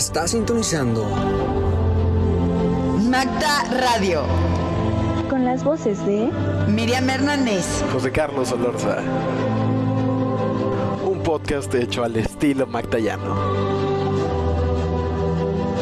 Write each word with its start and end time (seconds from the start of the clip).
Está 0.00 0.26
sintonizando 0.26 1.04
Magda 3.10 3.64
Radio. 3.82 4.22
Con 5.28 5.44
las 5.44 5.62
voces 5.62 5.98
de 6.06 6.30
Miriam 6.68 7.10
Hernández. 7.10 7.84
José 7.92 8.10
Carlos 8.10 8.50
Olorza. 8.50 9.02
Un 11.04 11.22
podcast 11.22 11.74
hecho 11.74 12.02
al 12.02 12.16
estilo 12.16 12.66
magdayano. 12.66 13.36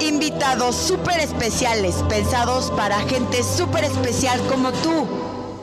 Invitados 0.01 0.75
súper 0.75 1.21
especiales, 1.21 2.05
pensados 2.09 2.73
para 2.73 2.99
gente 3.03 3.45
súper 3.45 3.85
especial 3.85 4.41
como 4.49 4.73
tú. 4.73 5.07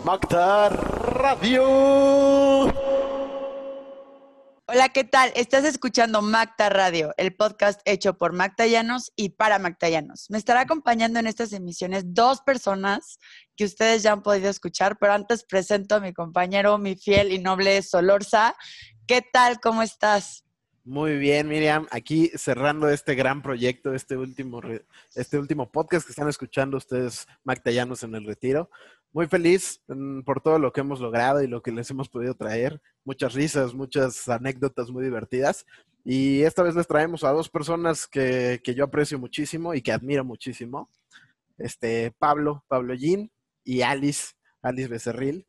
Magda 0.05 0.69
Radio. 0.69 2.71
Hola, 4.67 4.89
¿qué 4.89 5.03
tal? 5.03 5.31
Estás 5.35 5.63
escuchando 5.63 6.23
Macta 6.23 6.69
Radio, 6.69 7.13
el 7.17 7.35
podcast 7.35 7.79
hecho 7.85 8.17
por 8.17 8.33
Mactayanos 8.33 9.13
y 9.15 9.29
para 9.29 9.59
Mactayanos. 9.59 10.25
Me 10.31 10.39
estará 10.39 10.61
acompañando 10.61 11.19
en 11.19 11.27
estas 11.27 11.53
emisiones 11.53 12.15
dos 12.15 12.41
personas 12.41 13.19
que 13.55 13.65
ustedes 13.65 14.01
ya 14.01 14.11
han 14.11 14.23
podido 14.23 14.49
escuchar, 14.49 14.97
pero 14.97 15.13
antes 15.13 15.43
presento 15.43 15.93
a 15.93 15.99
mi 15.99 16.13
compañero, 16.13 16.79
mi 16.79 16.95
fiel 16.95 17.31
y 17.31 17.37
noble 17.37 17.83
Solorza. 17.83 18.55
¿Qué 19.05 19.21
tal? 19.21 19.59
¿Cómo 19.59 19.83
estás? 19.83 20.45
Muy 20.83 21.19
bien, 21.19 21.47
Miriam. 21.47 21.85
Aquí 21.91 22.31
cerrando 22.33 22.89
este 22.89 23.13
gran 23.13 23.43
proyecto, 23.43 23.93
este 23.93 24.17
último, 24.17 24.61
este 25.13 25.37
último 25.37 25.71
podcast 25.71 26.07
que 26.07 26.11
están 26.11 26.27
escuchando 26.27 26.77
ustedes, 26.77 27.27
Mactayanos 27.43 28.01
en 28.01 28.15
el 28.15 28.25
Retiro 28.25 28.71
muy 29.15 29.27
feliz 29.27 29.79
mm, 29.87 30.23
por 30.23 30.41
todo 30.41 30.59
lo 30.59 30.73
que 30.73 30.81
hemos 30.81 30.99
logrado 30.99 31.41
y 31.41 31.47
lo 31.47 31.61
que 31.61 31.71
les 31.71 31.89
hemos 31.89 32.09
podido 32.09 32.35
traer. 32.35 32.81
Muchas 33.05 33.33
risas, 33.33 33.73
muchas 33.73 34.27
anécdotas 34.27 34.89
muy 34.91 35.05
divertidas. 35.05 35.65
Y 36.03 36.41
esta 36.41 36.63
vez 36.63 36.75
les 36.75 36.85
traemos 36.85 37.23
a 37.23 37.31
dos 37.31 37.49
personas 37.49 38.07
que, 38.07 38.61
yo 38.75 38.83
aprecio 38.83 39.17
muchísimo 39.17 39.73
y 39.73 39.81
que 39.81 39.93
admiro 39.93 40.25
muchísimo. 40.25 40.89
Este, 41.57 42.11
Pablo, 42.19 42.65
Pablo 42.67 42.93
Jean 42.93 43.31
y 43.63 43.83
Alice, 43.83 44.33
Alice 44.61 44.89
Becerril. 44.89 45.47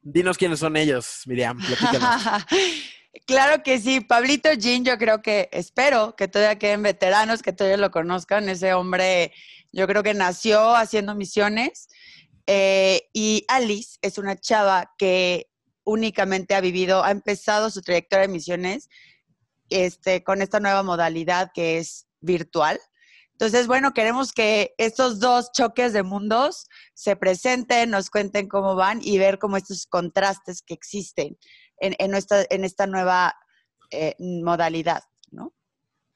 Dinos 0.00 0.38
quiénes 0.38 0.60
son 0.60 0.76
ellos, 0.76 1.24
Miriam, 1.26 1.58
Claro 3.26 3.64
que 3.64 3.80
sí, 3.80 4.00
Pablito 4.00 4.52
Jean, 4.52 4.84
yo 4.84 4.96
creo 4.96 5.22
que, 5.22 5.48
espero 5.50 6.14
que 6.14 6.28
todavía 6.28 6.56
queden 6.60 6.84
veteranos, 6.84 7.42
que 7.42 7.52
todavía 7.52 7.78
lo 7.78 7.90
conozcan. 7.90 8.48
Ese 8.48 8.74
hombre, 8.74 9.32
yo 9.72 9.88
creo 9.88 10.04
que 10.04 10.14
nació 10.14 10.76
haciendo 10.76 11.16
misiones 11.16 11.88
eh, 12.52 13.08
y 13.12 13.44
Alice 13.46 13.96
es 14.02 14.18
una 14.18 14.36
chava 14.36 14.92
que 14.98 15.48
únicamente 15.84 16.56
ha 16.56 16.60
vivido, 16.60 17.04
ha 17.04 17.12
empezado 17.12 17.70
su 17.70 17.80
trayectoria 17.80 18.26
de 18.26 18.32
misiones 18.32 18.88
este, 19.68 20.24
con 20.24 20.42
esta 20.42 20.58
nueva 20.58 20.82
modalidad 20.82 21.52
que 21.54 21.78
es 21.78 22.08
virtual. 22.20 22.80
Entonces, 23.30 23.68
bueno, 23.68 23.92
queremos 23.94 24.32
que 24.32 24.74
estos 24.78 25.20
dos 25.20 25.52
choques 25.52 25.92
de 25.92 26.02
mundos 26.02 26.66
se 26.92 27.14
presenten, 27.14 27.88
nos 27.88 28.10
cuenten 28.10 28.48
cómo 28.48 28.74
van 28.74 28.98
y 29.00 29.16
ver 29.16 29.38
cómo 29.38 29.56
estos 29.56 29.86
contrastes 29.86 30.60
que 30.60 30.74
existen 30.74 31.38
en, 31.78 32.14
esta 32.64 32.86
nueva 32.88 33.36
eh, 33.92 34.16
modalidad, 34.18 35.04
¿no? 35.30 35.54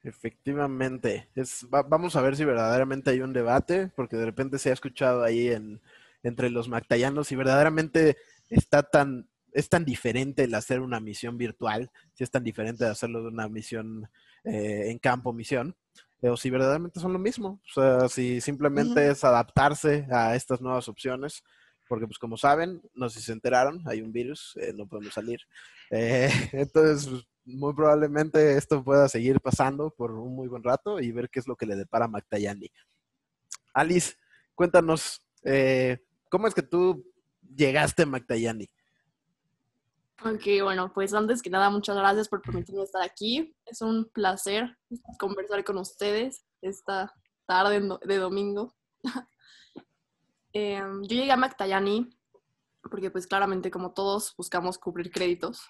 Efectivamente. 0.03 1.31
Vamos 1.71 2.17
a 2.17 2.23
ver 2.23 2.35
si 2.35 2.45
verdaderamente 2.45 3.11
hay 3.11 3.21
un 3.21 3.33
debate, 3.33 3.93
porque 3.95 4.17
de 4.17 4.25
repente 4.27 4.59
se 4.59 4.71
ha 4.71 4.73
escuchado 4.73 5.23
ahí 5.23 5.49
en, 5.49 5.81
entre 6.25 6.51
los 6.51 6.69
mactayanos 6.69 7.31
y 7.31 7.37
verdaderamente 7.37 8.17
está 8.49 8.83
tan, 8.83 9.29
es 9.53 9.69
tan 9.69 9.85
diferente 9.85 10.45
el 10.45 10.55
hacer 10.55 10.81
una 10.81 10.99
misión 10.99 11.39
virtual, 11.39 11.91
si 12.15 12.25
es 12.25 12.31
tan 12.31 12.43
diferente 12.43 12.85
de 12.85 12.91
hacerlo 12.91 13.23
de 13.23 13.29
una 13.29 13.49
misión 13.49 14.11
eh, 14.43 14.91
en 14.91 14.99
campo, 14.99 15.33
misión, 15.33 15.77
o 16.21 16.37
si 16.37 16.51
verdaderamente 16.51 17.01
son 17.01 17.13
lo 17.13 17.19
mismo, 17.19 17.61
o 17.69 17.73
sea, 17.73 18.09
si 18.09 18.41
simplemente 18.41 19.11
es 19.11 19.25
adaptarse 19.25 20.07
a 20.11 20.35
estas 20.35 20.61
nuevas 20.61 20.89
opciones, 20.89 21.45
porque 21.87 22.07
pues 22.07 22.19
como 22.19 22.39
saben, 22.39 22.81
no 22.95 23.11
sé 23.11 23.21
si 23.21 23.27
se 23.27 23.33
enteraron, 23.33 23.83
hay 23.87 24.01
un 24.01 24.11
virus, 24.11 24.57
eh, 24.61 24.73
no 24.75 24.87
podemos 24.87 25.15
salir. 25.15 25.41
Eh, 25.91 26.31
entonces, 26.53 27.07
pues, 27.07 27.27
muy 27.45 27.75
probablemente 27.75 28.57
esto 28.57 28.83
pueda 28.83 29.07
seguir 29.07 29.39
pasando 29.39 29.91
por 29.91 30.13
un 30.13 30.35
muy 30.35 30.49
buen 30.49 30.63
rato 30.63 30.99
y 30.99 31.13
ver 31.13 31.29
qué 31.29 31.41
es 31.41 31.47
lo 31.47 31.57
que 31.57 31.67
le 31.67 31.77
depara 31.77 32.07
a. 32.07 32.21
Alice, 33.75 34.15
cuéntanos, 34.55 35.23
¿Cómo 36.35 36.49
es 36.49 36.55
que 36.55 36.63
tú 36.63 37.07
llegaste 37.55 38.03
a 38.03 38.07
Mactayani? 38.07 38.69
Ok, 40.25 40.43
bueno, 40.65 40.93
pues 40.93 41.15
antes 41.15 41.41
que 41.41 41.49
nada, 41.49 41.71
muchas 41.71 41.97
gracias 41.97 42.29
por 42.29 42.43
permitirme 42.43 42.83
estar 42.83 43.03
aquí. 43.03 43.55
Es 43.65 43.81
un 43.83 44.07
placer 44.07 44.77
conversar 45.21 45.63
con 45.63 45.79
ustedes 45.79 46.45
esta 46.61 47.15
tarde 47.47 47.81
de 48.05 48.17
domingo. 48.17 48.75
Em, 50.53 51.03
yo 51.03 51.17
llegué 51.17 51.31
a 51.31 51.37
Mactayani 51.37 52.11
porque 52.83 53.13
pues 53.13 53.29
claramente 53.29 53.71
como 53.71 53.93
todos 53.93 54.35
buscamos 54.37 54.77
cubrir 54.77 55.13
créditos. 55.13 55.63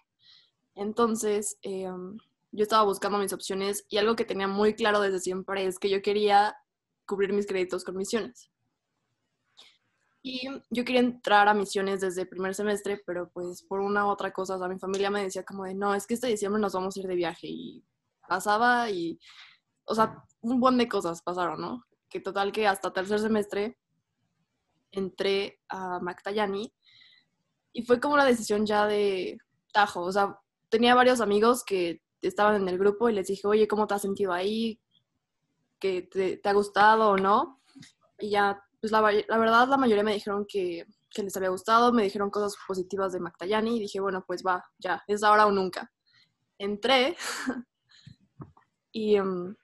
Entonces, 0.74 1.58
em, 1.60 2.16
yo 2.52 2.62
estaba 2.62 2.84
buscando 2.84 3.18
mis 3.18 3.34
opciones 3.34 3.84
y 3.90 3.98
algo 3.98 4.16
que 4.16 4.24
tenía 4.24 4.48
muy 4.48 4.74
claro 4.74 5.00
desde 5.00 5.20
siempre 5.20 5.66
es 5.66 5.78
que 5.78 5.90
yo 5.90 6.00
quería 6.00 6.56
cubrir 7.04 7.34
mis 7.34 7.46
créditos 7.46 7.84
con 7.84 7.98
misiones. 7.98 8.50
Y 10.26 10.48
yo 10.70 10.86
quería 10.86 11.02
entrar 11.02 11.48
a 11.48 11.54
misiones 11.54 12.00
desde 12.00 12.22
el 12.22 12.28
primer 12.28 12.54
semestre, 12.54 13.02
pero 13.04 13.28
pues 13.28 13.62
por 13.62 13.80
una 13.80 14.06
u 14.06 14.08
otra 14.08 14.32
cosa, 14.32 14.56
o 14.56 14.58
sea, 14.58 14.68
mi 14.68 14.78
familia 14.78 15.10
me 15.10 15.22
decía 15.22 15.44
como 15.44 15.64
de, 15.64 15.74
no, 15.74 15.94
es 15.94 16.06
que 16.06 16.14
este 16.14 16.28
diciembre 16.28 16.62
nos 16.62 16.72
vamos 16.72 16.96
a 16.96 17.00
ir 17.00 17.06
de 17.06 17.14
viaje 17.14 17.46
y 17.46 17.84
pasaba 18.26 18.88
y, 18.88 19.20
o 19.84 19.94
sea, 19.94 20.24
un 20.40 20.60
buen 20.60 20.78
de 20.78 20.88
cosas 20.88 21.20
pasaron, 21.20 21.60
¿no? 21.60 21.84
Que 22.08 22.20
total 22.20 22.52
que 22.52 22.66
hasta 22.66 22.90
tercer 22.90 23.18
semestre 23.18 23.76
entré 24.92 25.60
a 25.68 26.00
Mactayani 26.00 26.72
y 27.74 27.82
fue 27.82 28.00
como 28.00 28.16
la 28.16 28.24
decisión 28.24 28.64
ya 28.64 28.86
de 28.86 29.36
tajo, 29.74 30.00
o 30.00 30.12
sea, 30.12 30.40
tenía 30.70 30.94
varios 30.94 31.20
amigos 31.20 31.64
que 31.64 32.00
estaban 32.22 32.62
en 32.62 32.68
el 32.70 32.78
grupo 32.78 33.10
y 33.10 33.12
les 33.12 33.26
dije, 33.26 33.46
oye, 33.46 33.68
¿cómo 33.68 33.86
te 33.86 33.92
has 33.92 34.00
sentido 34.00 34.32
ahí? 34.32 34.80
¿Que 35.78 36.00
te, 36.00 36.38
te 36.38 36.48
ha 36.48 36.54
gustado 36.54 37.10
o 37.10 37.18
no? 37.18 37.60
Y 38.18 38.30
ya 38.30 38.63
pues 38.84 38.92
la, 38.92 39.00
verdad 39.00 39.66
la 39.66 39.78
mayoría 39.78 40.04
me 40.04 40.12
dijeron 40.12 40.44
que, 40.46 40.84
les 41.16 41.34
había 41.38 41.48
gustado, 41.48 41.90
me 41.90 42.02
dijeron 42.02 42.28
cosas 42.28 42.54
positivas 42.68 43.14
de 43.14 43.20
Mactayani 43.20 43.78
y 43.78 43.80
dije, 43.80 43.98
bueno, 43.98 44.22
pues 44.26 44.42
va, 44.46 44.62
ya, 44.78 45.02
es 45.06 45.22
ahora 45.22 45.46
o 45.46 45.50
nunca. 45.50 45.90
Entré 46.58 47.16
y 48.92 49.16
em, 49.16 49.56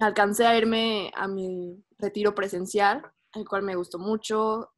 alcancé 0.00 0.44
a 0.46 0.54
irme 0.58 1.10
a 1.14 1.28
mi 1.28 1.82
retiro 1.96 2.34
presencial, 2.34 3.02
el 3.32 3.48
cual 3.48 3.62
me 3.62 3.74
gustó 3.74 3.98
mucho. 3.98 4.68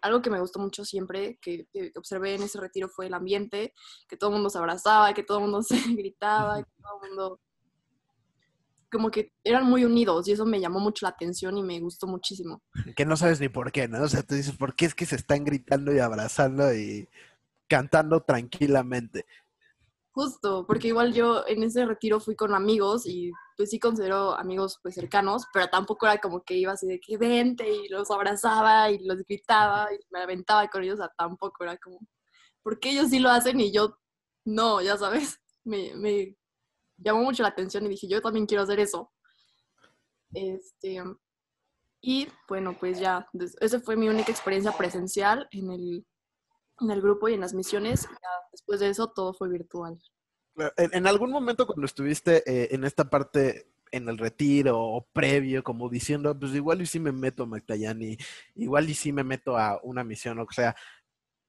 Algo 0.00 0.22
que 0.22 0.30
me 0.30 0.38
gustó 0.38 0.60
mucho 0.60 0.84
siempre, 0.84 1.40
que, 1.42 1.66
que, 1.72 1.90
observé 1.96 2.36
en 2.36 2.44
ese 2.44 2.60
retiro, 2.60 2.88
fue 2.88 3.06
el 3.06 3.14
ambiente, 3.14 3.74
que 4.08 4.16
todo 4.16 4.30
el 4.30 4.34
mundo 4.34 4.50
se 4.50 4.58
abrazaba, 4.58 5.14
que 5.14 5.24
todo 5.24 5.38
el 5.38 5.44
mundo 5.46 5.62
se 5.62 5.80
gritaba, 5.94 6.62
que 6.62 6.70
todo 6.80 7.00
el 7.02 7.08
mundo 7.08 7.40
como 8.94 9.10
que 9.10 9.32
eran 9.42 9.66
muy 9.66 9.84
unidos 9.84 10.28
y 10.28 10.32
eso 10.32 10.46
me 10.46 10.60
llamó 10.60 10.78
mucho 10.78 11.04
la 11.04 11.10
atención 11.10 11.58
y 11.58 11.64
me 11.64 11.80
gustó 11.80 12.06
muchísimo. 12.06 12.62
Que 12.94 13.04
no 13.04 13.16
sabes 13.16 13.40
ni 13.40 13.48
por 13.48 13.72
qué, 13.72 13.88
¿no? 13.88 14.00
O 14.00 14.08
sea, 14.08 14.22
tú 14.22 14.36
dices, 14.36 14.56
¿por 14.56 14.76
qué 14.76 14.86
es 14.86 14.94
que 14.94 15.04
se 15.04 15.16
están 15.16 15.44
gritando 15.44 15.92
y 15.92 15.98
abrazando 15.98 16.72
y 16.72 17.08
cantando 17.68 18.20
tranquilamente? 18.20 19.26
Justo, 20.12 20.64
porque 20.64 20.88
igual 20.88 21.12
yo 21.12 21.44
en 21.48 21.64
ese 21.64 21.84
retiro 21.84 22.20
fui 22.20 22.36
con 22.36 22.54
amigos 22.54 23.04
y 23.04 23.32
pues 23.56 23.70
sí 23.70 23.80
considero 23.80 24.38
amigos 24.38 24.78
pues 24.80 24.94
cercanos, 24.94 25.44
pero 25.52 25.66
tampoco 25.66 26.06
era 26.06 26.18
como 26.18 26.44
que 26.44 26.54
iba 26.54 26.70
así 26.72 26.86
de 26.86 27.00
que 27.00 27.18
vente 27.18 27.68
y 27.68 27.88
los 27.88 28.12
abrazaba 28.12 28.92
y 28.92 29.04
los 29.04 29.18
gritaba 29.24 29.88
y 29.92 29.98
me 30.12 30.20
aventaba 30.20 30.68
con 30.68 30.84
ellos, 30.84 31.00
o 31.00 31.02
sea, 31.02 31.12
tampoco 31.18 31.64
era 31.64 31.76
como, 31.78 31.98
¿por 32.62 32.78
qué 32.78 32.90
ellos 32.90 33.10
sí 33.10 33.18
lo 33.18 33.28
hacen 33.28 33.58
y 33.58 33.72
yo 33.72 33.98
no? 34.44 34.80
Ya 34.80 34.96
sabes, 34.96 35.40
me, 35.64 35.94
me 35.96 36.36
llamó 37.04 37.22
mucho 37.22 37.42
la 37.42 37.50
atención 37.50 37.84
y 37.86 37.90
dije, 37.90 38.08
yo 38.08 38.20
también 38.20 38.46
quiero 38.46 38.64
hacer 38.64 38.80
eso. 38.80 39.12
Este, 40.32 41.02
y 42.00 42.28
bueno, 42.48 42.76
pues 42.78 42.98
ya, 42.98 43.26
esa 43.60 43.80
fue 43.80 43.96
mi 43.96 44.08
única 44.08 44.32
experiencia 44.32 44.72
presencial 44.72 45.48
en 45.52 45.70
el, 45.70 46.06
en 46.80 46.90
el 46.90 47.00
grupo 47.00 47.28
y 47.28 47.34
en 47.34 47.40
las 47.40 47.54
misiones. 47.54 48.08
después 48.50 48.80
de 48.80 48.88
eso, 48.88 49.08
todo 49.08 49.34
fue 49.34 49.48
virtual. 49.48 49.98
En, 50.76 51.06
algún 51.06 51.30
momento 51.30 51.66
cuando 51.66 51.84
estuviste 51.84 52.42
eh, 52.46 52.68
en 52.72 52.84
esta 52.84 53.10
parte 53.10 53.72
en 53.90 54.08
el 54.08 54.18
retiro 54.18 54.80
o 54.80 55.06
previo, 55.12 55.62
como 55.62 55.88
diciendo, 55.88 56.36
pues 56.38 56.54
igual 56.54 56.80
y 56.82 56.86
sí 56.86 57.00
me 57.00 57.12
meto 57.12 57.44
a 57.44 57.46
Mactayani, 57.46 58.16
igual 58.56 58.88
y 58.88 58.94
sí 58.94 59.12
me 59.12 59.24
meto 59.24 59.56
a 59.56 59.80
una 59.82 60.04
misión, 60.04 60.38
o 60.38 60.46
sea, 60.50 60.74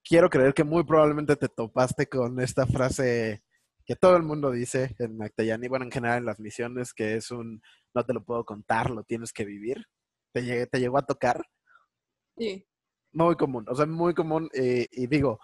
quiero 0.03 0.29
creer 0.29 0.53
que 0.53 0.63
muy 0.63 0.83
probablemente 0.83 1.35
te 1.35 1.49
topaste 1.49 2.07
con 2.07 2.39
esta 2.39 2.67
frase 2.67 3.43
que 3.85 3.95
todo 3.95 4.17
el 4.17 4.23
mundo 4.23 4.51
dice 4.51 4.95
en 4.99 5.17
Mactayani, 5.17 5.67
bueno, 5.67 5.85
en 5.85 5.91
general 5.91 6.19
en 6.19 6.25
las 6.25 6.39
misiones, 6.39 6.93
que 6.93 7.15
es 7.15 7.31
un 7.31 7.61
no 7.93 8.03
te 8.03 8.13
lo 8.13 8.23
puedo 8.23 8.43
contar, 8.43 8.89
lo 8.89 9.03
tienes 9.03 9.31
que 9.31 9.45
vivir. 9.45 9.85
¿Te, 10.33 10.67
te 10.67 10.79
llegó 10.79 10.97
a 10.97 11.05
tocar? 11.05 11.45
Sí. 12.37 12.65
Muy 13.13 13.35
común, 13.35 13.65
o 13.69 13.75
sea, 13.75 13.85
muy 13.85 14.13
común. 14.13 14.49
Eh, 14.53 14.87
y 14.91 15.07
digo, 15.07 15.39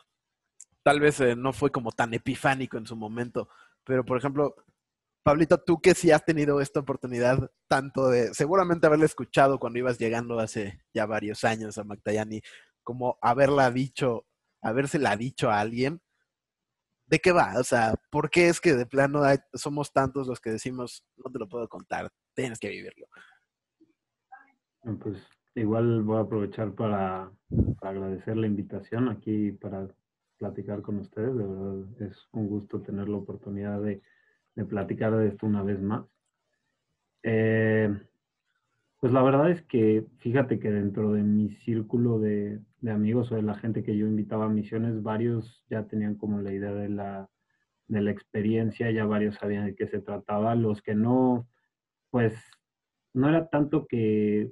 tal 0.84 1.00
vez 1.00 1.20
eh, 1.22 1.36
no 1.36 1.54
fue 1.54 1.72
como 1.72 1.92
tan 1.92 2.14
epifánico 2.14 2.78
en 2.78 2.86
su 2.86 2.96
momento, 2.96 3.48
pero 3.86 4.04
por 4.04 4.18
ejemplo, 4.18 4.56
Pablito, 5.24 5.60
tú 5.60 5.80
que 5.80 5.94
sí 5.94 6.12
has 6.12 6.26
tenido 6.26 6.62
esta 6.62 6.80
oportunidad 6.80 7.52
tanto 7.68 8.10
de 8.10 8.34
seguramente 8.34 8.88
haberla 8.88 9.06
escuchado 9.06 9.60
cuando 9.60 9.78
ibas 9.78 10.00
llegando 10.00 10.40
hace 10.40 10.82
ya 10.94 11.06
varios 11.06 11.44
años 11.44 11.78
a 11.78 11.84
Magdayani, 11.84 12.42
como 12.84 13.20
haberla 13.22 13.70
dicho, 13.70 14.26
habérsela 14.64 15.16
dicho 15.16 15.52
a 15.52 15.60
alguien, 15.60 16.02
¿de 17.12 17.19
qué 17.19 17.31
va? 17.31 17.60
O 17.60 17.63
sea, 17.63 17.94
¿por 18.10 18.31
qué 18.31 18.48
es 18.48 18.60
que 18.60 18.74
de 18.74 18.88
plano 18.88 19.22
somos 19.54 19.94
tantos 19.94 20.28
los 20.28 20.40
que 20.40 20.50
decimos, 20.50 21.06
no 21.18 21.31
te 21.31 21.38
lo 21.38 21.48
puedo 21.48 21.68
contar, 21.68 22.10
tienes 22.34 22.58
que 22.58 22.69
vivirlo? 22.69 23.06
Pues 25.00 25.22
igual 25.54 26.02
voy 26.02 26.18
a 26.18 26.22
aprovechar 26.22 26.74
para, 26.74 27.31
agradecer 27.81 28.38
la 28.38 28.48
invitación 28.48 29.10
aquí 29.10 29.52
para 29.52 29.88
platicar 30.40 30.81
con 30.81 30.98
ustedes. 30.98 31.38
De 31.38 31.46
verdad 31.46 32.02
es 32.02 32.28
un 32.31 32.48
gusto 32.48 32.81
tener 32.81 33.08
la 33.08 33.18
oportunidad 33.18 33.80
de 33.81 34.02
de 34.56 34.66
platicar 34.66 35.16
de 35.16 35.30
esto 35.30 35.46
una 35.46 35.63
vez 35.63 35.81
más. 35.81 36.06
Eh, 37.24 37.90
pues 39.00 39.13
la 39.13 39.24
verdad 39.24 39.52
es 39.52 39.62
que 39.63 40.06
fíjate 40.19 40.60
que 40.60 40.72
dentro 40.72 41.13
de 41.13 41.24
mi 41.24 41.50
círculo 41.66 42.19
de, 42.19 42.60
amigos 42.89 43.31
o 43.31 43.36
de 43.36 43.44
la 43.44 43.56
gente 43.56 43.83
que 43.83 43.95
yo 43.95 44.07
invitaba 44.07 44.45
a 44.45 44.50
misiones, 44.50 45.04
varios 45.04 45.63
ya 45.69 45.86
tenían 45.86 46.16
como 46.16 46.42
la 46.42 46.51
idea 46.51 46.72
de 46.72 46.89
la, 46.89 47.30
de 47.88 48.01
la 48.01 48.12
experiencia, 48.12 48.89
ya 48.89 49.06
varios 49.06 49.36
sabían 49.36 49.66
de 49.66 49.75
qué 49.75 49.88
se 49.88 50.00
trataba. 50.00 50.56
Los 50.56 50.81
que 50.81 50.95
no, 50.95 51.48
pues 52.10 52.33
no 53.13 53.30
era 53.30 53.48
tanto 53.50 53.86
que, 53.88 54.51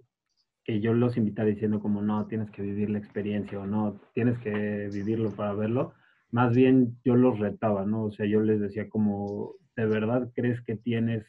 que 0.64 0.82
yo 0.82 0.94
los 0.94 1.18
invitara 1.18 1.50
diciendo 1.50 1.80
como 1.80 2.02
no, 2.02 2.28
tienes 2.28 2.52
que 2.52 2.62
vivir 2.62 2.90
la 2.90 3.00
experiencia 3.00 3.60
o 3.60 3.66
no, 3.66 4.00
tienes 4.14 4.38
que 4.40 4.90
vivirlo 4.94 5.32
para 5.32 5.54
verlo. 5.54 5.94
Más 6.32 6.56
bien 6.56 7.00
yo 7.04 7.16
los 7.16 7.40
retaba, 7.40 7.86
¿no? 7.86 8.04
O 8.04 8.12
sea, 8.12 8.28
yo 8.28 8.42
les 8.42 8.60
decía 8.60 8.90
como 8.90 9.56
de 9.76 9.86
verdad 9.86 10.30
crees 10.36 10.62
que 10.62 10.76
tienes 10.76 11.26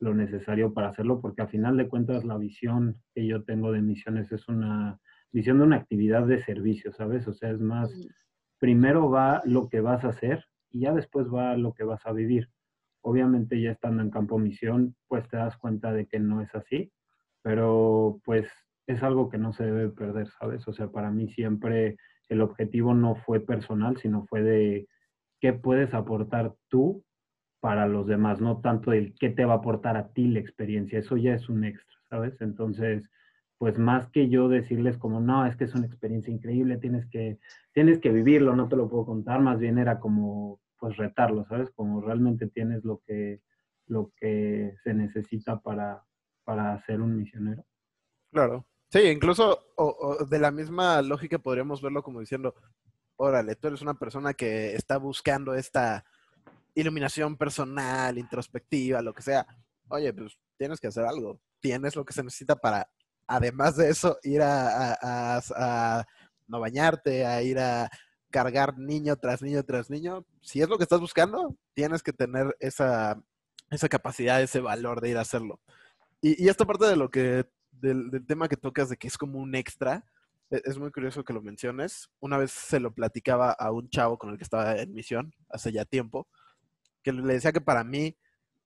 lo 0.00 0.14
necesario 0.14 0.74
para 0.74 0.88
hacerlo, 0.88 1.20
porque 1.20 1.42
a 1.42 1.46
final 1.46 1.76
de 1.76 1.88
cuentas 1.88 2.24
la 2.24 2.36
visión 2.36 2.96
que 3.14 3.24
yo 3.26 3.44
tengo 3.44 3.70
de 3.70 3.82
misiones 3.82 4.32
es 4.32 4.48
una 4.48 4.98
visión 5.32 5.58
de 5.58 5.64
una 5.64 5.76
actividad 5.76 6.26
de 6.26 6.42
servicio, 6.44 6.92
¿sabes? 6.92 7.26
O 7.26 7.32
sea, 7.32 7.50
es 7.50 7.60
más, 7.60 7.90
primero 8.58 9.10
va 9.10 9.42
lo 9.44 9.68
que 9.68 9.80
vas 9.80 10.04
a 10.04 10.08
hacer 10.08 10.44
y 10.70 10.80
ya 10.80 10.92
después 10.92 11.26
va 11.28 11.56
lo 11.56 11.72
que 11.74 11.84
vas 11.84 12.04
a 12.06 12.12
vivir. 12.12 12.48
Obviamente 13.00 13.60
ya 13.60 13.72
estando 13.72 14.02
en 14.02 14.10
campo 14.10 14.38
misión, 14.38 14.94
pues 15.08 15.28
te 15.28 15.36
das 15.36 15.56
cuenta 15.56 15.92
de 15.92 16.06
que 16.06 16.20
no 16.20 16.40
es 16.40 16.54
así, 16.54 16.92
pero 17.42 18.20
pues 18.24 18.48
es 18.86 19.02
algo 19.02 19.28
que 19.28 19.38
no 19.38 19.52
se 19.52 19.64
debe 19.64 19.88
perder, 19.88 20.28
¿sabes? 20.38 20.66
O 20.68 20.72
sea, 20.72 20.88
para 20.88 21.10
mí 21.10 21.28
siempre 21.28 21.96
el 22.28 22.40
objetivo 22.40 22.94
no 22.94 23.16
fue 23.16 23.40
personal, 23.40 23.96
sino 23.96 24.26
fue 24.26 24.42
de 24.42 24.88
qué 25.40 25.52
puedes 25.52 25.92
aportar 25.94 26.54
tú 26.68 27.04
para 27.60 27.86
los 27.86 28.06
demás, 28.06 28.40
no 28.40 28.60
tanto 28.60 28.92
el 28.92 29.14
qué 29.18 29.30
te 29.30 29.44
va 29.44 29.54
a 29.54 29.56
aportar 29.58 29.96
a 29.96 30.08
ti 30.12 30.26
la 30.28 30.40
experiencia, 30.40 30.98
eso 30.98 31.16
ya 31.16 31.34
es 31.34 31.48
un 31.48 31.64
extra, 31.64 31.96
¿sabes? 32.10 32.40
Entonces, 32.40 33.08
pues 33.62 33.78
más 33.78 34.08
que 34.08 34.28
yo 34.28 34.48
decirles 34.48 34.98
como, 34.98 35.20
no, 35.20 35.46
es 35.46 35.54
que 35.54 35.62
es 35.62 35.74
una 35.76 35.86
experiencia 35.86 36.34
increíble, 36.34 36.78
tienes 36.78 37.06
que, 37.06 37.38
tienes 37.72 38.00
que 38.00 38.10
vivirlo, 38.10 38.56
no 38.56 38.68
te 38.68 38.74
lo 38.74 38.90
puedo 38.90 39.06
contar, 39.06 39.40
más 39.40 39.60
bien 39.60 39.78
era 39.78 40.00
como, 40.00 40.60
pues 40.80 40.96
retarlo, 40.96 41.44
¿sabes? 41.44 41.70
Como 41.70 42.00
realmente 42.00 42.48
tienes 42.48 42.82
lo 42.82 43.00
que, 43.06 43.40
lo 43.86 44.10
que 44.16 44.74
se 44.82 44.94
necesita 44.94 45.60
para, 45.60 46.02
para 46.42 46.84
ser 46.86 47.00
un 47.00 47.16
misionero. 47.16 47.64
Claro. 48.32 48.66
Sí, 48.90 48.98
incluso 49.02 49.60
de 50.28 50.40
la 50.40 50.50
misma 50.50 51.00
lógica 51.00 51.38
podríamos 51.38 51.80
verlo 51.80 52.02
como 52.02 52.18
diciendo, 52.18 52.56
órale, 53.14 53.54
tú 53.54 53.68
eres 53.68 53.80
una 53.80 53.94
persona 53.94 54.34
que 54.34 54.74
está 54.74 54.96
buscando 54.96 55.54
esta 55.54 56.04
iluminación 56.74 57.36
personal, 57.36 58.18
introspectiva, 58.18 59.02
lo 59.02 59.14
que 59.14 59.22
sea. 59.22 59.46
Oye, 59.86 60.12
pues 60.12 60.36
tienes 60.58 60.80
que 60.80 60.88
hacer 60.88 61.04
algo. 61.04 61.38
Tienes 61.60 61.94
lo 61.94 62.04
que 62.04 62.12
se 62.12 62.24
necesita 62.24 62.56
para, 62.56 62.90
además 63.32 63.76
de 63.76 63.88
eso, 63.88 64.18
ir 64.22 64.42
a, 64.42 66.04
no 66.48 66.60
bañarte, 66.60 67.24
a 67.26 67.42
ir 67.42 67.58
a 67.58 67.90
cargar 68.30 68.78
niño 68.78 69.16
tras 69.16 69.42
niño 69.42 69.62
tras 69.62 69.90
niño. 69.90 70.24
Si 70.40 70.60
es 70.60 70.68
lo 70.68 70.76
que 70.76 70.84
estás 70.84 71.00
buscando, 71.00 71.56
tienes 71.74 72.02
que 72.02 72.12
tener 72.12 72.56
esa, 72.60 73.22
esa 73.70 73.88
capacidad, 73.88 74.42
ese 74.42 74.60
valor 74.60 75.00
de 75.00 75.10
ir 75.10 75.18
a 75.18 75.22
hacerlo. 75.22 75.60
Y, 76.20 76.48
esta 76.48 76.64
parte 76.64 76.86
de 76.86 76.96
lo 76.96 77.10
que, 77.10 77.46
del, 77.72 78.10
del, 78.10 78.26
tema 78.26 78.48
que 78.48 78.56
tocas 78.56 78.88
de 78.88 78.96
que 78.96 79.08
es 79.08 79.18
como 79.18 79.38
un 79.38 79.54
extra, 79.54 80.04
e, 80.50 80.62
es 80.64 80.78
muy 80.78 80.92
curioso 80.92 81.24
que 81.24 81.32
lo 81.32 81.42
menciones. 81.42 82.10
Una 82.20 82.38
vez 82.38 82.52
se 82.52 82.80
lo 82.80 82.94
platicaba 82.94 83.52
a 83.52 83.72
un 83.72 83.88
chavo 83.88 84.18
con 84.18 84.30
el 84.30 84.36
que 84.38 84.44
estaba 84.44 84.76
en 84.76 84.92
misión 84.94 85.34
hace 85.48 85.72
ya 85.72 85.84
tiempo 85.84 86.28
que 87.02 87.12
le 87.12 87.34
decía 87.34 87.52
que 87.52 87.60
para 87.60 87.84
mí 87.84 88.16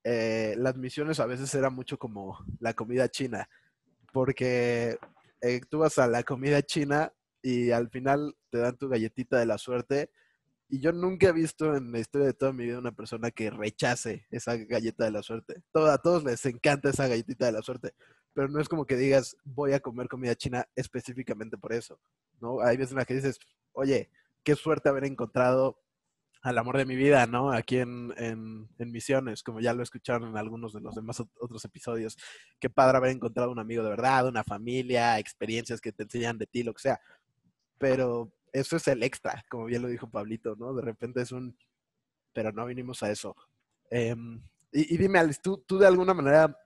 eh, 0.04 0.54
las 0.58 0.76
misiones 0.76 1.18
a 1.20 1.26
veces 1.26 1.52
era 1.54 1.70
mucho 1.70 1.98
como 1.98 2.38
la 2.60 2.74
comida 2.74 3.08
china, 3.08 3.48
porque 4.16 4.98
eh, 5.42 5.60
tú 5.68 5.80
vas 5.80 5.98
a 5.98 6.06
la 6.06 6.22
comida 6.22 6.62
china 6.62 7.12
y 7.42 7.70
al 7.70 7.90
final 7.90 8.34
te 8.48 8.56
dan 8.56 8.74
tu 8.78 8.88
galletita 8.88 9.38
de 9.38 9.44
la 9.44 9.58
suerte. 9.58 10.10
Y 10.70 10.80
yo 10.80 10.90
nunca 10.90 11.28
he 11.28 11.32
visto 11.32 11.76
en 11.76 11.92
la 11.92 11.98
historia 11.98 12.28
de 12.28 12.32
toda 12.32 12.54
mi 12.54 12.64
vida 12.64 12.78
una 12.78 12.92
persona 12.92 13.30
que 13.30 13.50
rechace 13.50 14.26
esa 14.30 14.56
galleta 14.56 15.04
de 15.04 15.10
la 15.10 15.22
suerte. 15.22 15.62
a 15.74 15.98
todos 15.98 16.24
les 16.24 16.46
encanta 16.46 16.88
esa 16.88 17.06
galletita 17.08 17.44
de 17.44 17.52
la 17.52 17.60
suerte, 17.60 17.92
pero 18.32 18.48
no 18.48 18.58
es 18.58 18.70
como 18.70 18.86
que 18.86 18.96
digas, 18.96 19.36
voy 19.44 19.74
a 19.74 19.80
comer 19.80 20.08
comida 20.08 20.34
china 20.34 20.66
específicamente 20.74 21.58
por 21.58 21.74
eso. 21.74 22.00
¿no? 22.40 22.62
Hay 22.62 22.78
veces 22.78 22.96
en 22.96 23.04
que 23.04 23.14
dices, 23.16 23.38
oye, 23.72 24.10
qué 24.42 24.56
suerte 24.56 24.88
haber 24.88 25.04
encontrado 25.04 25.78
al 26.46 26.58
amor 26.58 26.76
de 26.76 26.86
mi 26.86 26.94
vida, 26.94 27.26
¿no? 27.26 27.50
Aquí 27.50 27.78
en, 27.78 28.14
en, 28.18 28.92
Misiones, 28.92 29.42
como 29.42 29.58
ya 29.58 29.74
lo 29.74 29.82
escucharon 29.82 30.28
en 30.28 30.36
algunos 30.36 30.72
de 30.72 30.80
los 30.80 30.94
demás 30.94 31.20
otros 31.40 31.64
episodios. 31.64 32.16
Qué 32.60 32.70
padre 32.70 32.98
haber 32.98 33.10
encontrado 33.10 33.50
un 33.50 33.58
amigo 33.58 33.82
de 33.82 33.90
verdad, 33.90 34.28
una 34.28 34.44
familia, 34.44 35.18
experiencias 35.18 35.80
que 35.80 35.90
te 35.90 36.04
enseñan 36.04 36.38
de 36.38 36.46
ti, 36.46 36.62
lo 36.62 36.72
que 36.72 36.82
sea. 36.82 37.00
Pero 37.78 38.32
eso 38.52 38.76
es 38.76 38.86
el 38.86 39.02
extra, 39.02 39.44
como 39.50 39.64
bien 39.64 39.82
lo 39.82 39.88
dijo 39.88 40.08
Pablito, 40.08 40.54
¿no? 40.54 40.72
De 40.72 40.82
repente 40.82 41.20
es 41.20 41.32
un, 41.32 41.58
pero 42.32 42.52
no 42.52 42.64
vinimos 42.64 43.02
a 43.02 43.10
eso. 43.10 43.34
Em, 43.90 44.40
y, 44.70 44.96
dime, 44.96 45.18
Alice, 45.18 45.40
¿tú, 45.42 45.64
¿tú, 45.66 45.78
de 45.78 45.88
alguna 45.88 46.14
manera, 46.14 46.56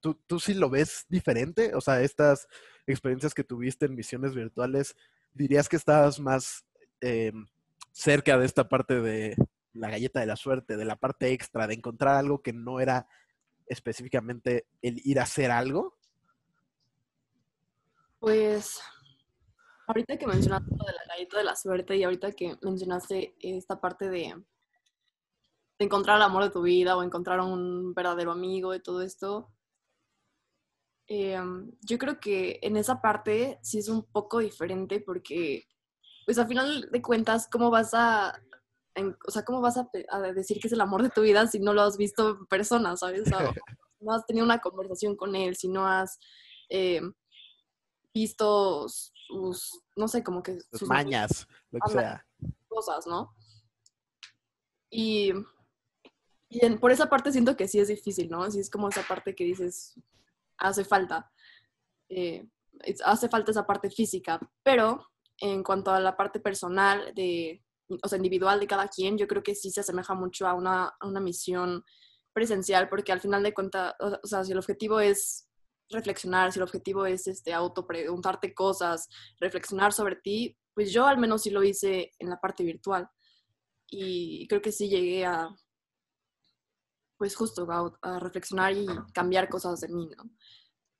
tú, 0.00 0.14
tú 0.26 0.40
sí 0.40 0.54
lo 0.54 0.70
ves 0.70 1.04
diferente? 1.10 1.74
O 1.74 1.82
sea, 1.82 2.00
estas 2.00 2.48
experiencias 2.86 3.34
que 3.34 3.44
tuviste 3.44 3.84
en 3.84 3.96
misiones 3.96 4.34
virtuales, 4.34 4.96
¿dirías 5.34 5.68
que 5.68 5.76
estabas 5.76 6.18
más... 6.18 6.64
Eh, 7.02 7.34
cerca 7.96 8.36
de 8.38 8.44
esta 8.44 8.68
parte 8.68 9.00
de 9.00 9.34
la 9.72 9.88
galleta 9.88 10.20
de 10.20 10.26
la 10.26 10.36
suerte, 10.36 10.76
de 10.76 10.84
la 10.84 10.96
parte 10.96 11.32
extra, 11.32 11.66
de 11.66 11.74
encontrar 11.74 12.16
algo 12.16 12.42
que 12.42 12.52
no 12.52 12.78
era 12.78 13.08
específicamente 13.66 14.66
el 14.82 15.00
ir 15.02 15.18
a 15.18 15.22
hacer 15.22 15.50
algo? 15.50 15.96
Pues 18.18 18.80
ahorita 19.86 20.18
que 20.18 20.26
mencionaste 20.26 20.70
lo 20.70 20.84
de 20.84 20.92
la 20.92 21.06
galleta 21.08 21.38
de 21.38 21.44
la 21.44 21.56
suerte 21.56 21.96
y 21.96 22.04
ahorita 22.04 22.32
que 22.32 22.58
mencionaste 22.60 23.34
esta 23.40 23.80
parte 23.80 24.10
de, 24.10 24.44
encontrar 25.78 26.18
el 26.18 26.22
amor 26.22 26.44
de 26.44 26.50
tu 26.50 26.62
vida 26.62 26.96
o 26.96 27.02
encontrar 27.02 27.40
un 27.40 27.94
verdadero 27.94 28.32
amigo 28.32 28.72
de 28.72 28.80
todo 28.80 29.00
esto, 29.00 29.54
em, 31.06 31.72
yo 31.80 31.96
creo 31.96 32.20
que 32.20 32.58
en 32.62 32.76
esa 32.76 33.00
parte 33.00 33.58
sí 33.62 33.78
es 33.78 33.88
un 33.88 34.04
poco 34.04 34.40
diferente 34.40 35.00
porque 35.00 35.66
pues 36.26 36.38
al 36.38 36.48
final 36.48 36.90
de 36.90 37.00
cuentas, 37.00 37.48
¿cómo 37.50 37.70
vas 37.70 37.94
a, 37.94 38.42
o 39.26 39.30
sea, 39.30 39.44
cómo 39.44 39.60
vas 39.60 39.78
a, 39.78 39.88
decir 40.34 40.58
que 40.60 40.66
es 40.66 40.72
el 40.72 40.80
amor 40.80 41.02
de 41.02 41.10
tu 41.10 41.22
vida 41.22 41.46
si 41.46 41.60
no 41.60 41.72
lo 41.72 41.82
has 41.82 41.96
visto 41.96 42.30
en 42.30 42.46
persona, 42.46 42.96
¿sabes? 42.96 43.22
no 44.00 44.12
has 44.12 44.26
tenido 44.26 44.44
una 44.44 44.58
conversación 44.58 45.16
con 45.16 45.36
él, 45.36 45.56
si 45.56 45.68
no 45.68 45.86
has 45.86 46.18
eh, 46.68 47.00
visto 48.12 48.86
sus, 48.88 49.80
no 49.94 50.08
sé, 50.08 50.24
como 50.24 50.42
que... 50.42 50.58
Sus 50.72 50.88
mañas, 50.88 51.46
lo 51.70 51.78
que 51.78 51.92
sea. 51.92 52.26
Cosas, 52.66 53.06
¿no? 53.06 53.32
Y, 54.90 55.32
y 56.48 56.70
por 56.76 56.90
esa 56.90 57.08
parte 57.08 57.30
siento 57.30 57.56
que 57.56 57.68
sí 57.68 57.78
es 57.78 57.86
difícil, 57.86 58.28
¿no? 58.28 58.42
Así 58.42 58.58
es 58.58 58.68
como 58.68 58.88
esa 58.88 59.02
parte 59.06 59.36
que 59.36 59.44
dices, 59.44 59.94
hace 60.58 60.84
falta. 60.84 61.30
Eh, 62.08 62.48
hace 63.04 63.28
falta 63.28 63.52
esa 63.52 63.64
parte 63.64 63.90
física, 63.90 64.40
pero 64.64 65.06
en 65.38 65.62
cuanto 65.62 65.90
a 65.90 66.00
la 66.00 66.16
parte 66.16 66.40
personal, 66.40 67.12
de, 67.14 67.62
o 68.02 68.08
sea, 68.08 68.16
individual 68.16 68.60
de 68.60 68.66
cada 68.66 68.88
quien, 68.88 69.18
yo 69.18 69.26
creo 69.26 69.42
que 69.42 69.54
sí 69.54 69.70
se 69.70 69.80
asemeja 69.80 70.14
mucho 70.14 70.46
a 70.46 70.54
una, 70.54 70.94
a 70.98 71.06
una 71.06 71.20
misión 71.20 71.84
presencial, 72.32 72.88
porque 72.88 73.12
al 73.12 73.20
final 73.20 73.42
de 73.42 73.54
cuentas, 73.54 73.94
o 74.00 74.26
sea, 74.26 74.44
si 74.44 74.52
el 74.52 74.58
objetivo 74.58 75.00
es 75.00 75.48
reflexionar, 75.90 76.52
si 76.52 76.58
el 76.58 76.64
objetivo 76.64 77.06
es 77.06 77.26
este, 77.26 77.52
auto 77.52 77.86
preguntarte 77.86 78.54
cosas, 78.54 79.08
reflexionar 79.38 79.92
sobre 79.92 80.16
ti, 80.16 80.56
pues 80.74 80.92
yo 80.92 81.06
al 81.06 81.18
menos 81.18 81.42
sí 81.42 81.50
lo 81.50 81.62
hice 81.62 82.12
en 82.18 82.28
la 82.28 82.40
parte 82.40 82.64
virtual. 82.64 83.08
Y 83.88 84.46
creo 84.48 84.60
que 84.60 84.72
sí 84.72 84.88
llegué 84.88 85.24
a, 85.24 85.48
pues 87.16 87.34
justo, 87.34 87.66
a, 88.02 88.18
reflexionar 88.18 88.72
y 88.72 88.86
cambiar 89.14 89.48
cosas 89.48 89.80
de 89.80 89.88
mí, 89.88 90.08
¿no? 90.16 90.30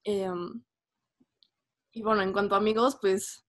Em, 0.05 0.62
y 1.93 2.02
bueno, 2.02 2.23
en 2.23 2.33
cuanto 2.33 2.55
a 2.55 2.59
amigos, 2.59 2.99
pues 3.00 3.46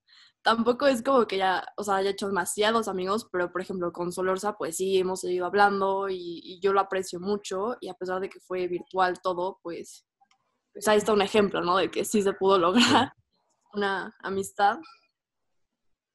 tampoco 0.48 0.88
es 0.88 1.04
como 1.04 1.28
que 1.28 1.36
ya, 1.36 1.62
o 1.76 1.84
sea, 1.84 1.98
haya 1.98 2.12
hecho 2.12 2.28
demasiados 2.28 2.88
amigos, 2.88 3.28
pero 3.30 3.52
por 3.52 3.60
ejemplo 3.60 3.92
con 3.92 4.14
Solorza, 4.14 4.54
pues 4.54 4.78
sí, 4.78 4.98
hemos 4.98 5.20
seguido 5.20 5.46
hablando 5.46 6.08
y, 6.10 6.58
yo 6.62 6.72
lo 6.72 6.80
aprecio 6.80 7.20
mucho 7.20 7.76
y 7.82 7.90
a 7.90 7.94
pesar 7.96 8.22
de 8.22 8.30
que 8.30 8.40
fue 8.40 8.70
virtual 8.70 9.20
todo, 9.22 9.60
pues, 9.62 10.06
pues 10.72 10.88
ahí 10.88 11.00
está 11.00 11.12
un 11.12 11.22
ejemplo, 11.22 11.60
¿no? 11.60 11.76
De 11.76 11.92
que 11.92 12.06
sí 12.06 12.22
se 12.22 12.32
pudo 12.32 12.58
lograr 12.60 13.12
una 13.74 14.16
amistad. 14.22 14.78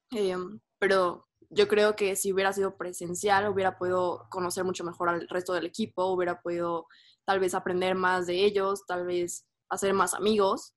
Em, 0.09 0.59
pero 0.79 1.27
yo 1.51 1.67
creo 1.67 1.95
que 1.95 2.15
si 2.15 2.33
hubiera 2.33 2.53
sido 2.53 2.75
presencial, 2.75 3.47
hubiera 3.49 3.77
podido 3.77 4.25
conocer 4.31 4.63
mucho 4.63 4.83
mejor 4.83 5.09
al 5.09 5.29
resto 5.29 5.53
del 5.53 5.67
equipo, 5.67 6.05
hubiera 6.05 6.41
podido 6.41 6.87
tal 7.23 7.39
vez 7.39 7.53
aprender 7.53 7.93
más 7.93 8.25
de 8.25 8.43
ellos, 8.43 8.83
tal 8.87 9.05
vez 9.05 9.45
hacer 9.69 9.93
más 9.93 10.15
amigos. 10.15 10.73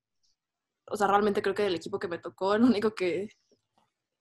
O 0.91 0.95
sea, 0.95 1.07
realmente 1.07 1.41
creo 1.41 1.55
que 1.55 1.63
del 1.63 1.75
equipo 1.75 1.97
que 1.97 2.07
me 2.07 2.19
tocó, 2.19 2.53
el 2.53 2.63
único 2.63 2.93
que, 2.93 3.29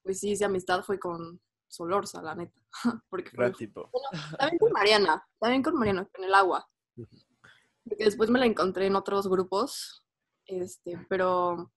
pues 0.07 0.21
sí 0.21 0.31
hice 0.31 0.45
amistad 0.45 0.85
fue 0.85 1.01
con 1.01 1.41
Solorza, 1.67 2.23
la 2.23 2.37
neta. 2.37 2.59
Porque 3.11 3.31
fue, 3.31 3.51
tipo. 3.53 3.91
también 4.39 4.59
con 4.59 4.73
Mariana, 4.73 5.29
también 5.41 5.63
con 5.65 5.75
Mariana, 5.75 6.09
en 6.15 6.25
el 6.25 6.35
agua. 6.35 6.67
Porque 6.95 8.05
después 8.05 8.31
me 8.31 8.39
la 8.39 8.47
encontré 8.47 8.87
en 8.87 8.95
otros 8.95 9.29
grupos, 9.29 10.05
este, 10.47 10.97
pero, 11.09 11.73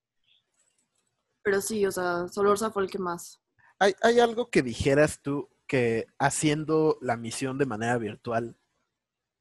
pero 1.42 1.60
sí, 1.60 1.86
o 1.88 1.92
sea, 1.92 2.28
Solorza 2.28 2.70
fue 2.72 2.84
el 2.84 2.92
que 2.92 3.00
más. 3.00 3.42
¿Hay, 3.80 3.96
hay 4.04 4.20
algo 4.20 4.52
que 4.52 4.62
dijeras 4.62 5.22
tú 5.22 5.50
que 5.68 6.06
haciendo 6.20 7.00
la 7.02 7.18
misión 7.18 7.58
de 7.58 7.66
manera 7.66 7.98
virtual 7.98 8.60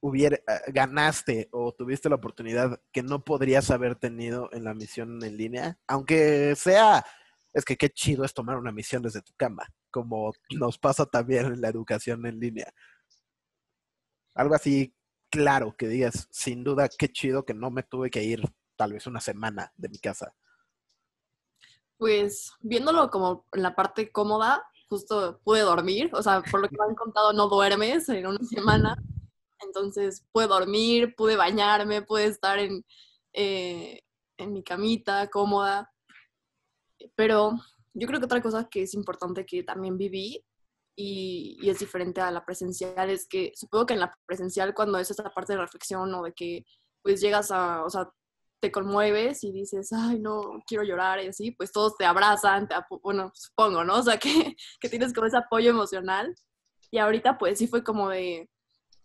hubiera, 0.00 0.36
eh, 0.36 0.42
ganaste 0.68 1.48
o 1.52 1.72
tuviste 1.72 2.08
la 2.08 2.16
oportunidad 2.16 2.80
que 2.92 3.02
no 3.02 3.24
podrías 3.24 3.70
haber 3.70 3.96
tenido 3.96 4.48
en 4.52 4.64
la 4.64 4.74
misión 4.74 5.22
en 5.22 5.36
línea? 5.36 5.78
Aunque 5.86 6.54
sea, 6.56 7.04
es 7.52 7.64
que 7.64 7.76
qué 7.76 7.88
chido 7.90 8.24
es 8.24 8.34
tomar 8.34 8.56
una 8.56 8.72
misión 8.72 9.02
desde 9.02 9.22
tu 9.22 9.32
cama, 9.36 9.66
como 9.90 10.32
nos 10.50 10.78
pasa 10.78 11.06
también 11.06 11.46
en 11.46 11.60
la 11.60 11.68
educación 11.68 12.24
en 12.26 12.38
línea. 12.38 12.72
Algo 14.34 14.54
así 14.54 14.94
claro 15.30 15.74
que 15.76 15.88
digas, 15.88 16.28
sin 16.30 16.64
duda, 16.64 16.88
qué 16.88 17.10
chido 17.10 17.44
que 17.44 17.54
no 17.54 17.70
me 17.70 17.82
tuve 17.82 18.10
que 18.10 18.22
ir 18.22 18.42
tal 18.76 18.92
vez 18.92 19.06
una 19.06 19.20
semana 19.20 19.72
de 19.76 19.88
mi 19.88 19.98
casa. 19.98 20.34
Pues 21.96 22.52
viéndolo 22.60 23.10
como 23.10 23.46
en 23.52 23.62
la 23.62 23.74
parte 23.74 24.12
cómoda, 24.12 24.64
justo 24.88 25.40
pude 25.44 25.60
dormir, 25.60 26.10
o 26.14 26.22
sea, 26.22 26.42
por 26.42 26.60
lo 26.60 26.68
que 26.68 26.76
me 26.78 26.84
han 26.84 26.94
contado, 26.94 27.32
no 27.32 27.48
duermes 27.48 28.08
en 28.08 28.26
una 28.26 28.38
semana, 28.44 28.96
entonces 29.60 30.24
pude 30.32 30.46
dormir, 30.46 31.14
pude 31.16 31.36
bañarme, 31.36 32.02
pude 32.02 32.26
estar 32.26 32.58
en, 32.58 32.84
eh, 33.32 34.02
en 34.36 34.52
mi 34.52 34.62
camita 34.62 35.28
cómoda, 35.28 35.92
pero 37.14 37.52
yo 37.94 38.06
creo 38.06 38.20
que 38.20 38.26
otra 38.26 38.42
cosa 38.42 38.68
que 38.68 38.82
es 38.82 38.94
importante 38.94 39.44
que 39.44 39.62
también 39.62 39.96
viví 39.96 40.44
y, 40.96 41.68
es 41.68 41.78
diferente 41.78 42.20
a 42.20 42.30
la 42.30 42.44
presencial 42.44 43.10
es 43.10 43.26
que 43.28 43.52
supongo 43.54 43.86
que 43.86 43.94
en 43.94 44.00
la 44.00 44.16
presencial 44.26 44.74
cuando 44.74 44.98
es 44.98 45.10
esta 45.10 45.30
parte 45.32 45.52
de 45.52 45.60
reflexión 45.60 46.12
o 46.14 46.22
de 46.24 46.32
que 46.32 46.64
pues 47.02 47.20
llegas 47.20 47.50
a, 47.52 47.84
o 47.84 47.90
sea, 47.90 48.10
te 48.60 48.72
conmueves 48.72 49.44
y 49.44 49.52
dices, 49.52 49.92
ay, 49.92 50.18
no, 50.18 50.60
quiero 50.66 50.82
llorar 50.82 51.22
y 51.22 51.28
así, 51.28 51.52
pues 51.52 51.70
todos 51.72 51.96
te 51.96 52.04
abrazan, 52.04 52.66
te 52.66 52.74
bueno, 53.02 53.30
supongo, 53.34 53.84
¿no? 53.84 53.98
O 53.98 54.02
sea, 54.02 54.18
que, 54.18 54.56
que 54.80 54.88
tienes 54.88 55.12
como 55.14 55.26
ese 55.26 55.36
apoyo 55.36 55.70
emocional. 55.70 56.34
Y 56.90 56.98
ahorita, 56.98 57.38
pues 57.38 57.58
sí 57.58 57.68
fue 57.68 57.84
como 57.84 58.08
de, 58.08 58.50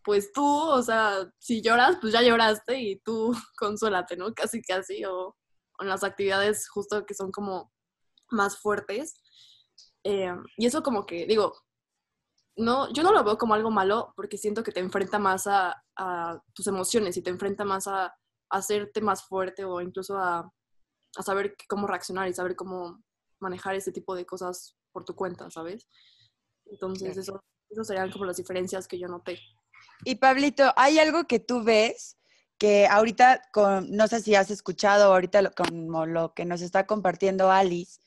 pues 0.04 0.32
tú, 0.34 0.46
o 0.46 0.82
sea, 0.82 1.30
si 1.40 1.62
lloras, 1.62 1.98
pues 2.02 2.14
ya 2.14 2.22
lloraste 2.22 2.80
y 2.80 3.00
tú 3.02 3.32
consuélate, 3.58 4.18
¿no? 4.18 4.34
Casi, 4.34 4.62
casi, 4.62 5.06
o, 5.06 5.28
o 5.28 5.36
en 5.82 5.90
las 5.90 6.04
actividades 6.04 6.68
justo 6.70 7.06
que 7.06 7.14
son 7.14 7.32
como 7.32 7.73
más 8.32 8.60
fuertes. 8.60 9.16
Eh, 10.04 10.36
y 10.58 10.66
eso 10.66 10.84
como 10.84 11.06
que, 11.06 11.26
digo, 11.26 11.54
no, 12.56 12.92
yo 12.92 13.04
no 13.04 13.12
lo 13.12 13.24
veo 13.24 13.38
como 13.38 13.54
algo 13.54 13.72
malo 13.72 14.14
porque 14.16 14.38
siento 14.38 14.64
que 14.64 14.72
te 14.72 14.80
enfrenta 14.80 15.18
más 15.18 15.48
a, 15.48 15.84
a 15.98 16.42
tus 16.54 16.68
emociones 16.68 17.18
y 17.18 17.22
te 17.22 17.30
enfrenta 17.30 17.66
más 17.66 17.88
a, 17.88 18.06
a 18.06 18.16
hacerte 18.50 19.02
más 19.02 19.24
fuerte 19.24 19.66
o 19.66 19.82
incluso 19.82 20.18
a, 20.18 20.52
a 21.16 21.24
saber 21.24 21.56
cómo 21.68 21.88
reaccionar 21.88 22.28
y 22.28 22.34
saber 22.34 22.56
cómo 22.56 23.02
manejar 23.40 23.76
ese 23.76 23.92
tipo 23.92 24.16
de 24.16 24.26
cosas 24.26 24.76
por 24.92 25.06
tu 25.06 25.16
cuenta, 25.16 25.50
¿sabes? 25.50 25.88
Entonces, 26.66 27.18
eso, 27.18 27.44
eso 27.70 27.84
serían 27.84 28.12
como 28.12 28.26
las 28.26 28.38
diferencias 28.38 28.88
que 28.88 29.00
yo 29.00 29.08
noté. 29.08 29.40
Y 30.06 30.16
Pablito, 30.16 30.72
¿hay 30.76 31.00
algo 31.00 31.26
que 31.26 31.40
tú 31.40 31.64
ves 31.64 32.18
que 32.58 32.88
ahorita, 32.88 33.42
con, 33.52 33.92
no 33.92 34.08
sé 34.08 34.22
si 34.22 34.36
has 34.36 34.52
escuchado 34.52 35.14
ahorita 35.14 35.42
lo, 35.42 35.52
como 35.52 36.06
lo 36.06 36.34
que 36.34 36.46
nos 36.46 36.62
está 36.62 36.86
compartiendo 36.86 37.52
Alice, 37.52 38.00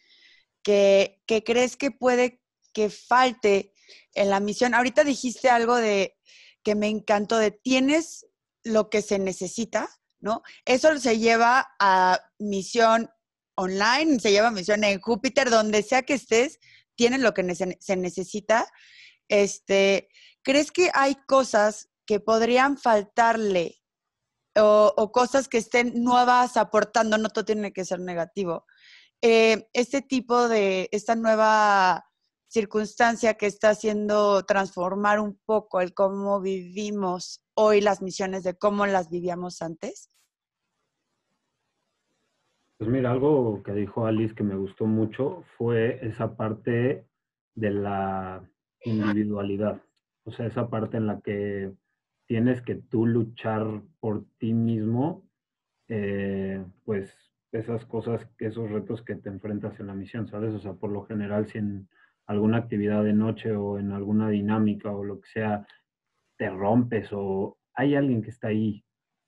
que, 0.67 1.45
crees 1.45 1.77
que 1.77 1.93
puede 1.93 2.43
que 2.73 2.91
falte 2.91 3.73
en 4.15 4.31
la 4.31 4.41
misión? 4.41 4.75
Ahorita 4.75 5.05
dijiste 5.05 5.49
algo 5.49 5.77
de 5.77 6.19
que 6.65 6.75
me 6.75 6.89
encantó, 6.89 7.39
de 7.39 7.53
tienes 7.53 8.27
lo 8.65 8.91
que 8.91 9.01
se 9.01 9.21
necesita, 9.21 9.89
¿no? 10.19 10.43
Eso 10.65 10.99
se 10.99 11.19
lleva 11.19 11.69
a 11.79 12.21
misión 12.41 13.09
online, 13.55 14.19
se 14.19 14.33
lleva 14.33 14.49
a 14.49 14.51
misión 14.51 14.83
en 14.83 15.01
Júpiter, 15.01 15.51
donde 15.51 15.85
sea 15.85 16.03
que 16.03 16.15
estés, 16.15 16.59
tienes 16.97 17.21
lo 17.21 17.33
que 17.33 17.55
se 17.55 17.97
necesita. 17.97 18.67
Este, 19.29 20.09
¿crees 20.43 20.73
que 20.73 20.91
hay 20.95 21.15
cosas 21.29 21.91
que 22.07 22.19
podrían 22.19 22.77
faltarle 22.77 23.81
o, 24.57 24.93
o 24.97 25.13
cosas 25.13 25.47
que 25.47 25.59
estén 25.59 26.03
nuevas 26.03 26.57
aportando? 26.57 27.19
No 27.19 27.29
todo 27.29 27.45
tiene 27.45 27.73
que 27.73 27.85
ser 27.85 28.01
negativo. 28.01 28.67
Eh, 29.29 29.67
este 29.73 30.03
tipo 30.03 30.49
de, 30.49 30.89
esta 30.93 31.17
nueva 31.17 32.05
circunstancia 32.47 33.35
que 33.35 33.47
está 33.47 33.71
haciendo 33.71 34.45
transformar 34.45 35.19
un 35.19 35.37
poco 35.45 35.81
el 35.81 35.95
cómo 35.95 36.41
vivimos 36.41 37.45
hoy 37.55 37.81
las 37.81 38.03
misiones 38.03 38.45
de 38.45 38.57
cómo 38.57 38.87
las 38.87 39.11
vivíamos 39.11 39.63
antes. 39.63 40.13
Pues 42.79 42.89
mira, 42.89 43.11
algo 43.11 43.65
que 43.65 43.73
dijo 43.73 44.07
Alice 44.07 44.33
que 44.33 44.45
me 44.45 44.55
gustó 44.55 44.87
mucho 44.87 45.43
fue 45.59 45.99
esa 46.07 46.37
parte 46.37 47.09
de 47.57 47.71
la 47.73 48.49
individualidad. 48.85 49.83
O 50.23 50.31
sea, 50.31 50.47
esa 50.47 50.71
parte 50.71 50.99
en 50.99 51.09
la 51.09 51.21
que 51.21 51.73
tienes 52.29 52.63
que 52.63 52.77
tú 52.77 53.07
luchar 53.07 53.83
por 53.99 54.25
ti 54.39 54.55
mismo, 54.55 55.29
eh, 55.89 56.65
pues 56.85 57.26
esas 57.53 57.85
cosas, 57.87 58.29
esos 58.39 58.71
retos 58.71 59.03
que 59.03 59.15
te 59.17 59.29
enfrentas 59.29 59.79
en 59.81 59.87
la 59.87 59.95
misión, 59.95 60.29
¿sabes? 60.29 60.55
O 60.55 60.59
sea, 60.61 60.75
por 60.75 60.91
lo 60.91 61.05
general, 61.05 61.47
si 61.47 61.59
en 61.59 61.89
alguna 62.27 62.59
actividad 62.59 63.05
de 63.05 63.13
noche 63.13 63.55
o 63.55 63.79
en 63.79 63.93
alguna 63.93 64.29
dinámica 64.29 64.91
o 64.91 65.05
lo 65.05 65.21
que 65.21 65.29
sea, 65.29 65.67
te 66.37 66.51
rompes 66.51 67.09
o 67.13 67.59
hay 67.75 67.95
alguien 67.95 68.23
que 68.23 68.31
está 68.31 68.49
ahí 68.49 68.85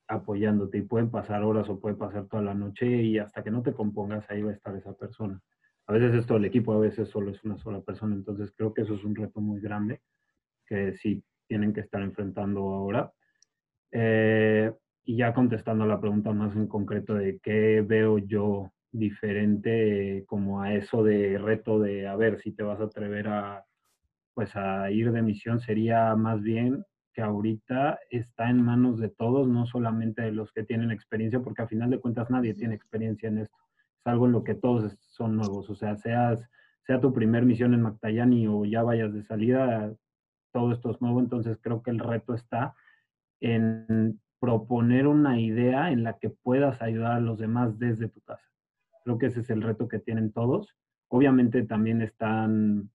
apoyándote 0.08 0.78
y 0.78 0.82
pueden 0.82 1.10
pasar 1.10 1.42
horas 1.42 1.68
o 1.68 1.80
puede 1.80 1.94
pasar 1.94 2.26
toda 2.26 2.42
la 2.42 2.54
noche 2.54 2.87
y 2.87 3.18
hasta 3.18 3.42
que 3.42 3.50
no 3.50 3.62
te 3.62 3.75
compongas 3.75 4.28
ahí 4.30 4.42
va 4.42 4.50
a 4.50 4.54
estar 4.54 4.75
esa 4.75 4.94
persona. 4.94 5.40
A 5.87 5.92
veces 5.92 6.14
es 6.14 6.26
todo 6.26 6.38
el 6.38 6.44
equipo, 6.44 6.72
a 6.72 6.78
veces 6.78 7.08
solo 7.08 7.30
es 7.30 7.42
una 7.44 7.58
sola 7.58 7.80
persona, 7.80 8.14
entonces 8.14 8.52
creo 8.56 8.75
que 8.75 8.82
eso 8.82 8.94
es 8.94 9.04
un 9.04 9.14
reto 9.14 9.40
muy 9.40 9.60
grande 9.60 10.00
que 10.66 10.94
sí 10.94 11.22
tienen 11.46 11.72
que 11.72 11.80
estar 11.80 12.02
enfrentando 12.02 12.60
ahora. 12.60 13.12
Eh, 13.90 14.72
y 15.08 15.16
ya 15.16 15.32
contestando 15.32 15.84
a 15.84 15.86
la 15.86 16.00
pregunta 16.00 16.32
más 16.34 16.54
en 16.54 16.66
concreto 16.66 17.14
de 17.14 17.38
qué 17.38 17.80
veo 17.80 18.18
yo 18.18 18.74
diferente 18.92 20.22
como 20.26 20.60
a 20.60 20.74
eso 20.74 21.02
de 21.02 21.38
reto 21.38 21.78
de 21.78 22.06
a 22.06 22.14
ver 22.14 22.38
si 22.42 22.52
te 22.52 22.62
vas 22.62 22.78
a 22.78 22.84
atrever 22.84 23.26
a 23.28 23.64
pues 24.34 24.54
a 24.54 24.90
ir 24.90 25.10
de 25.10 25.22
misión 25.22 25.60
sería 25.60 26.14
más 26.14 26.42
bien 26.42 26.84
que 27.14 27.22
ahorita 27.22 27.98
está 28.10 28.50
en 28.50 28.60
manos 28.60 29.00
de 29.00 29.08
todos, 29.08 29.48
no 29.48 29.64
solamente 29.64 30.20
de 30.20 30.30
los 30.30 30.52
que 30.52 30.62
tienen 30.62 30.90
experiencia, 30.90 31.40
porque 31.40 31.62
a 31.62 31.66
final 31.66 31.88
de 31.88 31.98
cuentas 31.98 32.30
nadie 32.30 32.52
tiene 32.52 32.74
experiencia 32.74 33.30
en 33.30 33.38
esto. 33.38 33.56
Es 33.98 34.06
algo 34.06 34.26
en 34.26 34.32
lo 34.32 34.44
que 34.44 34.54
todos 34.54 34.94
son 35.00 35.36
nuevos, 35.36 35.68
o 35.70 35.74
sea, 35.74 35.96
seas, 35.96 36.48
sea 36.86 37.00
tu 37.00 37.14
primer 37.14 37.46
misión 37.46 37.72
en 37.72 37.82
Mactayani 37.82 38.46
o 38.46 38.64
ya 38.66 38.82
vayas 38.82 39.12
de 39.14 39.24
salida, 39.24 39.90
todo 40.52 40.72
esto 40.72 40.90
es 40.90 41.00
nuevo, 41.00 41.18
entonces 41.18 41.58
creo 41.60 41.82
que 41.82 41.90
el 41.90 41.98
reto 41.98 42.34
está 42.34 42.74
en 43.40 44.20
proponer 44.40 45.07
una 45.07 45.40
idea 45.40 45.90
en 45.90 46.04
la 46.04 46.18
que 46.18 46.30
puedas 46.30 46.80
ayudar 46.83 47.12
a 47.12 47.21
los 47.21 47.38
demás 47.38 47.78
desde 47.78 48.09
tu 48.09 48.21
casa. 48.21 48.49
Creo 49.04 49.18
que 49.18 49.26
ese 49.26 49.40
es 49.40 49.50
el 49.50 49.62
reto 49.62 49.88
que 49.88 49.99
tienen 49.99 50.33
todos. 50.33 50.76
Obviamente 51.09 51.62
también 51.64 52.02
están 52.02 52.90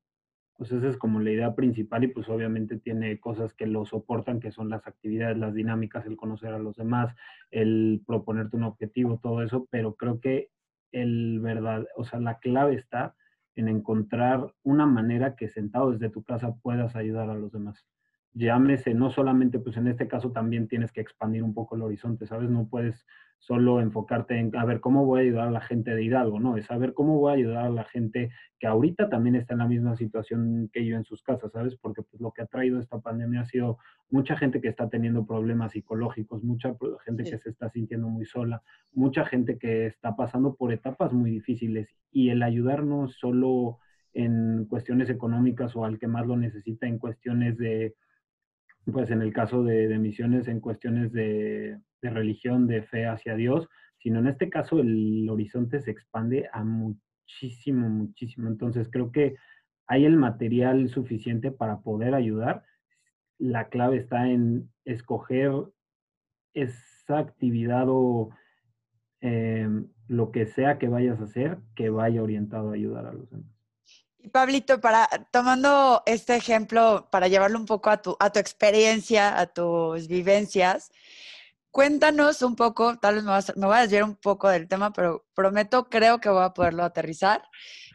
pues 0.57 0.71
esa 0.71 0.87
es 0.87 0.97
como 0.97 1.19
la 1.19 1.31
idea 1.31 1.55
principal 1.55 2.03
y 2.03 2.07
pues 2.07 2.29
obviamente 2.29 2.77
tiene 2.77 3.19
cosas 3.19 3.53
que 3.53 3.65
lo 3.65 3.85
soportan, 3.85 4.39
que 4.39 4.51
son 4.51 4.69
las 4.69 4.85
actividades, 4.87 5.37
las 5.37 5.53
dinámicas, 5.53 6.05
el 6.05 6.15
conocer 6.15 6.53
a 6.53 6.59
los 6.59 6.75
demás, 6.75 7.13
el 7.51 8.01
proponerte 8.05 8.55
un 8.55 8.63
objetivo, 8.63 9.19
todo 9.21 9.41
eso, 9.41 9.67
pero 9.71 9.95
creo 9.95 10.19
que 10.19 10.51
el 10.91 11.39
verdad, 11.39 11.85
o 11.97 12.05
sea, 12.05 12.19
la 12.19 12.37
clave 12.39 12.75
está 12.75 13.15
en 13.55 13.67
encontrar 13.67 14.53
una 14.63 14.85
manera 14.85 15.35
que 15.35 15.49
sentado 15.49 15.91
desde 15.91 16.09
tu 16.09 16.23
casa 16.23 16.55
puedas 16.61 16.95
ayudar 16.95 17.29
a 17.29 17.35
los 17.35 17.51
demás. 17.51 17.83
Llámese, 18.33 18.93
no 18.93 19.11
solamente, 19.11 19.59
pues 19.59 19.77
en 19.77 19.87
este 19.87 20.07
caso 20.07 20.31
también 20.31 20.67
tienes 20.67 20.91
que 20.91 21.01
expandir 21.01 21.43
un 21.43 21.53
poco 21.53 21.75
el 21.75 21.83
horizonte, 21.83 22.25
¿sabes? 22.25 22.49
No 22.49 22.67
puedes 22.67 23.05
solo 23.37 23.81
enfocarte 23.81 24.39
en, 24.39 24.55
a 24.55 24.63
ver, 24.65 24.79
¿cómo 24.79 25.05
voy 25.05 25.19
a 25.19 25.23
ayudar 25.23 25.47
a 25.49 25.51
la 25.51 25.61
gente 25.61 25.93
de 25.93 26.03
Hidalgo? 26.03 26.39
No, 26.39 26.55
es 26.55 26.65
saber 26.65 26.93
cómo 26.93 27.19
voy 27.19 27.31
a 27.31 27.35
ayudar 27.35 27.65
a 27.65 27.69
la 27.69 27.83
gente 27.83 28.31
que 28.57 28.67
ahorita 28.67 29.09
también 29.09 29.35
está 29.35 29.53
en 29.53 29.59
la 29.59 29.67
misma 29.67 29.95
situación 29.97 30.69
que 30.71 30.85
yo 30.85 30.95
en 30.95 31.03
sus 31.03 31.21
casas, 31.21 31.51
¿sabes? 31.51 31.75
Porque 31.75 32.01
pues, 32.03 32.21
lo 32.21 32.31
que 32.31 32.41
ha 32.41 32.45
traído 32.45 32.79
esta 32.79 32.99
pandemia 32.99 33.41
ha 33.41 33.45
sido 33.45 33.77
mucha 34.09 34.37
gente 34.37 34.61
que 34.61 34.69
está 34.69 34.89
teniendo 34.89 35.25
problemas 35.25 35.73
psicológicos, 35.73 36.43
mucha 36.43 36.75
gente 37.05 37.23
que 37.23 37.37
se 37.37 37.49
está 37.49 37.69
sintiendo 37.69 38.07
muy 38.07 38.25
sola, 38.25 38.63
mucha 38.93 39.25
gente 39.25 39.57
que 39.57 39.87
está 39.87 40.15
pasando 40.15 40.55
por 40.55 40.71
etapas 40.71 41.11
muy 41.11 41.29
difíciles 41.29 41.89
y 42.11 42.29
el 42.29 42.41
ayudarnos 42.41 43.15
solo 43.15 43.79
en 44.13 44.65
cuestiones 44.65 45.09
económicas 45.09 45.75
o 45.75 45.83
al 45.83 45.99
que 45.99 46.07
más 46.07 46.25
lo 46.25 46.37
necesita 46.37 46.87
en 46.87 46.99
cuestiones 46.99 47.57
de, 47.57 47.95
pues 48.91 49.11
en 49.11 49.21
el 49.21 49.33
caso 49.33 49.63
de, 49.63 49.87
de 49.87 49.97
misiones, 49.97 50.47
en 50.47 50.59
cuestiones 50.59 51.11
de 51.11 51.79
religión, 52.01 52.67
de 52.67 52.83
fe 52.83 53.05
hacia 53.07 53.35
Dios, 53.35 53.69
sino 54.03 54.19
en 54.19 54.27
este 54.27 54.49
caso 54.49 54.79
el 54.79 55.29
horizonte 55.29 55.79
se 55.81 55.91
expande 55.91 56.49
a 56.51 56.63
muchísimo, 56.63 57.87
muchísimo. 57.89 58.49
Entonces 58.49 58.89
creo 58.91 59.11
que 59.11 59.35
hay 59.87 60.05
el 60.05 60.17
material 60.17 60.89
suficiente 60.89 61.51
para 61.51 61.79
poder 61.79 62.13
ayudar. 62.13 62.63
La 63.37 63.69
clave 63.69 63.97
está 63.97 64.29
en 64.29 64.69
escoger 64.83 65.51
esa 66.53 67.17
actividad 67.17 67.85
o 67.87 68.29
eh, 69.21 69.69
lo 70.07 70.31
que 70.31 70.45
sea 70.47 70.77
que 70.77 70.89
vayas 70.89 71.21
a 71.21 71.23
hacer 71.23 71.57
que 71.75 71.89
vaya 71.89 72.21
orientado 72.21 72.71
a 72.71 72.73
ayudar 72.73 73.05
a 73.05 73.13
los 73.13 73.29
demás. 73.29 73.52
Y 74.23 74.29
Pablito, 74.29 74.81
para, 74.81 75.07
tomando 75.31 76.01
este 76.05 76.35
ejemplo, 76.35 77.09
para 77.11 77.27
llevarlo 77.27 77.59
un 77.59 77.65
poco 77.65 77.91
a 77.91 78.01
tu, 78.01 78.17
a 78.19 78.31
tu 78.31 78.39
experiencia, 78.39 79.37
a 79.37 79.45
tus 79.45 80.07
vivencias, 80.07 80.91
Cuéntanos 81.73 82.43
un 82.43 82.55
poco, 82.55 82.99
tal 82.99 83.15
vez 83.15 83.23
me, 83.55 83.65
voy 83.65 83.75
a 83.75 83.81
desviar 83.81 84.03
un 84.03 84.15
poco 84.15 84.47
del 84.47 84.67
tema, 84.67 84.93
pero 84.93 85.25
prometo, 85.33 85.89
creo 85.89 86.19
que 86.19 86.29
voy 86.29 86.43
a 86.43 86.53
poderlo 86.53 86.83
aterrizar. 86.83 87.41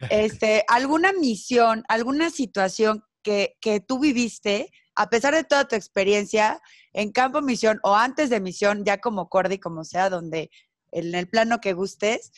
Este, 0.11 0.65
¿Alguna 0.67 1.13
misión, 1.13 1.85
alguna 1.87 2.29
situación 2.29 3.05
que, 3.23 3.57
que 3.61 3.79
tú 3.79 3.97
viviste, 3.99 4.69
a 4.95 5.09
pesar 5.09 5.33
de 5.33 5.45
toda 5.45 5.65
tu 5.65 5.77
experiencia 5.77 6.61
en 6.91 7.13
campo 7.13 7.41
misión 7.41 7.79
o 7.83 7.95
antes 7.95 8.29
de 8.29 8.41
misión, 8.41 8.83
ya 8.83 8.97
como 8.97 9.29
Cordy, 9.29 9.59
como 9.59 9.85
sea, 9.85 10.09
donde 10.09 10.51
en 10.91 11.15
el 11.15 11.29
plano 11.29 11.61
que 11.61 11.71
gustes, 11.71 12.33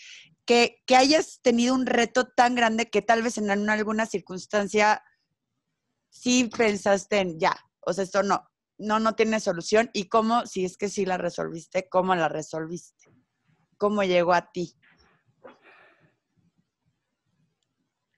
que, 0.45 0.81
que 0.86 0.95
hayas 0.95 1.41
tenido 1.41 1.75
un 1.75 1.86
reto 1.86 2.27
tan 2.27 2.55
grande 2.55 2.89
que 2.89 3.01
tal 3.01 3.24
vez 3.24 3.38
en 3.38 3.50
alguna 3.69 4.05
circunstancia 4.05 5.03
sí 6.10 6.50
pensaste 6.55 7.19
en 7.19 7.39
ya, 7.39 7.55
o 7.79 7.93
sea, 7.93 8.03
esto 8.03 8.24
no, 8.24 8.43
no, 8.77 9.00
no 9.00 9.13
tiene 9.13 9.39
solución 9.39 9.89
y 9.93 10.10
cómo, 10.10 10.45
si 10.45 10.65
es 10.65 10.77
que 10.77 10.89
sí 10.89 11.05
la 11.05 11.17
resolviste, 11.17 11.88
cómo 11.89 12.15
la 12.15 12.27
resolviste, 12.27 13.10
cómo 13.77 14.03
llegó 14.03 14.33
a 14.33 14.51
ti. 14.51 14.74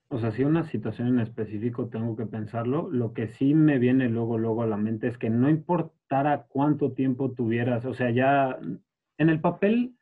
O 0.10 0.20
sea, 0.20 0.32
si 0.32 0.44
una 0.44 0.70
situación 0.70 1.08
en 1.08 1.20
específico 1.22 1.88
tengo 1.88 2.16
que 2.16 2.28
pensarlo, 2.28 2.88
lo 2.92 3.14
que 3.14 3.30
sí 3.30 3.56
me 3.56 3.80
viene 3.80 4.10
luego, 4.10 4.38
luego 4.38 4.62
a 4.62 4.68
la 4.68 4.78
mente 4.78 5.08
es 5.08 5.18
que 5.18 5.32
no 5.32 5.50
importara 5.50 6.46
cuánto 6.48 6.92
tiempo 6.92 7.32
tuvieras, 7.32 7.84
o 7.86 7.96
sea, 7.96 8.12
ya 8.12 8.60
en 9.18 9.30
el 9.30 9.42
papel, 9.42 9.98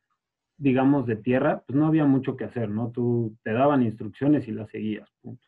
digamos, 0.61 1.07
de 1.07 1.15
tierra, 1.15 1.63
pues 1.65 1.75
no 1.75 1.87
había 1.87 2.05
mucho 2.05 2.37
que 2.37 2.43
hacer, 2.43 2.69
¿no? 2.69 2.91
Tú 2.91 3.35
te 3.43 3.51
daban 3.51 3.81
instrucciones 3.81 4.47
y 4.47 4.51
las 4.51 4.69
seguías, 4.69 5.09
punto. 5.19 5.47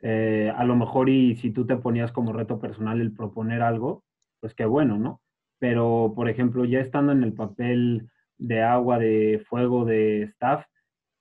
Eh, 0.00 0.52
a 0.54 0.64
lo 0.64 0.74
mejor 0.74 1.08
y 1.08 1.36
si 1.36 1.52
tú 1.52 1.66
te 1.66 1.76
ponías 1.76 2.10
como 2.10 2.32
reto 2.32 2.58
personal 2.58 3.00
el 3.00 3.12
proponer 3.12 3.62
algo, 3.62 4.02
pues 4.40 4.52
qué 4.52 4.64
bueno, 4.64 4.98
¿no? 4.98 5.22
Pero, 5.60 6.12
por 6.16 6.28
ejemplo, 6.28 6.64
ya 6.64 6.80
estando 6.80 7.12
en 7.12 7.22
el 7.22 7.32
papel 7.32 8.08
de 8.36 8.60
agua, 8.60 8.98
de 8.98 9.40
fuego, 9.48 9.84
de 9.84 10.22
staff, 10.24 10.66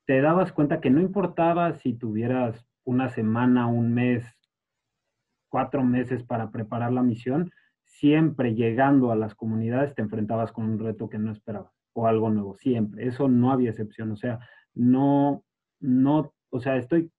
te 0.08 0.20
dabas 0.20 0.52
cuenta 0.52 0.82
que 0.82 0.90
no 0.90 1.00
importaba 1.00 1.76
si 1.76 1.94
tuvieras 1.94 2.66
una 2.84 3.10
semana, 3.10 3.68
un 3.68 3.94
mes, 3.94 4.26
cuatro 5.50 5.84
meses 5.84 6.24
para 6.24 6.50
preparar 6.50 6.92
la 6.92 7.04
misión, 7.04 7.52
siempre 8.04 8.54
llegando 8.54 9.14
a 9.14 9.16
las 9.16 9.34
comunidades 9.34 9.96
te 9.96 10.02
enfrentabas 10.02 10.52
con 10.52 10.66
un 10.66 10.78
reto 10.78 11.10
que 11.10 11.18
no 11.18 11.32
esperabas 11.32 11.72
o 11.94 12.06
algo 12.06 12.30
nuevo, 12.30 12.54
siempre. 12.54 13.08
Eso 13.08 13.30
no 13.30 13.50
había 13.50 13.70
excepción, 13.70 14.12
o 14.12 14.18
sea, 14.18 14.40
no, 14.74 15.46
no, 15.80 16.34
o 16.50 16.60
sea, 16.60 16.76
estoy 16.76 17.10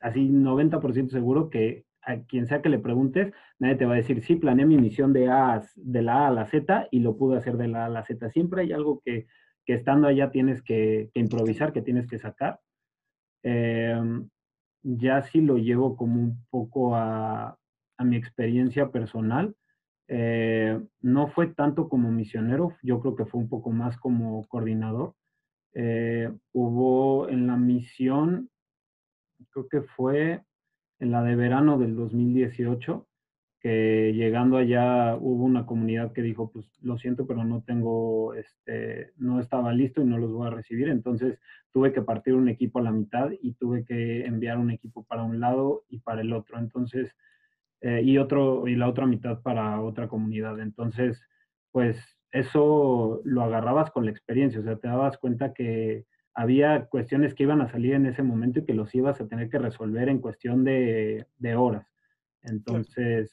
así 0.00 0.26
90% 0.30 1.10
seguro 1.10 1.50
que 1.50 1.84
a 2.00 2.22
quien 2.22 2.46
sea 2.46 2.62
que 2.62 2.70
le 2.70 2.78
preguntes, 2.78 3.34
nadie 3.58 3.74
te 3.76 3.84
va 3.84 3.92
a 3.92 3.96
decir, 3.98 4.22
sí, 4.22 4.36
planeé 4.36 4.64
mi 4.64 4.78
misión 4.78 5.12
de, 5.12 5.28
a, 5.28 5.62
de 5.74 6.00
la 6.00 6.24
A 6.24 6.28
a 6.28 6.30
la 6.30 6.46
Z 6.46 6.88
y 6.90 7.00
lo 7.00 7.18
pude 7.18 7.36
hacer 7.36 7.58
de 7.58 7.68
la 7.68 7.82
A 7.82 7.86
a 7.86 7.90
la 7.90 8.02
Z. 8.02 8.30
Siempre 8.30 8.62
hay 8.62 8.72
algo 8.72 9.02
que, 9.04 9.26
estando 9.66 10.08
allá 10.08 10.30
tienes 10.30 10.62
que, 10.62 11.10
improvisar, 11.12 11.74
que 11.74 11.82
tienes 11.82 12.06
que 12.06 12.18
sacar. 12.18 12.60
Em, 13.42 14.30
ya 14.82 15.20
sí 15.20 15.42
lo 15.42 15.58
llevo 15.58 15.96
como 15.96 16.18
un 16.18 16.46
poco 16.48 16.96
a, 16.96 17.58
mi 17.98 18.16
experiencia 18.16 18.90
personal. 18.90 19.54
Eh, 20.08 20.80
no 21.00 21.28
fue 21.28 21.48
tanto 21.48 21.88
como 21.88 22.10
misionero, 22.10 22.76
yo 22.82 23.00
creo 23.00 23.16
que 23.16 23.24
fue 23.24 23.40
un 23.40 23.48
poco 23.48 23.70
más 23.70 23.96
como 23.98 24.46
coordinador. 24.48 25.14
Eh, 25.74 26.30
hubo 26.52 27.28
en 27.28 27.46
la 27.46 27.56
misión, 27.56 28.50
creo 29.50 29.68
que 29.68 29.82
fue 29.82 30.42
en 31.00 31.10
la 31.10 31.22
de 31.22 31.36
verano 31.36 31.78
del 31.78 31.96
2018, 31.96 33.06
que 33.60 34.12
llegando 34.14 34.58
allá 34.58 35.16
hubo 35.16 35.42
una 35.44 35.64
comunidad 35.64 36.12
que 36.12 36.20
dijo, 36.20 36.50
pues 36.52 36.66
lo 36.82 36.98
siento, 36.98 37.26
pero 37.26 37.44
no 37.44 37.62
tengo, 37.62 38.34
este, 38.34 39.12
no 39.16 39.40
estaba 39.40 39.72
listo 39.72 40.02
y 40.02 40.04
no 40.04 40.18
los 40.18 40.30
voy 40.30 40.48
a 40.48 40.50
recibir. 40.50 40.90
Entonces 40.90 41.38
tuve 41.72 41.92
que 41.94 42.02
partir 42.02 42.34
un 42.34 42.50
equipo 42.50 42.78
a 42.78 42.82
la 42.82 42.92
mitad 42.92 43.30
y 43.40 43.54
tuve 43.54 43.86
que 43.86 44.26
enviar 44.26 44.58
un 44.58 44.70
equipo 44.70 45.04
para 45.04 45.22
un 45.22 45.40
lado 45.40 45.84
y 45.88 46.00
para 46.00 46.20
el 46.20 46.34
otro. 46.34 46.58
Entonces, 46.58 47.16
eh, 47.84 48.00
y 48.02 48.16
otro, 48.16 48.66
y 48.66 48.76
la 48.76 48.88
otra 48.88 49.04
mitad 49.04 49.42
para 49.42 49.78
otra 49.82 50.08
comunidad. 50.08 50.58
Entonces, 50.58 51.22
pues 51.70 52.02
eso 52.32 53.20
lo 53.24 53.42
agarrabas 53.42 53.90
con 53.90 54.06
la 54.06 54.10
experiencia, 54.10 54.58
o 54.58 54.62
sea, 54.62 54.76
te 54.76 54.88
dabas 54.88 55.18
cuenta 55.18 55.52
que 55.52 56.06
había 56.34 56.86
cuestiones 56.86 57.34
que 57.34 57.42
iban 57.42 57.60
a 57.60 57.70
salir 57.70 57.92
en 57.92 58.06
ese 58.06 58.22
momento 58.22 58.60
y 58.60 58.64
que 58.64 58.72
los 58.72 58.94
ibas 58.94 59.20
a 59.20 59.28
tener 59.28 59.50
que 59.50 59.58
resolver 59.58 60.08
en 60.08 60.20
cuestión 60.20 60.64
de, 60.64 61.26
horas. 61.58 61.86
Entonces, 62.42 63.30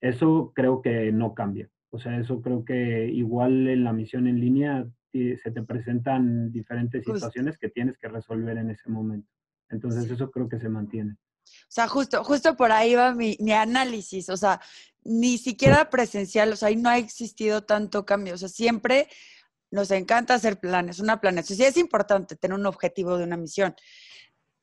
eso 0.00 0.50
creo 0.56 0.82
que 0.82 1.12
no 1.12 1.34
cambia. 1.34 1.70
O 1.90 2.00
sea, 2.00 2.18
eso 2.18 2.42
creo 2.42 2.64
que 2.64 3.06
igual 3.06 3.68
en 3.68 3.84
la 3.84 3.92
misión 3.92 4.26
en 4.26 4.40
línea 4.40 4.88
se 5.12 5.50
te 5.52 5.62
presentan 5.62 6.50
diferentes 6.50 7.04
situaciones 7.04 7.56
que 7.56 7.68
tienes 7.68 7.96
que 7.96 8.08
resolver 8.08 8.58
en 8.58 8.70
ese 8.70 8.90
momento. 8.90 9.30
Entonces, 9.70 10.10
eso 10.10 10.32
creo 10.32 10.48
que 10.48 10.58
se 10.58 10.68
mantiene. 10.68 11.16
O 11.62 11.70
sea, 11.70 11.88
justo, 11.88 12.24
justo 12.24 12.56
por 12.56 12.72
ahí 12.72 12.94
va 12.94 13.14
mi, 13.14 13.36
análisis. 13.52 14.28
O 14.28 14.36
sea, 14.36 14.60
ni 15.04 15.38
siquiera 15.38 15.90
presencial, 15.90 16.52
o 16.52 16.56
sea, 16.56 16.68
ahí 16.68 16.76
no 16.76 16.88
ha 16.88 16.98
existido 16.98 17.64
tanto 17.64 18.04
cambio. 18.06 18.34
O 18.34 18.38
sea, 18.38 18.48
siempre 18.48 19.08
nos 19.70 19.90
encanta 19.90 20.34
hacer 20.34 20.58
planes, 20.58 20.98
una 20.98 21.20
planeación. 21.20 21.56
Sí 21.56 21.64
es 21.64 21.76
importante 21.76 22.36
tener 22.36 22.58
un 22.58 22.66
objetivo 22.66 23.18
de 23.18 23.24
una 23.24 23.36
misión, 23.36 23.74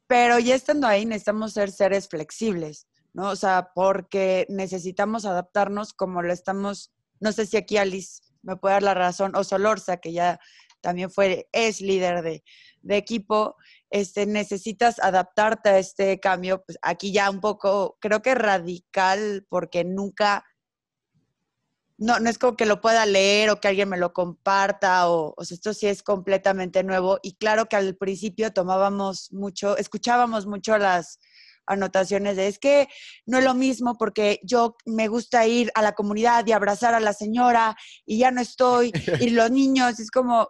pero 0.08 0.40
ya 0.40 0.56
estando 0.56 0.88
ahí 0.88 1.06
necesitamos 1.06 1.54
ser 1.54 1.72
seres 1.72 2.08
flexibles, 2.08 2.88
¿no? 3.14 3.30
O 3.30 3.36
sea, 3.36 3.72
porque 3.74 4.46
necesitamos 4.50 5.26
adaptarnos 5.26 5.94
como 5.94 6.22
lo 6.22 6.34
estamos, 6.34 6.92
no 7.20 7.32
sé 7.32 7.46
si 7.46 7.58
aquí 7.58 7.78
Alice 7.78 8.22
me 8.42 8.56
puede 8.56 8.76
dar 8.76 8.84
la 8.84 8.94
razón, 8.94 9.36
o 9.36 9.44
Solorza, 9.44 9.98
que 9.98 10.14
ya 10.14 10.40
también 10.82 11.10
fue, 11.10 11.50
es 11.52 11.82
líder 11.82 12.22
de, 12.22 12.44
de 12.84 12.98
equipo, 12.98 13.56
este, 13.90 14.26
necesitas 14.26 15.00
adaptarte 15.00 15.70
a 15.70 15.78
este 15.80 16.20
cambio, 16.20 16.64
pues 16.66 16.78
aquí 16.82 17.12
ya 17.12 17.30
un 17.30 17.40
poco, 17.40 17.98
creo 18.00 18.22
que 18.22 18.36
radical, 18.36 19.46
porque 19.50 19.84
nunca 19.84 20.44
no, 21.98 22.20
no 22.20 22.30
es 22.30 22.38
como 22.38 22.58
que 22.58 22.66
lo 22.66 22.82
pueda 22.82 23.06
leer 23.06 23.50
o 23.50 23.60
que 23.60 23.70
alguien 23.70 23.90
me 23.90 23.98
lo 23.98 24.12
comparta, 24.14 25.10
o, 25.10 25.34
o 25.38 25.46
sea, 25.46 25.56
esto 25.56 25.74
sí 25.74 25.88
es 25.88 26.04
completamente 26.04 26.84
nuevo. 26.84 27.20
Y 27.24 27.36
claro 27.36 27.68
que 27.68 27.78
al 27.78 27.96
principio 27.96 28.52
tomábamos 28.52 29.32
mucho, 29.32 29.78
escuchábamos 29.78 30.46
mucho 30.46 30.78
las 30.78 31.20
anotaciones 31.68 32.36
de 32.36 32.48
es 32.48 32.60
que 32.60 32.88
no 33.26 33.40
es 33.40 33.44
lo 33.44 33.56
mismo 33.56 33.98
porque 33.98 34.40
yo 34.44 34.76
me 34.86 35.08
gusta 35.08 35.48
ir 35.48 35.72
a 35.74 35.82
la 35.82 35.94
comunidad 35.94 36.46
y 36.46 36.52
abrazar 36.52 36.94
a 36.94 37.00
la 37.00 37.14
señora 37.14 37.76
y 38.06 38.20
ya 38.20 38.32
no 38.32 38.42
estoy, 38.42 38.92
y 39.28 39.30
los 39.30 39.50
niños, 39.52 40.00
es 40.00 40.12
como, 40.12 40.50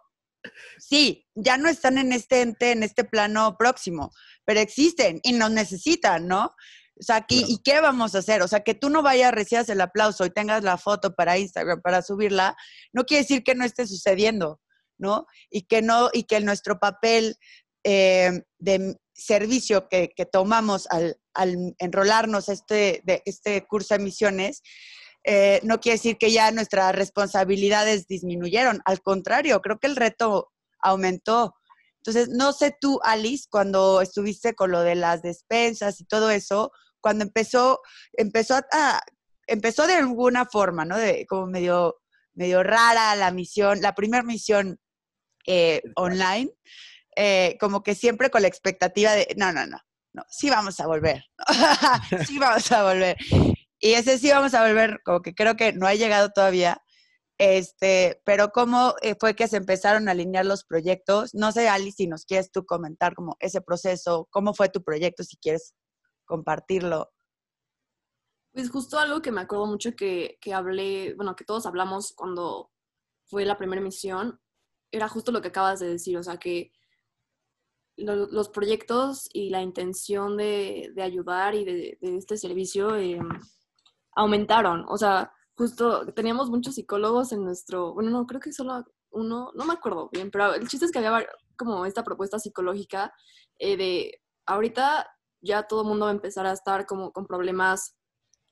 sí, 0.77 1.27
ya 1.35 1.57
no 1.57 1.69
están 1.69 1.97
en 1.97 2.13
este 2.13 2.41
ente, 2.41 2.71
en 2.71 2.83
este 2.83 3.03
plano 3.03 3.57
próximo, 3.57 4.11
pero 4.45 4.59
existen 4.59 5.19
y 5.23 5.33
nos 5.33 5.51
necesitan, 5.51 6.27
¿no? 6.27 6.55
O 6.97 7.03
sea, 7.03 7.25
¿y 7.27 7.61
qué 7.61 7.81
vamos 7.81 8.15
a 8.15 8.19
hacer? 8.19 8.41
O 8.41 8.47
sea, 8.47 8.61
que 8.61 8.73
tú 8.73 8.89
no 8.89 9.01
vayas, 9.01 9.33
recibas 9.33 9.67
el 9.67 9.81
aplauso 9.81 10.25
y 10.25 10.29
tengas 10.29 10.63
la 10.63 10.77
foto 10.77 11.13
para 11.13 11.37
Instagram, 11.37 11.81
para 11.81 12.01
subirla, 12.01 12.55
no 12.93 13.03
quiere 13.03 13.23
decir 13.23 13.43
que 13.43 13.53
no 13.53 13.65
esté 13.65 13.85
sucediendo, 13.85 14.61
¿no? 14.97 15.25
Y 15.49 15.63
que 15.63 15.81
no, 15.81 16.09
y 16.13 16.23
que 16.23 16.39
nuestro 16.39 16.79
papel 16.79 17.35
eh, 17.83 18.43
de 18.59 18.97
servicio 19.13 19.87
que, 19.89 20.09
tomamos 20.31 20.87
al, 20.89 21.17
enrolarnos 21.79 22.49
este, 22.49 23.01
de 23.03 23.21
este 23.25 23.65
curso 23.67 23.93
de 23.95 24.03
misiones, 24.03 24.61
eh, 25.27 25.59
no 25.63 25.79
quiere 25.79 25.97
decir 25.97 26.17
que 26.17 26.31
ya 26.31 26.51
nuestras 26.51 26.93
responsabilidades 26.93 28.07
disminuyeron. 28.07 28.81
Al 28.85 29.01
contrario, 29.01 29.59
creo 29.61 29.79
que 29.79 29.87
el 29.87 29.95
reto 29.95 30.51
aumentó. 30.79 31.55
Entonces, 31.97 32.29
no 32.29 32.53
sé 32.53 32.75
tú, 32.79 32.99
Alice, 33.03 33.47
cuando 33.49 34.01
estuviste 34.01 34.53
con 34.53 34.71
lo 34.71 34.81
de 34.81 34.93
las 34.93 35.23
despensas 35.23 35.99
y 35.99 36.05
todo 36.05 36.29
eso, 36.29 36.71
cuando 37.01 37.23
empezó, 37.23 37.81
empezó 38.13 38.59
a, 38.71 39.01
empezó 39.47 39.87
de 39.87 39.95
alguna 39.95 40.45
forma, 40.45 40.85
¿no? 40.85 40.95
De, 40.95 41.25
como 41.25 41.47
medio, 41.47 41.97
medio 42.35 42.61
rara 42.61 43.15
la 43.15 43.31
misión, 43.31 43.81
la 43.81 43.95
primera 43.95 44.21
misión 44.21 44.79
eh, 45.47 45.81
online, 45.95 46.51
eh, 47.15 47.57
como 47.59 47.81
que 47.81 47.95
siempre 47.95 48.29
con 48.29 48.43
la 48.43 48.47
expectativa 48.47 49.13
de, 49.13 49.33
no, 49.37 49.51
no, 49.51 49.65
no, 49.65 49.79
no, 50.13 50.23
sí 50.29 50.51
vamos 50.51 50.79
a 50.79 50.85
volver, 50.85 51.23
sí 52.27 52.37
vamos 52.37 52.71
a 52.71 52.83
volver. 52.83 53.17
Y 53.85 53.93
ese 53.93 54.17
sí 54.17 54.31
vamos 54.31 54.55
a 54.55 54.67
volver, 54.67 54.99
como 55.05 55.21
que 55.21 55.35
creo 55.35 55.55
que 55.55 55.71
no 55.71 55.85
ha 55.85 55.93
llegado 55.93 56.29
todavía. 56.31 56.81
Este, 57.37 58.19
pero 58.25 58.49
cómo 58.49 58.95
eh, 59.03 59.13
fue 59.19 59.35
que 59.35 59.47
se 59.47 59.57
empezaron 59.57 60.07
a 60.07 60.13
alinear 60.13 60.43
los 60.43 60.63
proyectos. 60.63 61.35
No 61.35 61.51
sé, 61.51 61.69
Alice, 61.69 61.97
si 61.97 62.07
nos 62.07 62.25
quieres 62.25 62.49
tú 62.51 62.65
comentar 62.65 63.13
como 63.13 63.37
ese 63.39 63.61
proceso, 63.61 64.27
cómo 64.31 64.55
fue 64.55 64.69
tu 64.69 64.81
proyecto, 64.81 65.23
si 65.23 65.37
quieres 65.37 65.75
compartirlo. 66.25 67.11
Pues 68.53 68.71
justo 68.71 68.97
algo 68.97 69.21
que 69.21 69.31
me 69.31 69.41
acuerdo 69.41 69.67
mucho 69.67 69.91
que, 69.95 70.39
que 70.41 70.51
hablé, 70.51 71.13
bueno, 71.13 71.35
que 71.35 71.45
todos 71.45 71.67
hablamos 71.67 72.13
cuando 72.15 72.71
fue 73.27 73.45
la 73.45 73.55
primera 73.55 73.81
emisión, 73.81 74.41
era 74.91 75.07
justo 75.09 75.31
lo 75.31 75.43
que 75.43 75.49
acabas 75.49 75.79
de 75.79 75.89
decir, 75.89 76.17
o 76.17 76.23
sea, 76.23 76.37
que 76.37 76.71
los 77.97 78.49
proyectos 78.49 79.29
y 79.31 79.51
la 79.51 79.61
intención 79.61 80.37
de, 80.37 80.89
de 80.95 81.03
ayudar 81.03 81.53
y 81.53 81.65
de, 81.65 81.97
este 82.01 82.35
servicio 82.35 82.95
eh, 82.95 83.19
aumentaron. 84.15 84.85
O 84.87 84.97
sea, 84.97 85.31
justo 85.55 86.05
teníamos 86.13 86.49
muchos 86.49 86.75
psicólogos 86.75 87.31
en 87.31 87.43
nuestro, 87.43 87.93
bueno, 87.93 88.09
no, 88.09 88.25
creo 88.25 88.39
que 88.39 88.51
solo 88.51 88.85
uno, 89.11 89.51
no 89.55 89.65
me 89.65 89.73
acuerdo 89.73 90.09
bien, 90.11 90.31
pero 90.31 90.53
el 90.53 90.67
chiste 90.67 90.85
es 90.85 90.91
que 90.91 90.99
había 90.99 91.27
como 91.57 91.85
esta 91.85 92.03
propuesta 92.03 92.39
psicológica 92.39 93.13
eh, 93.59 93.77
de 93.77 94.21
ahorita 94.45 95.07
ya 95.41 95.63
todo 95.63 95.81
el 95.81 95.87
mundo 95.87 96.05
va 96.05 96.11
a 96.11 96.15
empezar 96.15 96.45
a 96.45 96.51
estar 96.51 96.85
como 96.85 97.11
con 97.11 97.25
problemas 97.27 97.95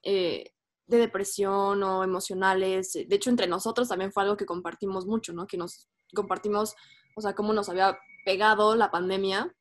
eh, 0.03 0.51
de 0.85 0.97
depresión 0.97 1.81
o 1.83 2.03
emocionales. 2.03 2.93
De 2.93 3.15
hecho, 3.15 3.29
entre 3.29 3.47
nosotros 3.47 3.89
también 3.89 4.11
fue 4.11 4.23
algo 4.23 4.37
que 4.37 4.45
compartimos 4.45 5.05
mucho, 5.05 5.33
¿no? 5.33 5.47
Que 5.47 5.57
nos 5.57 5.89
compartimos, 6.13 6.75
o 7.15 7.21
sea, 7.21 7.33
cómo 7.33 7.53
nos 7.53 7.69
había 7.69 7.97
pegado 8.25 8.75
la 8.75 8.91
pandemia 8.91 9.53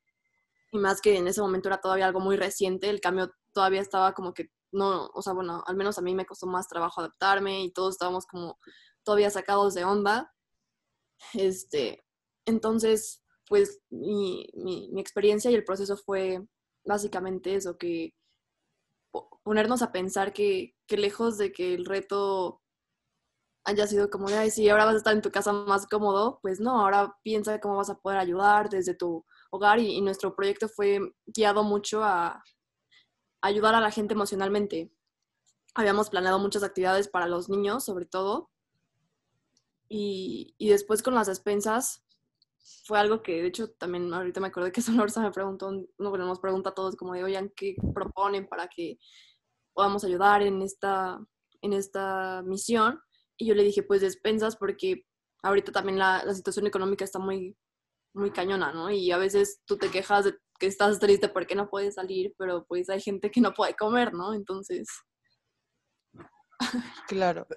y 0.73 0.79
más 0.79 1.01
que 1.01 1.17
en 1.17 1.27
ese 1.27 1.41
momento 1.41 1.69
era 1.69 1.81
todavía 1.81 2.07
algo 2.07 2.21
muy 2.21 2.37
reciente, 2.37 2.89
el 2.89 3.01
cambio 3.01 3.33
todavía 3.53 3.81
estaba 3.81 4.13
como 4.15 4.33
que 4.35 4.51
no, 4.73 5.11
o 5.15 5.23
sea, 5.23 5.35
bueno, 5.35 5.63
al 5.67 5.77
menos 5.77 5.99
a 5.99 6.03
mí 6.03 6.15
me 6.15 6.27
costó 6.27 6.47
más 6.47 6.67
trabajo 6.67 7.01
adaptarme 7.01 7.63
y 7.63 7.73
todos 7.73 7.95
estábamos 7.95 8.27
como 8.27 8.59
todavía 9.05 9.31
sacados 9.31 9.75
de 9.75 9.85
onda. 9.85 10.33
Este, 11.35 12.03
entonces, 12.47 13.23
pues 13.49 13.81
mi, 13.91 14.49
mi, 14.55 14.89
mi 14.93 15.01
experiencia 15.01 15.51
y 15.51 15.55
el 15.55 15.65
proceso 15.65 15.97
fue 15.97 16.41
básicamente 16.85 17.55
eso, 17.55 17.77
que 17.79 18.15
ponernos 19.45 19.83
a 19.83 19.93
pensar 19.93 20.33
que, 20.33 20.75
que 20.87 20.97
lejos 20.97 21.39
de 21.39 21.53
que 21.53 21.75
el 21.75 21.85
reto 21.85 22.61
haya 23.65 23.87
sido 23.87 24.11
como 24.11 24.27
ay, 24.29 24.51
sí, 24.51 24.69
ahora 24.69 24.87
vas 24.87 24.95
a 24.95 24.99
estar 24.99 25.15
en 25.15 25.23
tu 25.23 25.31
casa 25.31 25.53
más 25.53 25.87
cómodo, 25.87 26.41
pues 26.43 26.61
no, 26.61 26.81
ahora 26.81 27.15
piensa 27.23 27.61
cómo 27.61 27.77
vas 27.77 27.91
a 27.91 27.99
poder 27.99 28.19
ayudar 28.19 28.69
desde 28.69 28.95
tu 28.95 29.25
hogar 29.51 29.79
y, 29.79 29.97
y 29.97 30.01
nuestro 30.01 30.35
proyecto 30.35 30.69
fue 30.69 31.01
guiado 31.27 31.63
mucho 31.63 32.03
a, 32.03 32.43
ayudar 33.43 33.75
a 33.75 33.81
la 33.81 33.91
gente 33.91 34.15
emocionalmente. 34.15 34.91
Habíamos 35.75 36.11
planeado 36.11 36.39
muchas 36.39 36.63
actividades 36.63 37.09
para 37.09 37.27
los 37.27 37.49
niños, 37.49 37.85
sobre 37.85 38.07
todo. 38.07 38.51
Y, 39.89 40.55
y 40.57 40.71
después 40.71 41.03
con 41.03 41.15
las 41.15 41.27
despensas 41.27 42.03
fue 42.85 42.99
algo 42.99 43.23
que, 43.23 43.43
de 43.43 43.49
hecho, 43.49 43.71
también 43.73 44.13
ahorita 44.13 44.41
me 44.41 44.49
acordé 44.49 44.73
que 44.73 44.81
Sonorza 45.11 45.21
me 45.21 45.33
preguntó, 45.33 45.71
no, 45.99 46.17
nos 46.17 46.41
pregunta 46.41 46.71
a 46.71 46.75
todos 46.75 46.97
como 46.97 47.15
de, 47.15 47.25
oigan, 47.25 47.53
¿qué 47.55 47.77
proponen 47.95 48.49
para 48.49 48.69
que 48.69 48.99
podamos 49.75 50.05
ayudar 50.05 50.43
en 50.43 50.63
esta, 50.63 51.21
en 51.61 51.73
esta 51.73 52.43
misión? 52.43 53.01
Y 53.37 53.47
yo 53.47 53.55
le 53.55 53.65
dije, 53.65 53.83
pues 53.83 54.01
despensas, 54.01 54.57
porque 54.57 55.07
ahorita 55.43 55.73
también 55.73 55.99
la, 55.99 56.25
la 56.25 56.35
situación 56.35 56.67
económica 56.67 57.05
está 57.05 57.19
muy, 57.19 57.57
muy 58.15 58.31
cañona, 58.31 58.73
¿no? 58.73 58.91
Y 58.91 59.11
a 59.11 59.19
veces 59.19 59.63
tú 59.65 59.77
te 59.79 59.91
quejas 59.91 60.27
de 60.27 60.39
que 60.63 60.69
estás 60.69 61.01
triste 61.01 61.29
porque 61.29 61.57
no 61.57 61.69
puedes 61.69 61.97
salir, 61.97 62.35
pero 62.39 62.65
pues 62.69 62.89
hay 62.89 63.01
gente 63.01 63.33
que 63.33 63.41
no 63.41 63.53
puede 63.53 63.75
comer, 63.75 64.15
¿no? 64.15 64.33
Entonces... 64.33 64.87
Claro. 67.09 67.49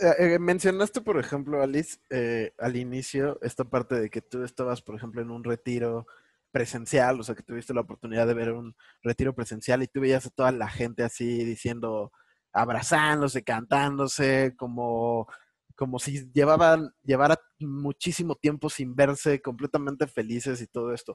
Eh, 0.00 0.14
eh, 0.18 0.38
mencionaste, 0.38 1.02
por 1.02 1.18
ejemplo, 1.18 1.62
Alice, 1.62 1.98
eh, 2.08 2.54
al 2.56 2.76
inicio, 2.76 3.38
esta 3.42 3.64
parte 3.64 3.96
de 3.96 4.08
que 4.08 4.22
tú 4.22 4.44
estabas, 4.44 4.80
por 4.80 4.96
ejemplo, 4.96 5.20
en 5.20 5.30
un 5.30 5.44
retiro 5.44 6.06
presencial, 6.50 7.20
o 7.20 7.22
sea, 7.22 7.34
que 7.34 7.42
tuviste 7.42 7.74
la 7.74 7.82
oportunidad 7.82 8.26
de 8.26 8.32
ver 8.32 8.52
un 8.52 8.74
retiro 9.02 9.34
presencial 9.34 9.82
y 9.82 9.86
tú 9.86 10.00
veías 10.00 10.24
a 10.24 10.30
toda 10.30 10.50
la 10.50 10.70
gente 10.70 11.02
así 11.02 11.44
diciendo, 11.44 12.12
abrazándose, 12.50 13.44
cantándose, 13.44 14.54
como, 14.56 15.28
como 15.76 15.98
si 15.98 16.32
llevaban, 16.32 16.94
llevara 17.02 17.38
muchísimo 17.58 18.36
tiempo 18.36 18.70
sin 18.70 18.96
verse, 18.96 19.42
completamente 19.42 20.06
felices 20.06 20.62
y 20.62 20.66
todo 20.66 20.94
esto 20.94 21.14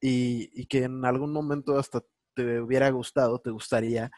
y, 0.00 0.66
que 0.66 0.84
en 0.84 1.04
algún 1.04 1.32
momento 1.32 1.78
hasta 1.78 2.02
te 2.34 2.60
hubiera 2.60 2.90
gustado, 2.90 3.40
te 3.40 3.50
gustaría 3.50 4.10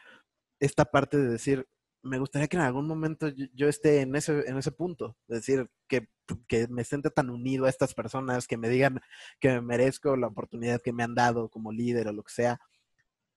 esta 0.59 0.85
parte 0.85 1.17
de 1.17 1.27
decir, 1.27 1.67
me 2.03 2.19
gustaría 2.19 2.47
que 2.47 2.57
en 2.57 2.63
algún 2.63 2.87
momento 2.87 3.27
yo, 3.53 3.67
esté 3.67 4.01
en 4.01 4.15
ese, 4.15 4.47
en 4.47 4.57
ese 4.57 4.71
punto, 4.71 5.17
es 5.27 5.37
decir, 5.37 5.69
que, 5.87 6.09
que, 6.47 6.67
me 6.67 6.83
sienta 6.83 7.09
tan 7.09 7.29
unido 7.29 7.65
a 7.65 7.69
estas 7.69 7.93
personas, 7.93 8.47
que 8.47 8.57
me 8.57 8.69
digan 8.69 9.01
que 9.39 9.49
me 9.49 9.61
merezco 9.61 10.15
la 10.15 10.27
oportunidad 10.27 10.81
que 10.81 10.93
me 10.93 11.03
han 11.03 11.15
dado 11.15 11.49
como 11.49 11.71
líder 11.71 12.07
o 12.07 12.13
lo 12.13 12.23
que 12.23 12.33
sea. 12.33 12.59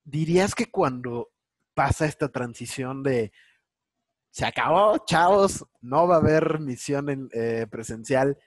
¿Dirías 0.03 0.55
que 0.55 0.71
cuando 0.71 1.29
pasa 1.73 2.05
esta 2.05 2.29
transición 2.29 3.03
de 3.03 3.31
se 4.31 4.45
acabó, 4.45 5.03
chavos, 5.05 5.65
no 5.81 6.07
va 6.07 6.15
a 6.15 6.19
haber 6.19 6.59
misión 6.59 7.29
eh, 7.33 7.65
presencial, 7.71 8.37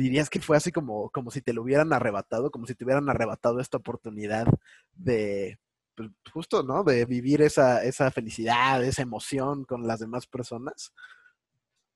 dirías 0.00 0.30
que 0.30 0.40
fue 0.40 0.56
así 0.56 0.72
como, 0.72 1.10
como 1.10 1.30
si 1.30 1.42
te 1.42 1.52
lo 1.52 1.62
hubieran 1.62 1.92
arrebatado, 1.92 2.50
como 2.50 2.66
si 2.66 2.74
te 2.74 2.84
hubieran 2.84 3.08
arrebatado 3.08 3.60
esta 3.60 3.78
oportunidad 3.78 4.46
de, 4.92 5.58
pues, 5.94 6.10
justo, 6.32 6.62
¿no? 6.62 6.82
De 6.84 7.04
vivir 7.04 7.42
esa, 7.42 7.84
esa 7.84 8.10
felicidad, 8.10 8.82
esa 8.84 9.02
emoción 9.02 9.64
con 9.64 9.86
las 9.86 10.00
demás 10.00 10.26
personas. 10.26 10.92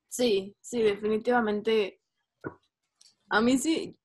Sí, 0.09 0.57
sí, 0.61 0.83
definitivamente. 0.83 2.01
A 3.31 3.41
mí 3.41 3.59
sí, 3.59 3.99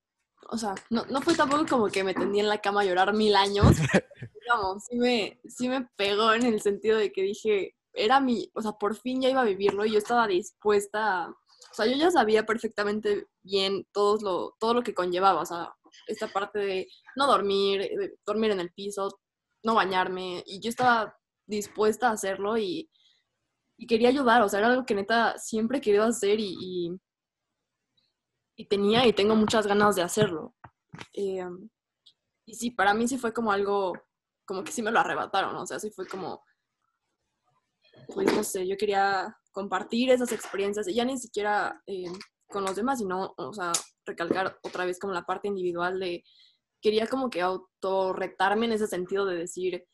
o 0.50 0.58
sea, 0.58 0.74
no, 0.90 1.06
no 1.06 1.22
fue 1.22 1.36
tampoco 1.36 1.66
como 1.68 1.88
que 1.88 2.04
me 2.04 2.14
tendí 2.14 2.40
en 2.40 2.48
la 2.48 2.62
cama 2.62 2.82
a 2.82 2.86
llorar 2.86 3.14
mil 3.14 3.36
años. 3.36 3.66
Digamos, 4.42 4.86
sí 4.86 4.98
me, 4.98 5.40
sí 5.48 5.70
me 5.70 5.88
pegó 5.96 6.34
en 6.34 6.44
el 6.44 6.62
sentido 6.62 6.98
de 6.98 7.12
que 7.12 7.22
dije, 7.22 7.76
era 7.94 8.20
mi, 8.20 8.50
o 8.56 8.62
sea, 8.62 8.72
por 8.72 8.96
fin 8.96 9.22
ya 9.22 9.30
iba 9.30 9.42
a 9.42 9.46
vivirlo 9.46 9.86
y 9.86 9.92
yo 9.92 9.98
estaba 9.98 10.28
dispuesta 10.28 11.26
a 11.26 11.36
o 11.72 11.74
sea, 11.74 11.86
yo 11.86 11.96
ya 11.96 12.12
sabía 12.12 12.46
perfectamente 12.46 13.28
bien 13.50 13.86
todo 13.92 14.18
lo, 14.22 14.56
todo 14.60 14.74
lo 14.76 14.84
que 14.84 14.94
conllevaba, 14.94 15.42
o 15.42 15.46
sea, 15.46 15.74
esta 16.08 16.28
parte 16.28 16.60
de 16.60 16.88
no 17.16 17.28
dormir, 17.28 17.82
de 17.82 18.18
dormir 18.26 18.52
en 18.52 18.60
el 18.60 18.72
piso, 18.72 19.20
no 19.64 19.74
bañarme, 19.76 20.44
y 20.46 20.60
yo 20.62 20.70
estaba 20.70 21.18
dispuesta 21.48 22.10
a 22.10 22.14
hacerlo 22.14 22.58
y, 22.58 22.90
y 23.78 23.88
quería 23.88 24.10
ayudar, 24.10 24.42
o 24.44 24.50
sea, 24.50 24.60
era 24.60 24.70
algo 24.70 24.86
que 24.86 24.96
neta 24.96 25.38
siempre 25.38 25.80
he 25.80 25.82
querido 25.82 26.04
hacer 26.04 26.40
y, 26.40 26.56
y, 26.60 26.92
y 28.56 28.66
tenía 28.66 29.06
y 29.08 29.14
tengo 29.14 29.36
muchas 29.36 29.66
ganas 29.66 29.96
de 29.96 30.04
hacerlo. 30.04 30.54
Eh, 31.14 31.44
y 32.46 32.54
sí, 32.54 32.72
para 32.72 32.94
mí 32.94 33.08
sí 33.08 33.18
fue 33.18 33.34
como 33.34 33.52
algo, 33.52 33.94
como 34.46 34.64
que 34.64 34.72
sí 34.72 34.82
me 34.82 34.92
lo 34.92 35.00
arrebataron, 35.00 35.56
o 35.56 35.66
sea, 35.66 35.80
sí 35.80 35.90
fue 35.92 36.08
como, 36.08 36.44
pues 38.14 38.34
no 38.34 38.44
sé, 38.44 38.68
yo 38.68 38.78
quería 38.78 39.36
compartir 39.52 40.12
esas 40.12 40.32
experiencias, 40.32 40.88
y 40.88 40.94
ya 40.94 41.06
ni 41.06 41.18
siquiera 41.18 41.82
eh, 41.88 42.12
con 42.50 42.64
los 42.64 42.76
demás, 42.76 43.00
sino, 43.00 43.34
o 43.38 43.54
sea, 43.54 43.72
recalcar 44.06 44.58
otra 44.64 44.86
vez 44.86 45.00
como 45.00 45.14
la 45.14 45.24
parte 45.24 45.48
individual 45.48 46.00
de, 46.00 46.24
quería 46.82 47.08
como 47.08 47.30
que 47.30 47.42
autorretarme 47.42 48.66
en 48.66 48.74
ese 48.74 48.88
sentido 48.88 49.26
de 49.26 49.36
decir, 49.36 49.86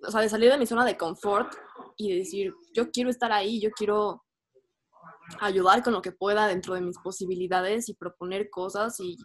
o 0.00 0.10
sea, 0.10 0.20
de 0.20 0.28
salir 0.28 0.50
de 0.50 0.58
mi 0.58 0.66
zona 0.66 0.84
de 0.84 0.96
confort 0.96 1.54
y 1.96 2.10
de 2.10 2.18
decir, 2.18 2.54
yo 2.74 2.90
quiero 2.90 3.10
estar 3.10 3.32
ahí, 3.32 3.60
yo 3.60 3.70
quiero 3.70 4.22
ayudar 5.40 5.82
con 5.82 5.92
lo 5.92 6.02
que 6.02 6.12
pueda 6.12 6.46
dentro 6.46 6.74
de 6.74 6.80
mis 6.80 6.98
posibilidades 6.98 7.88
y 7.88 7.94
proponer 7.94 8.48
cosas 8.50 9.00
y, 9.00 9.16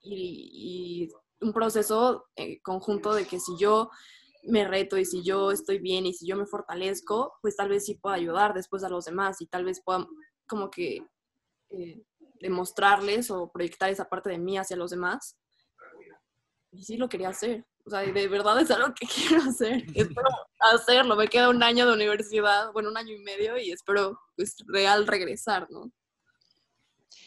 y, 0.00 1.08
y 1.08 1.08
un 1.40 1.52
proceso 1.52 2.26
eh, 2.36 2.60
conjunto 2.62 3.14
de 3.14 3.26
que 3.26 3.38
si 3.38 3.56
yo 3.58 3.90
me 4.42 4.66
reto 4.66 4.98
y 4.98 5.04
si 5.04 5.22
yo 5.22 5.50
estoy 5.50 5.78
bien 5.78 6.06
y 6.06 6.14
si 6.14 6.26
yo 6.26 6.36
me 6.36 6.46
fortalezco, 6.46 7.34
pues 7.40 7.56
tal 7.56 7.68
vez 7.68 7.84
sí 7.86 7.94
pueda 7.94 8.16
ayudar 8.16 8.54
después 8.54 8.84
a 8.84 8.88
los 8.88 9.04
demás 9.04 9.40
y 9.40 9.46
tal 9.46 9.64
vez 9.64 9.82
pueda 9.82 10.06
como 10.46 10.70
que 10.70 11.06
eh, 11.76 12.02
demostrarles 12.40 13.30
o 13.30 13.50
proyectar 13.50 13.90
esa 13.90 14.08
parte 14.08 14.30
de 14.30 14.38
mí 14.38 14.58
hacia 14.58 14.76
los 14.76 14.90
demás. 14.90 15.36
Y 16.70 16.84
sí 16.84 16.96
lo 16.96 17.08
quería 17.08 17.28
hacer. 17.28 17.64
O 17.86 17.90
sea, 17.90 18.00
de 18.00 18.28
verdad 18.28 18.60
es 18.60 18.70
algo 18.70 18.94
que 18.94 19.06
quiero 19.28 19.42
hacer. 19.42 19.84
Espero 19.94 20.28
hacerlo. 20.58 21.16
Me 21.16 21.28
queda 21.28 21.48
un 21.48 21.62
año 21.62 21.86
de 21.86 21.94
universidad, 21.94 22.72
bueno, 22.72 22.90
un 22.90 22.96
año 22.96 23.14
y 23.14 23.22
medio 23.22 23.58
y 23.58 23.70
espero, 23.70 24.18
pues, 24.36 24.56
real 24.66 25.06
regresar, 25.06 25.70
¿no? 25.70 25.90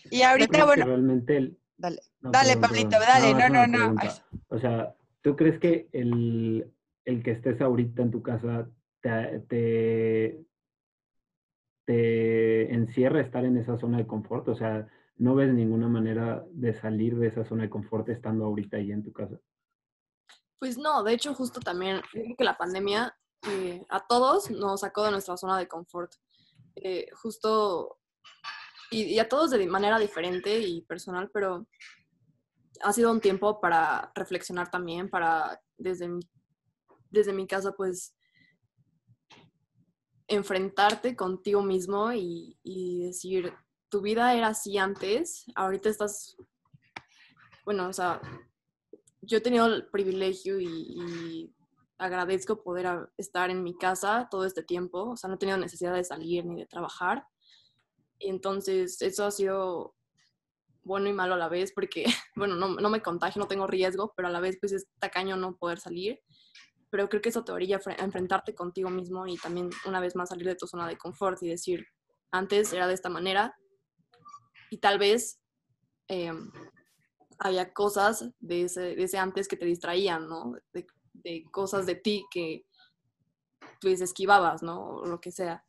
Y 0.09 0.21
ahorita, 0.21 0.65
bueno, 0.65 0.85
realmente 0.85 1.37
el... 1.37 1.59
dale, 1.77 2.01
no, 2.21 2.31
dale, 2.31 2.53
perdón, 2.53 2.61
Pablito, 2.61 2.89
perdón. 2.89 3.07
dale, 3.07 3.33
no, 3.33 3.67
no, 3.67 3.93
no. 3.93 3.95
O 4.47 4.59
sea, 4.59 4.95
¿tú 5.21 5.35
crees 5.35 5.59
que 5.59 5.89
el, 5.91 6.71
el 7.05 7.23
que 7.23 7.31
estés 7.31 7.61
ahorita 7.61 8.01
en 8.01 8.11
tu 8.11 8.21
casa 8.21 8.69
te, 9.01 9.39
te, 9.47 10.45
te 11.87 12.73
encierra 12.73 13.21
estar 13.21 13.45
en 13.45 13.55
esa 13.55 13.77
zona 13.77 13.97
de 13.97 14.05
confort? 14.05 14.49
O 14.49 14.55
sea, 14.55 14.87
¿no 15.15 15.35
ves 15.35 15.53
ninguna 15.53 15.87
manera 15.87 16.43
de 16.51 16.73
salir 16.73 17.17
de 17.17 17.27
esa 17.27 17.45
zona 17.45 17.63
de 17.63 17.69
confort 17.69 18.09
estando 18.09 18.43
ahorita 18.43 18.75
ahí 18.75 18.91
en 18.91 19.03
tu 19.03 19.13
casa? 19.13 19.39
Pues 20.59 20.77
no, 20.77 21.01
de 21.03 21.13
hecho 21.13 21.33
justo 21.33 21.61
también, 21.61 22.01
creo 22.11 22.35
que 22.37 22.43
la 22.43 22.57
pandemia 22.57 23.15
eh, 23.49 23.85
a 23.87 24.05
todos 24.05 24.51
nos 24.51 24.81
sacó 24.81 25.05
de 25.05 25.11
nuestra 25.11 25.37
zona 25.37 25.57
de 25.57 25.69
confort. 25.69 26.11
Eh, 26.75 27.07
justo, 27.13 27.99
y, 28.91 29.03
y 29.03 29.19
a 29.19 29.29
todos 29.29 29.51
de 29.51 29.65
manera 29.65 29.97
diferente 29.97 30.59
y 30.59 30.81
personal, 30.81 31.31
pero 31.33 31.67
ha 32.83 32.91
sido 32.91 33.11
un 33.11 33.21
tiempo 33.21 33.61
para 33.61 34.11
reflexionar 34.13 34.69
también, 34.69 35.09
para 35.09 35.61
desde 35.77 36.09
desde 37.09 37.33
mi 37.33 37.47
casa 37.47 37.71
pues 37.71 38.15
enfrentarte 40.27 41.15
contigo 41.15 41.61
mismo 41.61 42.11
y, 42.13 42.57
y 42.63 43.05
decir, 43.05 43.53
tu 43.89 44.01
vida 44.01 44.35
era 44.35 44.47
así 44.47 44.77
antes, 44.77 45.45
ahorita 45.55 45.89
estás, 45.89 46.35
bueno, 47.65 47.87
o 47.87 47.93
sea, 47.93 48.21
yo 49.21 49.37
he 49.37 49.41
tenido 49.41 49.65
el 49.67 49.87
privilegio 49.87 50.59
y, 50.59 50.67
y 50.67 51.53
agradezco 51.97 52.63
poder 52.63 53.09
estar 53.17 53.49
en 53.49 53.63
mi 53.63 53.77
casa 53.77 54.27
todo 54.29 54.45
este 54.45 54.63
tiempo, 54.63 55.11
o 55.11 55.17
sea, 55.17 55.29
no 55.29 55.35
he 55.35 55.39
tenido 55.39 55.57
necesidad 55.57 55.93
de 55.93 56.03
salir 56.03 56.45
ni 56.45 56.59
de 56.59 56.65
trabajar. 56.65 57.25
Entonces, 58.19 59.01
eso 59.01 59.25
ha 59.25 59.31
sido 59.31 59.95
bueno 60.83 61.09
y 61.09 61.13
malo 61.13 61.35
a 61.35 61.37
la 61.37 61.49
vez, 61.49 61.71
porque, 61.73 62.05
bueno, 62.35 62.55
no, 62.55 62.69
no 62.69 62.89
me 62.89 63.01
contagio, 63.01 63.39
no 63.39 63.47
tengo 63.47 63.67
riesgo, 63.67 64.13
pero 64.15 64.27
a 64.27 64.31
la 64.31 64.39
vez, 64.39 64.57
pues, 64.59 64.71
es 64.73 64.87
tacaño 64.99 65.37
no 65.37 65.55
poder 65.57 65.79
salir. 65.79 66.21
Pero 66.89 67.09
creo 67.09 67.21
que 67.21 67.29
eso 67.29 67.43
te 67.43 67.51
orilla 67.51 67.77
a 67.77 67.79
fre- 67.81 67.99
a 67.99 68.03
enfrentarte 68.03 68.55
contigo 68.55 68.89
mismo 68.89 69.27
y 69.27 69.37
también, 69.37 69.69
una 69.85 69.99
vez 69.99 70.15
más, 70.15 70.29
salir 70.29 70.47
de 70.47 70.55
tu 70.55 70.67
zona 70.67 70.87
de 70.87 70.97
confort 70.97 71.41
y 71.43 71.49
decir, 71.49 71.85
antes 72.31 72.71
era 72.73 72.87
de 72.87 72.93
esta 72.93 73.09
manera 73.09 73.55
y 74.69 74.77
tal 74.77 74.99
vez 74.99 75.39
em, 76.07 76.51
había 77.39 77.73
cosas 77.73 78.29
de 78.39 78.63
ese, 78.63 78.81
de 78.81 79.03
ese 79.03 79.17
antes 79.17 79.47
que 79.47 79.57
te 79.57 79.65
distraían, 79.65 80.27
¿no? 80.27 80.53
De, 80.73 80.87
de 81.13 81.43
cosas 81.51 81.85
de 81.85 81.95
ti 81.95 82.25
que 82.31 82.65
pues 83.81 84.01
esquivabas, 84.01 84.63
¿no? 84.63 84.97
O 84.97 85.05
lo 85.05 85.19
que 85.19 85.31
sea. 85.31 85.63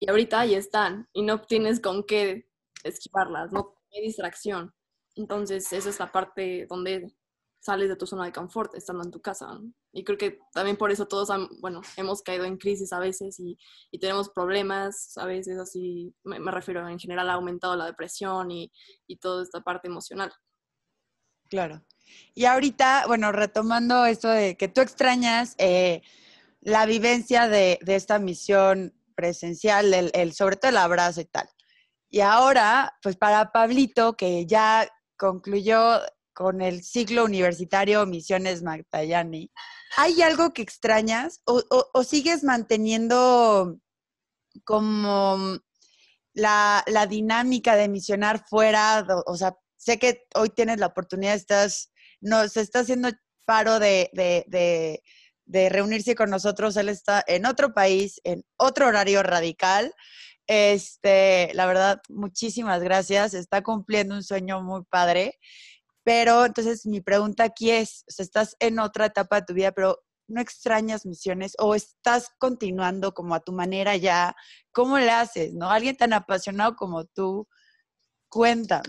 Y 0.00 0.10
ahorita 0.10 0.40
ahí 0.40 0.54
están 0.54 1.08
y 1.12 1.22
no 1.22 1.40
tienes 1.42 1.80
con 1.80 2.04
qué 2.04 2.48
esquivarlas, 2.82 3.52
no 3.52 3.74
hay 3.92 4.02
distracción. 4.02 4.74
Entonces, 5.16 5.72
esa 5.72 5.88
es 5.88 5.98
la 5.98 6.10
parte 6.12 6.66
donde 6.68 7.14
sales 7.64 7.88
de 7.88 7.96
tu 7.96 8.06
zona 8.06 8.26
de 8.26 8.32
confort 8.32 8.74
estando 8.74 9.02
en 9.02 9.10
tu 9.10 9.20
casa. 9.22 9.46
¿no? 9.46 9.72
Y 9.92 10.04
creo 10.04 10.18
que 10.18 10.38
también 10.52 10.76
por 10.76 10.90
eso 10.90 11.06
todos, 11.06 11.30
han- 11.30 11.48
bueno, 11.60 11.80
hemos 11.96 12.20
caído 12.22 12.44
en 12.44 12.58
crisis 12.58 12.92
a 12.92 12.98
veces 12.98 13.40
y, 13.40 13.56
y 13.90 13.98
tenemos 13.98 14.28
problemas 14.28 15.16
a 15.16 15.24
veces 15.24 15.58
así, 15.58 16.14
me, 16.24 16.38
me 16.38 16.50
refiero 16.50 16.86
en 16.88 16.98
general 16.98 17.30
ha 17.30 17.34
aumentado 17.34 17.74
la 17.76 17.86
depresión 17.86 18.50
y, 18.50 18.70
y 19.06 19.16
toda 19.16 19.42
esta 19.42 19.60
parte 19.62 19.88
emocional. 19.88 20.30
Claro. 21.48 21.82
Y 22.34 22.44
ahorita, 22.44 23.04
bueno, 23.06 23.32
retomando 23.32 24.04
esto 24.04 24.28
de 24.28 24.56
que 24.56 24.68
tú 24.68 24.80
extrañas 24.82 25.54
eh, 25.58 26.02
la 26.60 26.84
vivencia 26.86 27.48
de, 27.48 27.78
de 27.82 27.94
esta 27.96 28.18
misión 28.18 28.92
presencial, 29.14 29.94
el, 29.94 30.10
el- 30.14 30.34
sobre 30.34 30.56
todo 30.56 30.70
el 30.70 30.76
abrazo 30.76 31.20
y 31.22 31.26
tal. 31.26 31.48
Y 32.10 32.20
ahora, 32.20 32.96
pues 33.02 33.16
para 33.16 33.52
Pablito, 33.52 34.16
que 34.16 34.46
ya 34.46 34.86
concluyó 35.16 36.00
con 36.34 36.60
el 36.60 36.82
ciclo 36.82 37.24
universitario 37.24 38.04
Misiones 38.06 38.62
Magdalani, 38.62 39.50
¿hay 39.96 40.20
algo 40.22 40.52
que 40.52 40.62
extrañas 40.62 41.40
o, 41.46 42.04
sigues 42.04 42.44
manteniendo 42.44 43.78
como 44.64 45.58
la, 46.34 46.84
la 46.86 47.06
dinámica 47.06 47.76
de 47.76 47.88
misionar 47.88 48.44
fuera? 48.46 49.06
O 49.26 49.36
sea, 49.36 49.56
sé 49.76 49.98
que 49.98 50.24
hoy 50.34 50.50
tienes 50.50 50.78
la 50.78 50.86
oportunidad, 50.86 51.34
estás, 51.34 51.92
no, 52.20 52.46
se 52.48 52.60
está 52.60 52.80
haciendo 52.80 53.10
paro 53.44 53.78
de, 53.78 54.10
de, 54.12 54.44
de, 54.48 55.02
de 55.46 55.68
reunirse 55.68 56.14
con 56.14 56.30
nosotros. 56.30 56.76
Él 56.76 56.88
está 56.88 57.22
en 57.26 57.46
otro 57.46 57.74
país, 57.74 58.20
en 58.24 58.44
otro 58.56 58.88
horario 58.88 59.22
radical. 59.22 59.94
Este, 60.46 61.52
la 61.54 61.66
verdad, 61.66 62.02
muchísimas 62.08 62.82
gracias. 62.82 63.34
Está 63.34 63.62
cumpliendo 63.62 64.14
un 64.14 64.22
sueño 64.22 64.62
muy 64.62 64.82
padre. 64.84 65.38
Pero 66.04 66.44
entonces 66.44 66.86
mi 66.86 67.00
pregunta 67.00 67.44
aquí 67.44 67.70
es, 67.70 68.04
o 68.08 68.12
sea, 68.12 68.24
estás 68.24 68.56
en 68.60 68.78
otra 68.78 69.06
etapa 69.06 69.40
de 69.40 69.46
tu 69.46 69.54
vida, 69.54 69.72
pero 69.72 69.98
¿no 70.28 70.40
extrañas 70.40 71.06
misiones 71.06 71.54
o 71.58 71.74
estás 71.74 72.30
continuando 72.38 73.12
como 73.12 73.34
a 73.34 73.40
tu 73.40 73.52
manera 73.52 73.96
ya? 73.96 74.36
¿Cómo 74.70 74.98
le 74.98 75.10
haces? 75.10 75.54
¿No? 75.54 75.70
Alguien 75.70 75.96
tan 75.96 76.12
apasionado 76.12 76.76
como 76.76 77.04
tú, 77.06 77.48
cuéntame. 78.28 78.84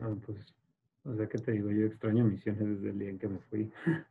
Ah, 0.00 0.14
pues, 0.26 0.44
o 1.04 1.14
sea, 1.14 1.28
¿qué 1.28 1.38
te 1.38 1.52
digo? 1.52 1.70
Yo 1.70 1.86
extraño 1.86 2.24
misiones 2.24 2.66
desde 2.66 2.90
el 2.90 2.98
día 2.98 3.10
en 3.10 3.18
que 3.18 3.28
me 3.28 3.38
fui. 3.38 3.72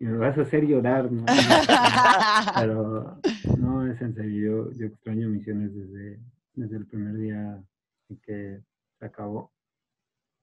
Y 0.00 0.04
me 0.04 0.18
vas 0.18 0.36
a 0.36 0.42
hacer 0.42 0.66
llorar, 0.66 1.12
¿no? 1.12 1.24
Pero 2.56 3.20
no, 3.56 3.86
es 3.86 4.00
en 4.00 4.16
serio, 4.16 4.68
yo, 4.68 4.72
yo 4.72 4.86
extraño 4.86 5.28
misiones 5.28 5.72
desde, 5.72 6.18
desde 6.54 6.76
el 6.76 6.86
primer 6.86 7.14
día 7.16 7.62
en 8.08 8.16
que 8.16 8.60
se 8.98 9.04
acabó. 9.04 9.52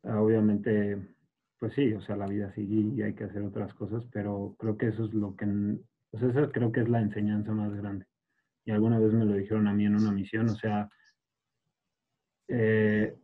Ah, 0.08 0.22
Obviamente, 0.22 0.98
pues 1.60 1.74
sí, 1.74 1.94
o 1.94 2.02
sea, 2.02 2.16
la 2.16 2.28
vida 2.28 2.54
sigue 2.54 2.96
y 2.96 3.02
hay 3.02 3.14
que 3.14 3.26
hacer 3.26 3.42
otras 3.44 3.74
cosas, 3.74 4.06
pero 4.12 4.56
creo 4.58 4.78
que 4.78 4.88
eso 4.88 5.06
es 5.06 5.14
lo 5.14 5.36
que, 5.36 5.46
pues 6.12 6.24
esa 6.24 6.50
creo 6.50 6.72
que 6.72 6.82
es 6.82 6.90
la 6.90 7.02
enseñanza 7.02 7.52
más 7.52 7.74
grande. 7.74 8.06
Y 8.64 8.72
alguna 8.72 9.00
vez 9.00 9.14
me 9.14 9.26
lo 9.26 9.34
dijeron 9.34 9.68
a 9.68 9.74
mí 9.74 9.86
en 9.86 9.96
una 9.96 10.12
misión, 10.12 10.50
o 10.50 10.56
sea, 10.56 10.90
eh, 12.48 13.18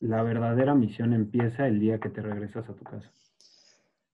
la 0.00 0.22
verdadera 0.22 0.74
misión 0.74 1.12
empieza 1.12 1.66
el 1.66 1.80
día 1.80 1.98
que 2.00 2.08
te 2.08 2.22
regresas 2.22 2.68
a 2.68 2.74
tu 2.74 2.84
casa. 2.84 3.12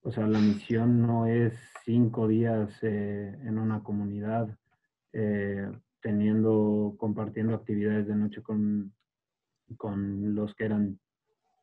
O 0.03 0.11
sea, 0.11 0.27
la 0.27 0.41
misión 0.41 1.03
no 1.03 1.27
es 1.27 1.55
cinco 1.85 2.27
días 2.27 2.77
eh, 2.83 3.39
en 3.45 3.59
una 3.59 3.83
comunidad, 3.85 4.49
eh, 5.13 5.71
teniendo, 6.01 6.97
compartiendo 6.99 7.55
actividades 7.55 8.09
de 8.09 8.17
noche 8.17 8.43
con, 8.43 8.93
con 9.77 10.35
los 10.35 10.53
que 10.57 10.65
eran 10.65 10.99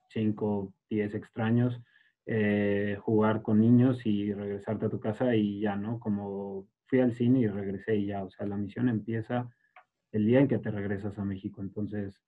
cinco, 0.09 0.73
diez 0.89 1.13
extraños, 1.15 1.81
eh, 2.25 2.97
jugar 3.01 3.41
con 3.41 3.59
niños 3.59 4.05
y 4.05 4.33
regresarte 4.33 4.85
a 4.85 4.89
tu 4.89 4.99
casa 4.99 5.35
y 5.35 5.61
ya, 5.61 5.75
¿no? 5.75 5.99
Como 5.99 6.67
fui 6.87 6.99
al 6.99 7.13
cine 7.13 7.39
y 7.39 7.47
regresé 7.47 7.95
y 7.95 8.07
ya. 8.07 8.23
O 8.23 8.29
sea, 8.29 8.45
la 8.45 8.57
misión 8.57 8.89
empieza 8.89 9.49
el 10.11 10.25
día 10.25 10.39
en 10.39 10.47
que 10.47 10.59
te 10.59 10.71
regresas 10.71 11.17
a 11.17 11.25
México. 11.25 11.61
Entonces, 11.61 12.21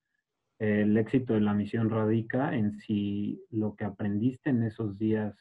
el 0.60 0.96
éxito 0.98 1.34
de 1.34 1.41
la 1.41 1.54
misión 1.54 1.89
radica 1.89 2.56
en 2.56 2.74
si 2.80 3.44
lo 3.50 3.76
que 3.76 3.84
aprendiste 3.84 4.52
en 4.52 4.63
esos 4.63 4.98
días 5.00 5.36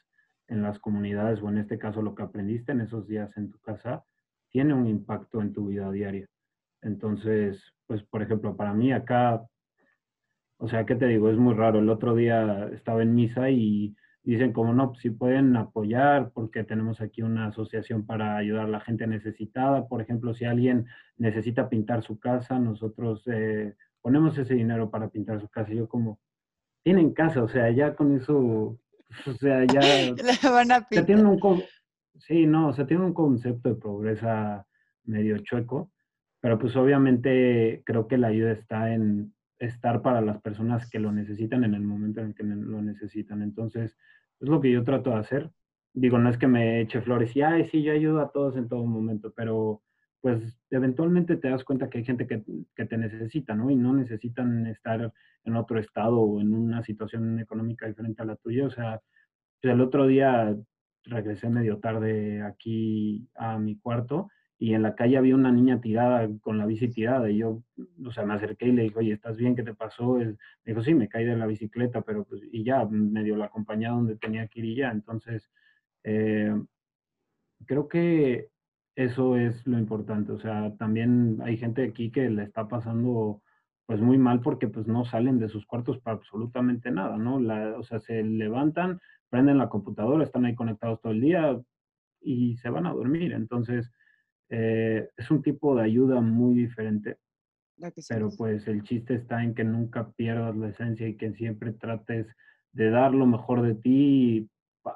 en 0.48 0.62
las 0.62 0.78
comunidades 0.78 1.40
o 1.42 1.48
en 1.48 1.58
este 1.58 1.78
caso 1.78 2.02
lo 2.02 2.14
que 2.14 2.22
aprendiste 2.22 2.72
en 2.72 2.80
esos 2.80 3.06
días 3.06 3.34
en 3.36 3.50
tu 3.50 3.58
casa 3.60 4.04
tiene 4.50 4.74
un 4.74 4.86
impacto 4.86 5.40
en 5.40 5.52
tu 5.52 5.68
vida 5.68 5.90
diaria. 5.92 6.26
Entonces, 6.82 7.62
pues 7.86 8.02
por 8.02 8.22
ejemplo, 8.22 8.56
para 8.56 8.72
mí 8.72 8.92
acá, 8.92 9.46
o 10.60 10.68
sea, 10.68 10.84
¿qué 10.84 10.94
te 10.94 11.06
digo? 11.06 11.30
Es 11.30 11.38
muy 11.38 11.54
raro. 11.54 11.78
El 11.78 11.88
otro 11.88 12.14
día 12.14 12.68
estaba 12.72 13.02
en 13.02 13.14
misa 13.14 13.48
y 13.48 13.96
dicen 14.22 14.52
como 14.52 14.74
no, 14.74 14.90
pues, 14.90 15.00
si 15.00 15.08
pueden 15.08 15.56
apoyar 15.56 16.32
porque 16.34 16.64
tenemos 16.64 17.00
aquí 17.00 17.22
una 17.22 17.46
asociación 17.46 18.04
para 18.04 18.36
ayudar 18.36 18.66
a 18.66 18.70
la 18.70 18.80
gente 18.80 19.06
necesitada. 19.06 19.88
Por 19.88 20.02
ejemplo, 20.02 20.34
si 20.34 20.44
alguien 20.44 20.84
necesita 21.16 21.70
pintar 21.70 22.02
su 22.02 22.20
casa, 22.20 22.58
nosotros 22.58 23.22
eh, 23.32 23.74
ponemos 24.02 24.36
ese 24.36 24.54
dinero 24.54 24.90
para 24.90 25.08
pintar 25.08 25.40
su 25.40 25.48
casa. 25.48 25.72
Yo 25.72 25.88
como, 25.88 26.20
tienen 26.82 27.14
casa, 27.14 27.42
o 27.42 27.48
sea, 27.48 27.70
ya 27.70 27.94
con 27.94 28.14
eso, 28.14 28.78
o 29.26 29.32
sea, 29.38 29.64
ya 29.64 29.80
Le 30.12 30.50
van 30.50 30.72
a 30.72 30.86
pintar. 30.86 31.24
un 31.24 31.38
con- 31.38 31.62
sí, 32.18 32.44
no, 32.44 32.68
o 32.68 32.72
sea, 32.74 32.86
tienen 32.86 33.06
un 33.06 33.14
concepto 33.14 33.70
de 33.70 33.76
pobreza 33.76 34.66
medio 35.04 35.38
chueco, 35.38 35.90
pero 36.38 36.58
pues 36.58 36.76
obviamente 36.76 37.82
creo 37.86 38.06
que 38.06 38.18
la 38.18 38.28
ayuda 38.28 38.52
está 38.52 38.92
en 38.92 39.32
estar 39.60 40.02
para 40.02 40.20
las 40.20 40.40
personas 40.40 40.88
que 40.90 40.98
lo 40.98 41.12
necesitan 41.12 41.64
en 41.64 41.74
el 41.74 41.82
momento 41.82 42.20
en 42.20 42.28
el 42.28 42.34
que 42.34 42.42
lo 42.42 42.82
necesitan. 42.82 43.42
Entonces, 43.42 43.96
es 44.40 44.48
lo 44.48 44.60
que 44.60 44.72
yo 44.72 44.82
trato 44.84 45.10
de 45.10 45.16
hacer. 45.16 45.50
Digo, 45.92 46.18
no 46.18 46.30
es 46.30 46.38
que 46.38 46.48
me 46.48 46.80
eche 46.80 47.02
flores 47.02 47.36
y, 47.36 47.42
ay, 47.42 47.66
sí, 47.66 47.82
yo 47.82 47.92
ayudo 47.92 48.20
a 48.20 48.32
todos 48.32 48.56
en 48.56 48.68
todo 48.68 48.84
momento, 48.86 49.32
pero 49.36 49.82
pues 50.20 50.58
eventualmente 50.70 51.36
te 51.36 51.48
das 51.48 51.64
cuenta 51.64 51.88
que 51.88 51.98
hay 51.98 52.04
gente 52.04 52.26
que, 52.26 52.42
que 52.74 52.84
te 52.84 52.98
necesita, 52.98 53.54
¿no? 53.54 53.70
Y 53.70 53.76
no 53.76 53.94
necesitan 53.94 54.66
estar 54.66 55.12
en 55.44 55.56
otro 55.56 55.78
estado 55.78 56.20
o 56.20 56.40
en 56.40 56.52
una 56.54 56.82
situación 56.82 57.38
económica 57.40 57.86
diferente 57.86 58.22
a 58.22 58.26
la 58.26 58.36
tuya. 58.36 58.66
O 58.66 58.70
sea, 58.70 59.00
pues, 59.60 59.72
el 59.72 59.80
otro 59.80 60.06
día 60.06 60.56
regresé 61.04 61.48
medio 61.48 61.78
tarde 61.78 62.42
aquí 62.42 63.28
a 63.34 63.58
mi 63.58 63.78
cuarto 63.78 64.28
y 64.62 64.74
en 64.74 64.82
la 64.82 64.94
calle 64.94 65.16
había 65.16 65.34
una 65.34 65.50
niña 65.50 65.80
tirada 65.80 66.28
con 66.42 66.58
la 66.58 66.66
bici 66.66 66.88
tirada 66.88 67.30
y 67.30 67.38
yo, 67.38 67.62
o 68.04 68.12
sea, 68.12 68.26
me 68.26 68.34
acerqué 68.34 68.66
y 68.66 68.72
le 68.72 68.82
dije, 68.82 68.98
oye, 68.98 69.12
¿estás 69.14 69.38
bien? 69.38 69.56
¿Qué 69.56 69.62
te 69.62 69.74
pasó? 69.74 70.16
Me 70.16 70.36
dijo, 70.66 70.82
sí, 70.82 70.92
me 70.92 71.08
caí 71.08 71.24
de 71.24 71.34
la 71.34 71.46
bicicleta, 71.46 72.02
pero 72.02 72.24
pues, 72.24 72.42
y 72.52 72.62
ya, 72.62 72.84
medio 72.84 73.36
la 73.36 73.46
acompañé 73.46 73.88
donde 73.88 74.16
tenía 74.16 74.48
que 74.48 74.60
ir 74.60 74.66
y 74.66 74.76
ya. 74.76 74.90
Entonces, 74.90 75.50
eh, 76.04 76.54
creo 77.64 77.88
que 77.88 78.50
eso 78.96 79.34
es 79.36 79.66
lo 79.66 79.78
importante. 79.78 80.32
O 80.32 80.38
sea, 80.38 80.76
también 80.76 81.38
hay 81.42 81.56
gente 81.56 81.82
aquí 81.82 82.10
que 82.10 82.28
le 82.28 82.42
está 82.42 82.68
pasando 82.68 83.42
pues 83.86 84.02
muy 84.02 84.18
mal 84.18 84.40
porque 84.42 84.68
pues 84.68 84.86
no 84.86 85.06
salen 85.06 85.38
de 85.38 85.48
sus 85.48 85.64
cuartos 85.64 85.98
para 86.00 86.18
absolutamente 86.18 86.90
nada, 86.90 87.16
¿no? 87.16 87.40
La, 87.40 87.78
o 87.78 87.82
sea, 87.82 87.98
se 87.98 88.22
levantan, 88.22 89.00
prenden 89.30 89.56
la 89.56 89.70
computadora, 89.70 90.22
están 90.22 90.44
ahí 90.44 90.54
conectados 90.54 91.00
todo 91.00 91.12
el 91.12 91.22
día 91.22 91.58
y 92.20 92.58
se 92.58 92.68
van 92.68 92.84
a 92.86 92.92
dormir. 92.92 93.32
Entonces, 93.32 93.90
eh, 94.50 95.08
es 95.16 95.30
un 95.30 95.42
tipo 95.42 95.74
de 95.74 95.84
ayuda 95.84 96.20
muy 96.20 96.54
diferente. 96.54 97.18
Pero 98.08 98.28
pues 98.36 98.68
el 98.68 98.82
chiste 98.82 99.14
está 99.14 99.42
en 99.42 99.54
que 99.54 99.64
nunca 99.64 100.10
pierdas 100.10 100.54
la 100.56 100.68
esencia 100.68 101.08
y 101.08 101.16
que 101.16 101.32
siempre 101.32 101.72
trates 101.72 102.26
de 102.72 102.90
dar 102.90 103.14
lo 103.14 103.26
mejor 103.26 103.62
de 103.62 103.74
ti 103.74 104.50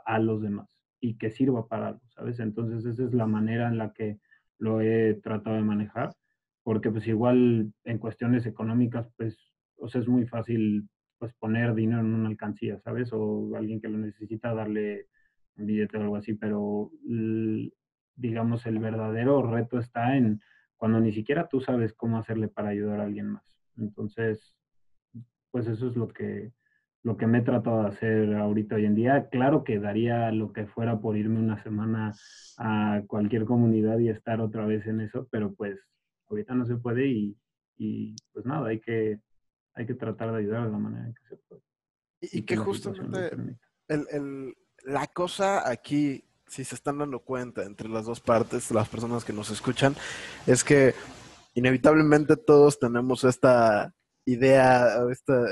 a 0.04 0.18
los 0.18 0.42
demás 0.42 0.68
y 1.00 1.16
que 1.16 1.30
sirva 1.30 1.66
para 1.66 1.88
algo, 1.88 2.00
¿sabes? 2.08 2.40
Entonces 2.40 2.84
esa 2.84 3.04
es 3.04 3.14
la 3.14 3.26
manera 3.26 3.68
en 3.68 3.78
la 3.78 3.92
que 3.92 4.18
lo 4.58 4.80
he 4.80 5.14
tratado 5.14 5.56
de 5.56 5.62
manejar, 5.62 6.14
porque 6.62 6.90
pues 6.90 7.06
igual 7.06 7.72
en 7.84 7.98
cuestiones 7.98 8.46
económicas, 8.46 9.08
pues, 9.16 9.36
o 9.76 9.88
sea, 9.88 10.00
es 10.00 10.08
muy 10.08 10.26
fácil 10.26 10.88
pues 11.18 11.32
poner 11.34 11.74
dinero 11.74 12.00
en 12.00 12.14
una 12.14 12.28
alcancía, 12.28 12.78
¿sabes? 12.80 13.10
O 13.12 13.54
alguien 13.56 13.80
que 13.80 13.88
lo 13.88 13.98
necesita 13.98 14.54
darle 14.54 15.06
un 15.56 15.66
billete 15.66 15.96
o 15.96 16.02
algo 16.02 16.16
así, 16.16 16.34
pero 16.34 16.90
digamos, 18.16 18.66
el 18.66 18.78
verdadero 18.78 19.42
reto 19.42 19.78
está 19.78 20.16
en 20.16 20.40
cuando 20.76 21.00
ni 21.00 21.12
siquiera 21.12 21.48
tú 21.48 21.60
sabes 21.60 21.94
cómo 21.94 22.18
hacerle 22.18 22.48
para 22.48 22.68
ayudar 22.68 23.00
a 23.00 23.04
alguien 23.04 23.28
más. 23.28 23.56
Entonces, 23.76 24.54
pues 25.50 25.66
eso 25.66 25.88
es 25.88 25.96
lo 25.96 26.08
que, 26.08 26.52
lo 27.02 27.16
que 27.16 27.26
me 27.26 27.38
he 27.38 27.42
tratado 27.42 27.82
de 27.82 27.88
hacer 27.88 28.34
ahorita 28.34 28.76
hoy 28.76 28.86
en 28.86 28.94
día. 28.94 29.28
Claro 29.30 29.64
que 29.64 29.78
daría 29.78 30.30
lo 30.32 30.52
que 30.52 30.66
fuera 30.66 31.00
por 31.00 31.16
irme 31.16 31.38
una 31.38 31.62
semana 31.62 32.12
a 32.58 33.02
cualquier 33.06 33.44
comunidad 33.44 33.98
y 33.98 34.08
estar 34.08 34.40
otra 34.40 34.66
vez 34.66 34.86
en 34.86 35.00
eso, 35.00 35.28
pero 35.30 35.54
pues 35.54 35.78
ahorita 36.28 36.54
no 36.54 36.66
se 36.66 36.76
puede 36.76 37.06
y, 37.06 37.36
y 37.76 38.16
pues 38.32 38.44
nada, 38.44 38.68
hay 38.68 38.80
que, 38.80 39.20
hay 39.74 39.86
que 39.86 39.94
tratar 39.94 40.32
de 40.32 40.38
ayudar 40.38 40.66
de 40.66 40.72
la 40.72 40.78
manera 40.78 41.06
en 41.06 41.14
que 41.14 41.26
se 41.28 41.36
puede. 41.48 41.62
Y, 42.20 42.42
que, 42.42 42.56
justamente 42.56 43.56
el, 43.88 44.06
el, 44.10 44.54
la 44.84 45.06
cosa 45.08 45.68
aquí 45.68 46.24
si 46.46 46.64
se 46.64 46.74
están 46.74 46.98
dando 46.98 47.20
cuenta 47.20 47.64
entre 47.64 47.88
las 47.88 48.04
dos 48.04 48.20
partes, 48.20 48.70
las 48.70 48.88
personas 48.88 49.24
que 49.24 49.32
nos 49.32 49.50
escuchan, 49.50 49.96
es 50.46 50.64
que 50.64 50.94
inevitablemente 51.54 52.36
todos 52.36 52.78
tenemos 52.78 53.24
esta 53.24 53.94
idea, 54.26 54.98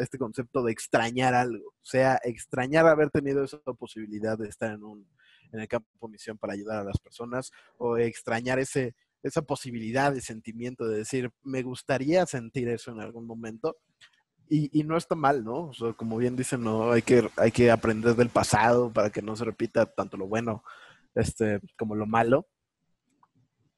este 0.01 0.19
concepto 0.19 0.63
de 0.63 0.73
extrañar 0.73 1.35
algo, 1.35 1.69
o 1.69 1.85
sea, 1.85 2.19
extrañar 2.25 2.87
haber 2.87 3.11
tenido 3.11 3.45
esa 3.45 3.59
posibilidad 3.79 4.39
de 4.39 4.49
estar 4.49 4.73
en 4.73 4.85
un 4.85 5.07
en 5.53 5.61
el 5.61 5.69
campo 5.69 5.87
de 6.01 6.09
misión 6.09 6.39
para 6.39 6.55
ayudar 6.55 6.79
a 6.79 6.85
las 6.85 6.99
personas 6.99 7.53
o 7.77 7.99
extrañar 7.99 8.59
ese 8.59 8.95
esa 9.23 9.43
posibilidad 9.43 10.13
de 10.13 10.21
sentimiento 10.21 10.87
de 10.89 10.99
decir, 10.99 11.31
me 11.45 11.63
gustaría 11.63 12.27
sentir 12.27 12.69
eso 12.69 12.91
en 12.91 13.01
algún 13.01 13.25
momento. 13.25 13.77
Y, 14.55 14.69
y, 14.79 14.85
no 14.85 14.99
está 14.99 15.15
mal, 15.15 15.43
¿no? 15.43 15.69
O 15.69 15.73
sea, 15.73 15.95
como 15.95 16.19
bien 16.19 16.37
dicen, 16.37 16.63
no, 16.63 16.93
hay 16.93 17.01
que, 17.01 17.27
hay 17.39 17.51
que 17.51 17.71
aprender 17.71 18.15
del 18.15 18.29
pasado 18.29 18.93
para 18.93 19.09
que 19.09 19.23
no 19.23 19.35
se 19.35 19.47
repita 19.47 19.87
tanto 19.87 20.19
lo 20.19 20.27
bueno 20.27 20.63
este, 21.15 21.59
como 21.79 21.95
lo 21.95 22.05
malo, 22.05 22.47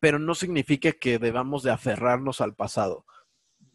pero 0.01 0.19
no 0.19 0.35
significa 0.35 0.91
que 0.91 1.21
debamos 1.21 1.63
de 1.63 1.71
aferrarnos 1.71 2.41
al 2.41 2.57
pasado. 2.57 3.07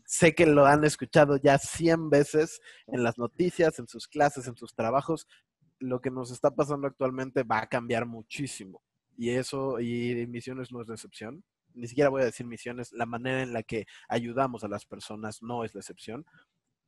Sé 0.04 0.36
que 0.36 0.46
lo 0.46 0.66
han 0.66 0.84
escuchado 0.84 1.38
ya 1.38 1.58
100 1.58 2.10
veces 2.10 2.60
en 2.88 3.02
las 3.02 3.18
noticias, 3.18 3.80
en 3.80 3.88
sus 3.88 4.10
clases, 4.10 4.48
en 4.48 4.58
sus 4.58 4.76
trabajos. 4.76 5.26
Lo 5.80 6.02
que 6.02 6.12
nos 6.12 6.32
está 6.32 6.52
pasando 6.52 6.86
actualmente 6.86 7.44
va 7.44 7.60
a 7.62 7.68
cambiar 7.68 8.08
muchísimo. 8.08 8.84
Y 9.16 9.30
eso, 9.30 9.80
y 9.80 10.28
Misiones 10.28 10.70
no 10.74 10.82
es 10.82 10.90
la 10.90 10.96
excepción. 10.96 11.46
Ni 11.74 11.88
siquiera 11.88 12.10
voy 12.10 12.24
a 12.24 12.26
decir 12.26 12.46
Misiones, 12.46 12.92
la 12.92 13.06
manera 13.06 13.42
en 13.42 13.54
la 13.54 13.64
que 13.64 13.86
ayudamos 14.10 14.66
a 14.66 14.68
las 14.68 14.86
personas 14.86 15.42
no 15.42 15.64
es 15.64 15.74
la 15.74 15.80
excepción 15.80 16.26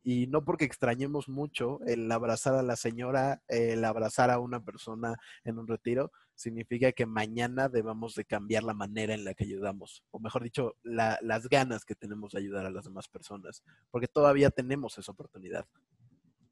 y 0.04 0.28
no 0.28 0.44
porque 0.44 0.66
extrañemos 0.66 1.30
mucho 1.30 1.80
el 1.86 2.12
abrazar 2.12 2.56
a 2.56 2.64
la 2.64 2.76
señora, 2.76 3.44
el 3.48 3.86
abrazar 3.86 4.32
a 4.32 4.40
una 4.40 4.64
persona 4.64 5.16
en 5.44 5.60
un 5.60 5.68
retiro, 5.68 6.12
significa 6.36 6.92
que 6.92 7.06
mañana 7.06 7.70
debamos 7.70 8.16
de 8.16 8.26
cambiar 8.26 8.64
la 8.64 8.74
manera 8.74 9.14
en 9.14 9.24
la 9.24 9.34
que 9.34 9.44
ayudamos, 9.44 10.04
o 10.12 10.20
mejor 10.20 10.44
dicho, 10.44 10.76
las 10.84 11.48
ganas 11.48 11.86
que 11.86 11.96
tenemos 11.96 12.32
de 12.32 12.40
ayudar 12.40 12.66
a 12.66 12.72
las 12.72 12.86
demás 12.86 13.08
personas, 13.08 13.64
porque 13.92 14.08
todavía 14.08 14.50
tenemos 14.50 14.98
esa 14.98 15.12
oportunidad. 15.12 15.66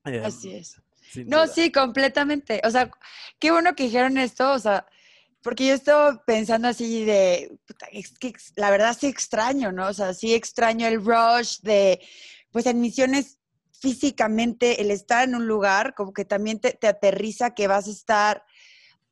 Em, 0.05 0.23
Así 0.23 0.53
es. 0.53 0.81
No, 1.25 1.47
sí, 1.47 1.71
completamente. 1.71 2.61
O 2.63 2.71
sea, 2.71 2.91
qué 3.39 3.51
bueno 3.51 3.75
que 3.75 3.83
dijeron 3.83 4.17
esto, 4.17 4.51
o 4.51 4.59
sea, 4.59 4.85
porque 5.41 5.67
yo 5.67 5.73
estoy 5.73 6.19
pensando 6.25 6.67
así 6.67 7.05
de, 7.05 7.57
es 7.91 8.17
que 8.17 8.33
la 8.55 8.69
verdad 8.69 8.95
sí 8.97 9.07
extraño, 9.07 9.71
¿no? 9.71 9.87
O 9.87 9.93
sea, 9.93 10.13
sí 10.13 10.33
extraño 10.33 10.87
el 10.87 11.03
rush 11.03 11.59
de, 11.61 11.99
pues 12.51 12.65
en 12.65 12.81
misiones 12.81 13.38
físicamente 13.79 14.81
el 14.81 14.91
estar 14.91 15.27
en 15.27 15.35
un 15.35 15.47
lugar, 15.47 15.93
como 15.95 16.13
que 16.13 16.25
también 16.25 16.59
te, 16.59 16.77
aterriza 16.87 17.51
que 17.51 17.67
vas 17.67 17.87
a 17.87 17.91
estar 17.91 18.43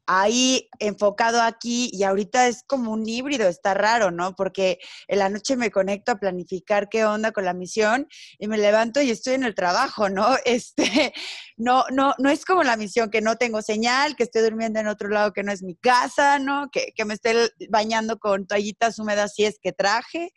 ahí 0.10 0.70
enfocado 0.80 1.42
aquí 1.42 1.90
y 1.92 2.04
ahorita 2.04 2.48
es 2.48 2.64
como 2.66 2.94
un 2.94 3.08
híbrido, 3.08 3.50
está 3.50 3.74
raro, 3.74 4.10
¿no? 4.10 4.36
Porque 4.36 4.80
en 5.10 5.20
la 5.20 5.28
noche 5.28 5.58
me 5.58 5.70
conecto 5.70 6.14
a 6.14 6.20
planificar 6.20 6.88
qué 6.88 7.04
onda 7.04 7.34
con 7.34 7.44
la 7.44 7.54
misión 7.54 8.08
y 8.40 8.48
me 8.48 8.58
levanto 8.58 9.02
y 9.02 9.10
estoy 9.12 9.34
en 9.34 9.44
el 9.44 9.54
trabajo, 9.54 10.10
¿no? 10.10 10.26
Este, 10.46 11.14
no, 11.58 11.84
no, 11.92 12.14
no 12.20 12.30
es 12.30 12.46
como 12.46 12.64
la 12.64 12.78
misión 12.78 13.10
que 13.10 13.22
no 13.22 13.36
tengo 13.36 13.62
señal, 13.62 14.16
que 14.16 14.24
estoy 14.24 14.44
durmiendo 14.44 14.80
en 14.80 14.88
otro 14.88 15.10
lado 15.10 15.34
que 15.34 15.44
no 15.44 15.52
es 15.52 15.62
mi 15.62 15.76
casa, 15.76 16.40
¿no? 16.40 16.70
Que, 16.72 16.94
que 16.96 17.04
me 17.04 17.14
esté 17.14 17.52
bañando 17.70 18.18
con 18.18 18.48
toallitas 18.48 19.00
húmedas 19.00 19.34
si 19.36 19.44
es 19.44 19.60
que 19.62 19.74
traje. 19.74 20.32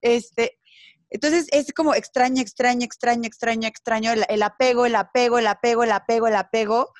Este, 0.00 0.58
entonces 1.10 1.46
es 1.52 1.72
como 1.72 1.94
extraño, 1.94 2.42
extraño, 2.42 2.84
extraño, 2.84 3.26
extraño, 3.26 3.68
extraño, 3.68 4.12
el, 4.12 4.42
apego, 4.42 4.86
el 4.86 4.94
apego, 4.94 5.38
el 5.38 5.46
apego, 5.46 5.84
el 5.84 5.92
apego, 5.92 6.28
el 6.28 6.36
apego. 6.36 6.92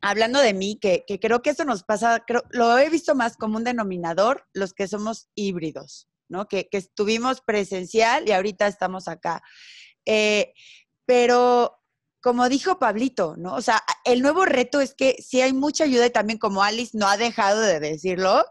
Hablando 0.00 0.40
de 0.40 0.54
mí, 0.54 0.78
que, 0.80 1.04
creo 1.20 1.42
que 1.42 1.50
eso 1.50 1.64
nos 1.64 1.84
pasa, 1.84 2.24
creo, 2.26 2.42
lo 2.50 2.76
he 2.78 2.88
visto 2.88 3.14
más 3.14 3.36
como 3.36 3.58
un 3.58 3.64
denominador, 3.64 4.46
los 4.52 4.72
que 4.72 4.88
somos 4.88 5.28
híbridos, 5.34 6.08
¿no? 6.28 6.48
Que, 6.48 6.68
que 6.68 6.78
estuvimos 6.78 7.40
presencial 7.40 8.28
y 8.28 8.32
ahorita 8.32 8.66
estamos 8.66 9.06
acá. 9.06 9.42
Eh, 10.06 10.52
pero 11.04 11.81
como 12.22 12.48
dijo 12.48 12.78
Pablito, 12.78 13.34
¿no? 13.36 13.54
O 13.54 13.62
sea, 13.62 13.82
el 14.04 14.22
nuevo 14.22 14.44
reto 14.44 14.80
es 14.80 14.94
que 14.94 15.16
si 15.20 15.40
hay 15.40 15.52
mucha 15.52 15.84
ayuda 15.84 16.06
y 16.06 16.10
también 16.10 16.38
como 16.38 16.62
Alice 16.62 16.96
no 16.96 17.08
ha 17.08 17.16
dejado 17.16 17.60
de 17.60 17.80
decirlo, 17.80 18.44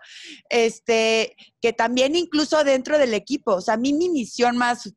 este, 0.49 1.36
que 1.62 1.71
también 1.71 2.15
incluso 2.15 2.63
dentro 2.65 2.97
del 2.97 3.13
equipo, 3.13 3.55
o 3.55 3.62
sea, 3.62 3.75
a 3.75 3.77
mí 3.77 3.93
mi 3.93 4.10
misión 4.10 4.57
más 4.57 4.93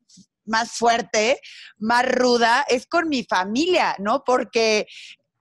más 0.46 0.72
fuerte, 0.72 1.40
más 1.78 2.06
ruda, 2.06 2.66
es 2.68 2.86
con 2.86 3.08
mi 3.08 3.24
familia, 3.24 3.96
¿no? 3.98 4.24
Porque, 4.24 4.86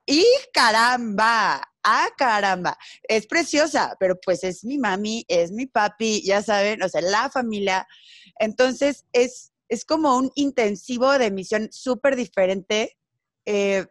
y 0.05 0.25
caramba, 0.53 1.61
ah, 1.83 2.07
caramba, 2.17 2.77
es 3.03 3.27
preciosa, 3.27 3.95
pero 3.99 4.17
pues 4.19 4.43
es 4.43 4.63
mi 4.63 4.77
mami, 4.77 5.25
es 5.27 5.51
mi 5.51 5.65
papi, 5.65 6.21
ya 6.23 6.41
saben, 6.41 6.81
o 6.83 6.89
sea, 6.89 7.01
la 7.01 7.29
familia. 7.29 7.85
Entonces, 8.39 9.05
es, 9.11 9.51
es 9.67 9.83
como 9.83 10.15
un 10.15 10.31
intensivo 10.35 11.11
de 11.17 11.31
misión 11.31 11.67
súper 11.71 12.15
diferente 12.15 12.97
eh, 13.45 13.87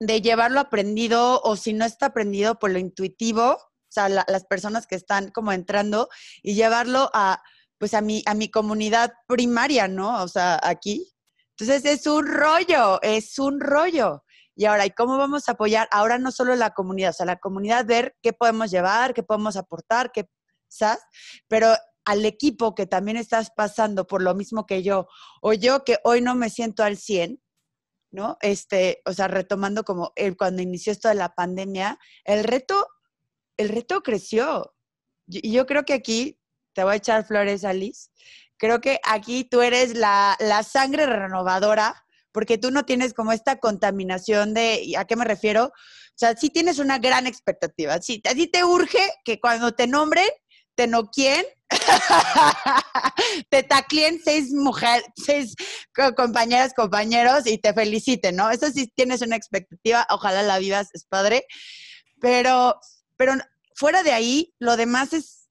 de 0.00 0.20
llevarlo 0.20 0.60
aprendido 0.60 1.40
o 1.42 1.56
si 1.56 1.72
no 1.72 1.84
está 1.84 2.06
aprendido 2.06 2.58
por 2.58 2.70
lo 2.70 2.78
intuitivo, 2.78 3.52
o 3.52 3.92
sea, 3.92 4.08
las 4.08 4.44
personas 4.46 4.86
que 4.86 4.94
están 4.94 5.30
como 5.30 5.52
entrando 5.52 6.08
y 6.42 6.54
llevarlo 6.54 7.10
a, 7.12 7.42
pues 7.78 7.94
a 7.94 8.00
mi, 8.00 8.22
a 8.26 8.34
mi 8.34 8.50
comunidad 8.50 9.12
primaria, 9.26 9.86
¿no? 9.86 10.22
O 10.22 10.28
sea, 10.28 10.58
aquí. 10.62 11.12
Entonces 11.50 11.84
es 11.84 12.06
un 12.06 12.26
rollo, 12.26 13.00
es 13.02 13.38
un 13.38 13.60
rollo. 13.60 14.24
Y 14.54 14.64
ahora, 14.64 14.86
¿y 14.86 14.90
cómo 14.90 15.18
vamos 15.18 15.48
a 15.48 15.52
apoyar? 15.52 15.88
Ahora 15.90 16.18
no 16.18 16.32
solo 16.32 16.56
la 16.56 16.70
comunidad, 16.70 17.10
o 17.10 17.12
sea, 17.12 17.26
la 17.26 17.38
comunidad 17.38 17.84
ver 17.84 18.16
qué 18.22 18.32
podemos 18.32 18.70
llevar, 18.70 19.14
qué 19.14 19.22
podemos 19.22 19.56
aportar, 19.56 20.10
qué, 20.12 20.28
¿sabes? 20.68 21.02
Pero 21.48 21.74
al 22.04 22.24
equipo 22.24 22.74
que 22.74 22.86
también 22.86 23.16
estás 23.16 23.50
pasando 23.50 24.06
por 24.06 24.22
lo 24.22 24.34
mismo 24.34 24.66
que 24.66 24.82
yo, 24.82 25.06
o 25.40 25.52
yo 25.52 25.84
que 25.84 25.98
hoy 26.04 26.20
no 26.20 26.34
me 26.34 26.50
siento 26.50 26.82
al 26.82 26.96
100, 26.96 27.41
¿no? 28.12 28.36
Este, 28.40 29.02
o 29.04 29.12
sea, 29.12 29.26
retomando 29.26 29.84
como 29.84 30.12
el, 30.16 30.36
cuando 30.36 30.62
inició 30.62 30.92
esto 30.92 31.08
de 31.08 31.14
la 31.14 31.34
pandemia, 31.34 31.98
el 32.24 32.44
reto, 32.44 32.86
el 33.56 33.70
reto 33.70 34.02
creció. 34.02 34.74
Y 35.26 35.52
yo 35.52 35.66
creo 35.66 35.84
que 35.84 35.94
aquí, 35.94 36.38
te 36.74 36.84
voy 36.84 36.92
a 36.92 36.96
echar 36.96 37.26
flores, 37.26 37.64
Alice, 37.64 38.10
creo 38.58 38.80
que 38.80 39.00
aquí 39.04 39.44
tú 39.44 39.62
eres 39.62 39.96
la, 39.96 40.36
la 40.38 40.62
sangre 40.62 41.06
renovadora, 41.06 42.04
porque 42.32 42.58
tú 42.58 42.70
no 42.70 42.84
tienes 42.84 43.14
como 43.14 43.32
esta 43.32 43.58
contaminación 43.58 44.54
de, 44.54 44.94
¿a 44.96 45.04
qué 45.04 45.16
me 45.16 45.24
refiero? 45.24 45.66
O 45.66 46.14
sea, 46.14 46.36
sí 46.36 46.50
tienes 46.50 46.78
una 46.78 46.98
gran 46.98 47.26
expectativa, 47.26 48.00
sí, 48.00 48.22
a 48.28 48.34
te 48.34 48.64
urge 48.64 49.00
que 49.24 49.40
cuando 49.40 49.72
te 49.72 49.86
nombren, 49.86 50.28
te 50.74 50.86
noquien, 50.86 51.44
te 53.50 53.62
taclien 53.62 54.20
seis 54.22 54.52
mujeres, 54.52 55.04
seis 55.16 55.54
compañeras, 56.16 56.74
compañeros 56.74 57.46
y 57.46 57.58
te 57.58 57.72
feliciten, 57.72 58.36
¿no? 58.36 58.50
Eso 58.50 58.70
sí 58.70 58.86
tienes 58.94 59.22
una 59.22 59.36
expectativa, 59.36 60.06
ojalá 60.10 60.42
la 60.42 60.58
vivas, 60.58 60.88
es 60.94 61.04
padre, 61.04 61.46
pero, 62.20 62.78
pero 63.16 63.34
fuera 63.74 64.02
de 64.02 64.12
ahí, 64.12 64.54
lo 64.58 64.76
demás 64.76 65.12
es 65.12 65.48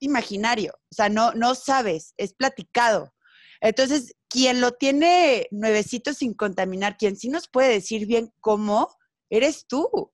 imaginario, 0.00 0.72
o 0.90 0.94
sea, 0.94 1.08
no, 1.08 1.32
no 1.32 1.54
sabes, 1.54 2.14
es 2.16 2.34
platicado. 2.34 3.14
Entonces, 3.60 4.14
quien 4.28 4.60
lo 4.60 4.72
tiene 4.72 5.48
nuevecito 5.50 6.12
sin 6.14 6.34
contaminar, 6.34 6.96
quien 6.96 7.16
sí 7.16 7.28
nos 7.28 7.48
puede 7.48 7.70
decir 7.70 8.06
bien 8.06 8.32
cómo, 8.40 8.96
eres 9.30 9.66
tú. 9.66 10.12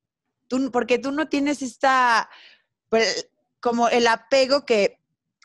tú 0.48 0.70
porque 0.70 0.98
tú 0.98 1.12
no 1.12 1.28
tienes 1.28 1.62
esta, 1.62 2.30
pues, 2.88 3.28
como 3.64 3.88
el 3.88 4.06
apego 4.08 4.66
que, 4.66 5.00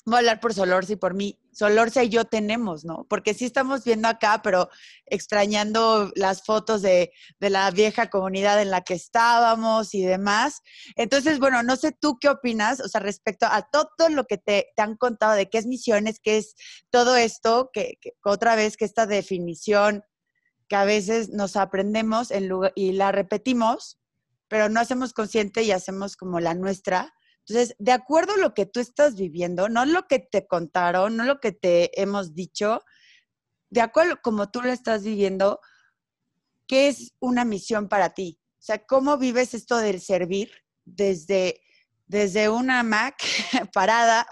voy 0.06 0.16
a 0.16 0.18
hablar 0.18 0.42
por 0.42 0.54
Solorza 0.54 0.92
y 0.92 0.98
por 0.98 1.14
mí, 1.14 1.40
Solorza 1.54 2.04
y 2.04 2.10
yo 2.10 2.26
tenemos, 2.26 2.84
¿no? 2.84 3.06
Porque 3.10 3.34
sí 3.34 3.46
estamos 3.46 3.86
viendo 3.86 4.10
acá, 4.10 4.42
pero 4.44 4.68
extrañando 5.06 6.12
las 6.16 6.44
fotos 6.44 6.82
de, 6.82 7.14
de, 7.40 7.50
la 7.50 7.72
vieja 7.72 8.10
comunidad 8.10 8.62
en 8.62 8.72
la 8.72 8.82
que 8.82 8.94
estábamos 8.94 9.94
y 9.96 10.04
demás. 10.04 10.64
Entonces, 10.98 11.40
bueno, 11.40 11.64
no 11.64 11.78
sé 11.78 11.94
tú 11.94 12.18
qué 12.20 12.28
opinas, 12.28 12.82
o 12.82 12.90
sea, 12.90 13.00
respecto 13.00 13.46
a 13.46 13.70
todo 13.72 14.10
lo 14.10 14.26
que 14.26 14.38
te, 14.38 14.68
te 14.76 14.82
han 14.82 14.98
contado 14.98 15.36
de 15.36 15.50
qué 15.50 15.58
es 15.58 15.66
misiones, 15.66 16.20
qué 16.22 16.40
es 16.40 16.56
todo 16.90 17.16
esto, 17.16 17.70
que, 17.72 18.00
que 18.02 18.12
otra 18.26 18.58
vez 18.58 18.76
que 18.76 18.84
esta 18.84 19.06
definición 19.06 20.04
que 20.68 20.76
a 20.76 20.84
veces 20.84 21.30
nos 21.30 21.56
aprendemos 21.56 22.32
en 22.32 22.50
lugar, 22.50 22.74
y 22.76 22.92
la 22.92 23.14
repetimos, 23.14 23.98
pero 24.50 24.68
no 24.68 24.82
hacemos 24.82 25.14
consciente 25.14 25.64
y 25.64 25.72
hacemos 25.72 26.18
como 26.18 26.42
la 26.42 26.54
nuestra. 26.54 27.14
Entonces, 27.50 27.76
de 27.80 27.92
acuerdo 27.92 28.34
a 28.34 28.38
lo 28.38 28.54
que 28.54 28.68
tú 28.68 28.80
estás 28.80 29.16
viviendo, 29.16 29.70
no 29.70 29.84
lo 29.86 30.08
que 30.08 30.20
te 30.20 30.46
contaron, 30.46 31.18
no 31.18 31.24
lo 31.24 31.40
que 31.40 31.52
te 31.52 32.00
hemos 32.00 32.36
dicho, 32.36 32.82
de 33.72 33.82
acuerdo 33.82 34.20
como 34.22 34.52
tú 34.52 34.62
lo 34.62 34.72
estás 34.72 35.04
viviendo, 35.04 35.60
¿qué 36.68 36.90
es 36.90 37.16
una 37.20 37.46
misión 37.46 37.90
para 37.90 38.12
ti? 38.12 38.40
O 38.60 38.62
sea, 38.62 38.86
¿cómo 38.86 39.18
vives 39.18 39.56
esto 39.56 39.78
del 39.78 40.00
servir 40.00 40.52
desde, 40.86 41.62
desde 42.06 42.50
una 42.50 42.84
Mac 42.84 43.16
parada 43.74 44.28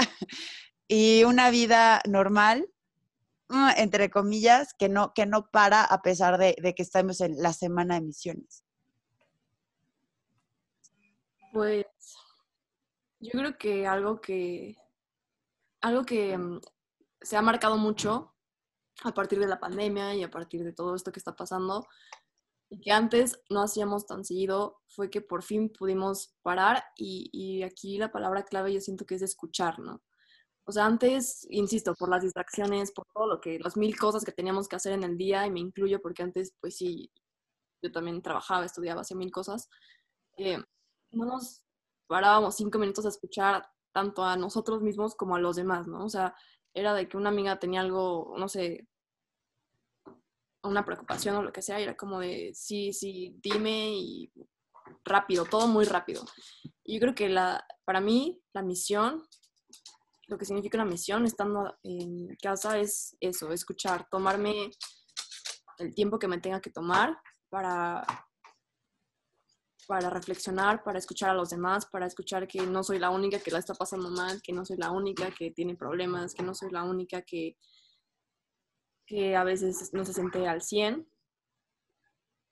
y 0.88 1.24
una 1.24 1.50
vida 1.50 2.04
normal, 2.08 2.70
mm, 3.50 3.70
entre 3.78 4.12
comillas, 4.12 4.76
que 4.78 4.90
no, 4.90 5.14
que 5.16 5.26
no 5.26 5.50
para 5.50 5.84
a 5.84 6.04
pesar 6.04 6.38
de, 6.38 6.56
de 6.62 6.76
que 6.76 6.84
estamos 6.84 7.20
en 7.22 7.42
la 7.42 7.54
semana 7.54 7.96
de 7.96 8.02
misiones? 8.02 8.64
Pues 11.52 11.88
yo 13.28 13.40
creo 13.40 13.58
que 13.58 13.88
algo 13.88 14.22
que, 14.22 14.78
algo 15.82 16.04
que 16.04 16.38
mm, 16.38 16.62
se 17.22 17.38
ha 17.38 17.42
marcado 17.42 17.78
mucho 17.78 18.34
a 19.04 19.14
partir 19.14 19.40
de 19.40 19.48
la 19.48 19.60
pandemia 19.60 20.16
y 20.16 20.24
a 20.24 20.32
partir 20.32 20.64
de 20.64 20.74
todo 20.74 20.96
esto 20.96 21.12
que 21.12 21.20
está 21.20 21.36
pasando 21.36 21.88
y 22.70 22.82
que 22.82 22.92
antes 22.92 23.40
no 23.50 23.62
hacíamos 23.62 24.06
tan 24.06 24.26
seguido 24.26 24.82
fue 24.88 25.10
que 25.10 25.22
por 25.22 25.44
fin 25.44 25.70
pudimos 25.70 26.36
parar 26.42 26.84
y, 26.98 27.30
y 27.32 27.64
aquí 27.64 27.98
la 27.98 28.12
palabra 28.12 28.44
clave 28.44 28.74
yo 28.74 28.82
siento 28.82 29.06
que 29.06 29.16
es 29.16 29.22
escuchar, 29.22 29.80
¿no? 29.80 30.02
O 30.66 30.72
sea, 30.74 30.86
antes, 30.86 31.48
insisto, 31.50 31.96
por 31.96 32.10
las 32.10 32.24
distracciones, 32.24 32.92
por 32.92 33.06
todo 33.14 33.26
lo 33.26 33.40
que, 33.40 33.58
las 33.58 33.78
mil 33.78 33.98
cosas 33.98 34.26
que 34.26 34.34
teníamos 34.34 34.68
que 34.68 34.76
hacer 34.76 34.92
en 34.92 35.04
el 35.04 35.18
día, 35.18 35.48
y 35.48 35.52
me 35.52 35.62
incluyo 35.62 36.02
porque 36.02 36.24
antes, 36.24 36.54
pues 36.60 36.76
sí, 36.76 37.10
yo 37.82 37.90
también 37.90 38.22
trabajaba, 38.22 38.66
estudiaba, 38.66 39.02
hacía 39.02 39.16
mil 39.16 39.32
cosas, 39.32 39.70
eh, 40.36 40.58
no 41.12 41.26
nos 41.26 41.64
parábamos 42.08 42.56
cinco 42.56 42.80
minutos 42.80 43.06
a 43.06 43.10
escuchar 43.10 43.68
tanto 43.94 44.24
a 44.24 44.36
nosotros 44.38 44.82
mismos 44.82 45.16
como 45.16 45.36
a 45.36 45.40
los 45.40 45.56
demás, 45.56 45.88
¿no? 45.88 46.06
O 46.06 46.10
sea, 46.10 46.36
era 46.74 46.94
de 46.94 47.08
que 47.08 47.18
una 47.18 47.30
amiga 47.30 47.60
tenía 47.60 47.82
algo, 47.82 48.36
no 48.38 48.48
sé, 48.48 48.88
una 50.64 50.86
preocupación 50.86 51.36
o 51.36 51.44
lo 51.44 51.52
que 51.52 51.62
sea, 51.62 51.80
era 51.80 51.96
como 51.96 52.20
de, 52.20 52.52
sí, 52.54 52.94
sí, 52.94 53.36
dime 53.42 53.92
y 53.92 54.32
rápido, 55.04 55.46
todo 55.46 55.68
muy 55.68 55.86
rápido. 55.86 56.24
Yo 56.86 57.00
creo 57.00 57.16
que 57.16 57.30
la, 57.30 57.66
para 57.86 58.02
mí 58.02 58.42
la 58.54 58.62
misión, 58.62 59.24
lo 60.28 60.38
que 60.38 60.46
significa 60.46 60.78
una 60.78 60.86
misión 60.86 61.26
estando 61.26 61.78
en 61.84 62.36
casa 62.42 62.78
es 62.78 63.16
eso, 63.20 63.52
escuchar, 63.52 64.08
tomarme 64.10 64.72
el 65.78 65.94
tiempo 65.94 66.20
que 66.20 66.28
me 66.28 66.40
tenga 66.40 66.62
que 66.62 66.70
tomar 66.70 67.18
para 67.50 68.06
para 69.88 70.10
reflexionar, 70.10 70.84
para 70.84 71.00
escuchar 71.00 71.30
a 71.30 71.34
los 71.34 71.50
demás, 71.50 71.86
para 71.86 72.06
escuchar 72.06 72.48
que 72.48 72.62
no 72.68 72.84
soy 72.84 73.00
la 73.00 73.10
única 73.10 73.40
que 73.40 73.52
la 73.52 73.60
está 73.60 73.74
pasando 73.74 74.10
mal, 74.10 74.42
que 74.42 74.54
no 74.54 74.66
soy 74.66 74.78
la 74.78 74.92
única 74.92 75.32
que 75.32 75.52
tiene 75.52 75.76
problemas, 75.76 76.34
que 76.34 76.44
no 76.44 76.54
soy 76.54 76.70
la 76.72 76.84
única 76.84 77.22
que, 77.22 77.58
que 79.06 79.36
a 79.36 79.44
veces 79.44 79.94
no 79.94 80.04
se 80.06 80.14
siente 80.14 80.48
al 80.48 80.62
100. 80.62 81.08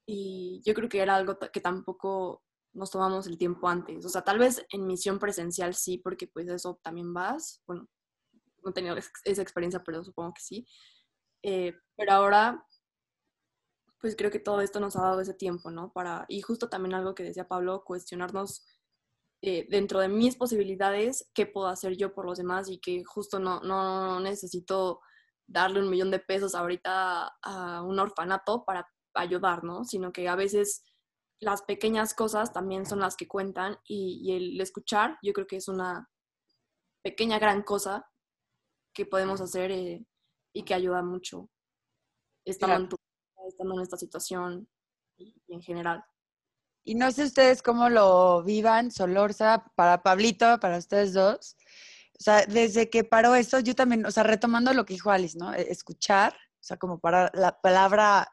Y 0.08 0.62
yo 0.66 0.74
creo 0.74 0.88
que 0.88 1.00
era 1.02 1.16
algo 1.16 1.38
que 1.38 1.60
tampoco 1.60 2.44
nos 2.74 2.92
tomamos 2.92 3.28
el 3.28 3.38
tiempo 3.38 3.68
antes. 3.68 4.06
O 4.06 4.10
sea, 4.10 4.22
tal 4.22 4.40
vez 4.40 4.66
en 4.70 4.88
misión 4.88 5.20
presencial 5.20 5.74
sí, 5.76 5.98
porque 5.98 6.28
pues 6.28 6.48
eso 6.48 6.80
también 6.82 7.14
vas. 7.14 7.62
Bueno, 7.68 7.88
no 8.64 8.72
he 8.72 8.74
tenido 8.74 8.96
esa 8.96 9.42
experiencia, 9.42 9.84
pero 9.84 10.04
supongo 10.04 10.34
que 10.34 10.42
sí. 10.42 10.68
Eh, 11.44 11.74
pero 11.96 12.14
ahora 12.14 12.66
pues 14.00 14.16
creo 14.16 14.32
que 14.32 14.40
todo 14.40 14.62
esto 14.62 14.80
nos 14.80 14.96
ha 14.96 15.02
dado 15.02 15.22
ese 15.22 15.34
tiempo, 15.34 15.72
¿no? 15.72 15.92
Para, 15.92 16.26
y 16.28 16.42
justo 16.42 16.70
también 16.70 16.94
algo 16.94 17.16
que 17.16 17.24
decía 17.24 17.48
Pablo, 17.48 17.84
cuestionarnos 17.86 18.66
eh, 19.42 19.68
dentro 19.70 20.00
de 20.00 20.10
mis 20.10 20.36
posibilidades, 20.36 21.30
qué 21.34 21.46
puedo 21.46 21.68
hacer 21.68 21.96
yo 21.98 22.14
por 22.14 22.26
los 22.26 22.38
demás 22.38 22.70
y 22.70 22.80
que 22.80 23.04
justo 23.04 23.40
no, 23.40 23.62
no 23.62 24.20
necesito 24.20 25.02
darle 25.48 25.82
un 25.82 25.90
millón 25.90 26.12
de 26.12 26.20
pesos 26.20 26.56
ahorita 26.56 27.36
a 27.42 27.84
un 27.84 28.00
orfanato 28.00 28.66
para 28.66 28.88
ayudar, 29.14 29.64
¿no? 29.64 29.84
Sino 29.84 30.12
que 30.12 30.28
a 30.28 30.36
veces 30.36 30.84
las 31.40 31.62
pequeñas 31.64 32.14
cosas 32.14 32.54
también 32.54 32.86
son 32.86 33.00
las 33.00 33.16
que 33.16 33.28
cuentan 33.28 33.78
y, 33.88 34.34
el 34.34 34.60
escuchar 34.60 35.18
yo 35.22 35.34
creo 35.34 35.48
que 35.48 35.58
es 35.58 35.68
una 35.68 36.10
pequeña 37.04 37.40
gran 37.40 37.62
cosa 37.64 38.10
que 38.94 39.06
podemos 39.06 39.42
hacer 39.42 39.72
eh, 39.72 40.06
y 40.54 40.64
que 40.64 40.74
ayuda 40.74 41.04
mucho. 41.04 41.50
Estando 42.46 42.98
estando 43.48 43.76
en 43.76 43.82
esta 43.82 43.98
situación 43.98 44.68
y, 45.18 45.34
en 45.48 45.62
general. 45.62 46.04
Y 46.84 46.96
no 46.96 47.12
sé 47.12 47.24
ustedes 47.24 47.62
cómo 47.62 47.90
lo 47.90 48.44
vivan, 48.44 48.92
Solorza, 48.92 49.66
para 49.76 50.04
Pablito, 50.04 50.60
para 50.60 50.78
ustedes 50.78 51.14
dos. 51.14 51.58
O 52.20 52.24
sea, 52.24 52.46
desde 52.46 52.90
que 52.90 53.04
paró 53.04 53.36
esto, 53.36 53.60
yo 53.60 53.76
también, 53.76 54.06
o 54.06 54.12
sea, 54.12 54.24
retomando 54.24 54.74
lo 54.74 54.86
que 54.86 54.94
dijo 54.94 55.12
Alice, 55.12 55.38
¿no? 55.38 55.54
E, 55.54 55.72
escuchar, 55.72 56.34
o 56.34 56.64
sea, 56.64 56.78
como 56.78 57.00
para 57.00 57.32
la 57.34 57.60
palabra 57.60 58.32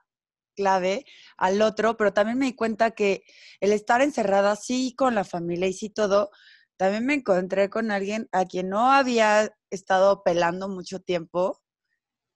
clave 0.54 1.06
al 1.38 1.62
otro, 1.62 1.96
pero 1.96 2.12
también 2.12 2.38
me 2.38 2.46
di 2.46 2.54
cuenta 2.54 2.92
que 2.92 3.24
el 3.60 3.72
estar 3.72 4.02
encerrada, 4.02 4.54
sí, 4.56 4.94
con 4.96 5.14
la 5.14 5.24
familia 5.24 5.66
y 5.66 5.72
sí 5.72 5.88
todo, 5.88 6.30
también 6.76 7.06
me 7.06 7.14
encontré 7.14 7.70
con 7.70 7.90
alguien 7.90 8.28
a 8.32 8.44
quien 8.44 8.68
no 8.68 8.92
había 8.92 9.54
estado 9.70 10.22
pelando 10.22 10.68
mucho 10.68 11.00
tiempo, 11.00 11.60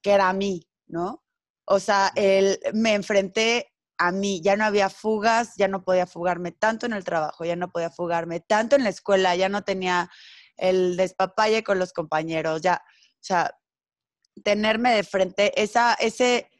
que 0.02 0.12
era 0.12 0.28
a 0.28 0.32
mí, 0.32 0.68
¿no? 0.86 1.25
O 1.66 1.80
sea, 1.80 2.12
el, 2.14 2.58
me 2.72 2.94
enfrenté 2.94 3.72
a 3.98 4.12
mí, 4.12 4.40
ya 4.42 4.56
no 4.56 4.64
había 4.64 4.88
fugas, 4.88 5.54
ya 5.56 5.68
no 5.68 5.82
podía 5.82 6.06
fugarme 6.06 6.52
tanto 6.52 6.86
en 6.86 6.92
el 6.92 7.04
trabajo, 7.04 7.44
ya 7.44 7.56
no 7.56 7.70
podía 7.70 7.90
fugarme 7.90 8.40
tanto 8.40 8.76
en 8.76 8.84
la 8.84 8.90
escuela, 8.90 9.34
ya 9.36 9.48
no 9.48 9.62
tenía 9.62 10.10
el 10.56 10.96
despapalle 10.96 11.62
con 11.64 11.78
los 11.78 11.92
compañeros, 11.92 12.62
ya, 12.62 12.82
o 12.84 13.24
sea, 13.24 13.58
tenerme 14.44 14.94
de 14.94 15.02
frente, 15.02 15.60
esa, 15.60 15.94
ese, 15.94 16.50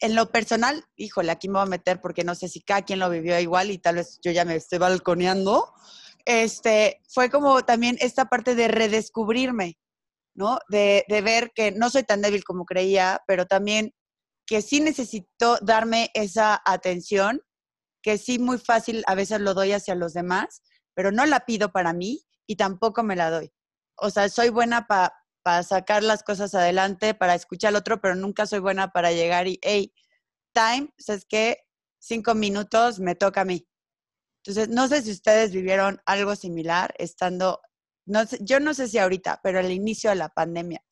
en 0.00 0.14
lo 0.14 0.30
personal, 0.30 0.84
híjole, 0.96 1.32
aquí 1.32 1.48
me 1.48 1.54
voy 1.54 1.62
a 1.62 1.70
meter 1.70 2.00
porque 2.00 2.24
no 2.24 2.34
sé 2.34 2.48
si 2.48 2.60
cada 2.62 2.82
quien 2.82 3.00
lo 3.00 3.10
vivió 3.10 3.38
igual 3.38 3.70
y 3.70 3.78
tal 3.78 3.96
vez 3.96 4.18
yo 4.22 4.30
ya 4.30 4.44
me 4.44 4.56
estoy 4.56 4.78
balconeando, 4.78 5.72
este, 6.24 7.02
fue 7.08 7.28
como 7.28 7.64
también 7.64 7.96
esta 8.00 8.26
parte 8.26 8.54
de 8.54 8.68
redescubrirme, 8.68 9.78
¿no? 10.34 10.58
De, 10.68 11.04
de 11.08 11.20
ver 11.20 11.52
que 11.54 11.72
no 11.72 11.90
soy 11.90 12.04
tan 12.04 12.22
débil 12.22 12.44
como 12.44 12.64
creía, 12.64 13.20
pero 13.26 13.46
también 13.46 13.92
que 14.46 14.62
sí 14.62 14.80
necesito 14.80 15.58
darme 15.62 16.10
esa 16.14 16.60
atención, 16.64 17.40
que 18.02 18.18
sí 18.18 18.38
muy 18.38 18.58
fácil 18.58 19.02
a 19.06 19.14
veces 19.14 19.40
lo 19.40 19.54
doy 19.54 19.72
hacia 19.72 19.94
los 19.94 20.12
demás, 20.12 20.62
pero 20.94 21.10
no 21.10 21.24
la 21.26 21.46
pido 21.46 21.72
para 21.72 21.92
mí 21.92 22.24
y 22.46 22.56
tampoco 22.56 23.02
me 23.02 23.16
la 23.16 23.30
doy. 23.30 23.52
O 23.96 24.10
sea, 24.10 24.28
soy 24.28 24.50
buena 24.50 24.86
para 24.86 25.62
sacar 25.62 26.02
las 26.02 26.22
cosas 26.22 26.54
adelante, 26.54 27.14
para 27.14 27.34
escuchar 27.34 27.70
al 27.70 27.76
otro, 27.76 28.00
pero 28.00 28.14
nunca 28.14 28.46
soy 28.46 28.58
buena 28.58 28.88
para 28.92 29.12
llegar 29.12 29.46
y, 29.48 29.58
hey, 29.62 29.94
time, 30.52 30.92
¿sabes 30.98 31.24
qué? 31.28 31.58
Cinco 31.98 32.34
minutos, 32.34 33.00
me 33.00 33.14
toca 33.14 33.42
a 33.42 33.44
mí. 33.44 33.66
Entonces, 34.44 34.68
no 34.68 34.88
sé 34.88 35.02
si 35.02 35.10
ustedes 35.10 35.52
vivieron 35.52 36.00
algo 36.04 36.36
similar 36.36 36.94
estando, 36.98 37.60
no 38.06 38.24
yo 38.40 38.60
no 38.60 38.74
sé 38.74 38.88
si 38.88 38.98
ahorita, 38.98 39.40
pero 39.42 39.58
al 39.58 39.70
inicio 39.72 40.10
de 40.10 40.16
la 40.16 40.28
pandemia. 40.28 40.84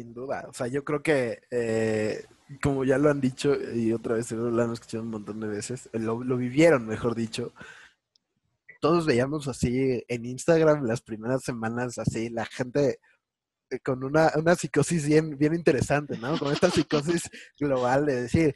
Sin 0.00 0.14
duda. 0.14 0.46
O 0.48 0.54
sea, 0.54 0.66
yo 0.66 0.82
creo 0.82 1.02
que 1.02 1.42
eh, 1.50 2.24
como 2.62 2.84
ya 2.84 2.96
lo 2.96 3.10
han 3.10 3.20
dicho 3.20 3.54
y 3.74 3.92
otra 3.92 4.14
vez 4.14 4.32
lo 4.32 4.62
han 4.62 4.72
escuchado 4.72 5.02
un 5.04 5.10
montón 5.10 5.40
de 5.40 5.46
veces, 5.46 5.90
lo, 5.92 6.24
lo 6.24 6.38
vivieron, 6.38 6.86
mejor 6.86 7.14
dicho. 7.14 7.52
Todos 8.80 9.04
veíamos 9.04 9.46
así 9.46 10.02
en 10.08 10.24
Instagram 10.24 10.84
las 10.84 11.02
primeras 11.02 11.42
semanas, 11.44 11.98
así 11.98 12.30
la 12.30 12.46
gente 12.46 12.98
eh, 13.68 13.78
con 13.80 14.02
una, 14.02 14.32
una 14.36 14.54
psicosis 14.54 15.06
bien, 15.06 15.36
bien 15.36 15.54
interesante, 15.54 16.16
¿no? 16.16 16.38
Con 16.38 16.50
esta 16.50 16.70
psicosis 16.70 17.28
global 17.60 18.06
de 18.06 18.22
decir, 18.22 18.54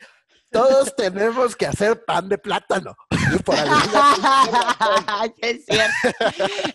todos 0.55 0.95
tenemos 0.95 1.57
que 1.57 1.67
hacer 1.67 2.05
pan 2.05 2.29
de 2.29 2.39
plátano. 2.39 2.95
Por 3.45 3.57
es 5.39 5.65
cierto. 5.67 5.95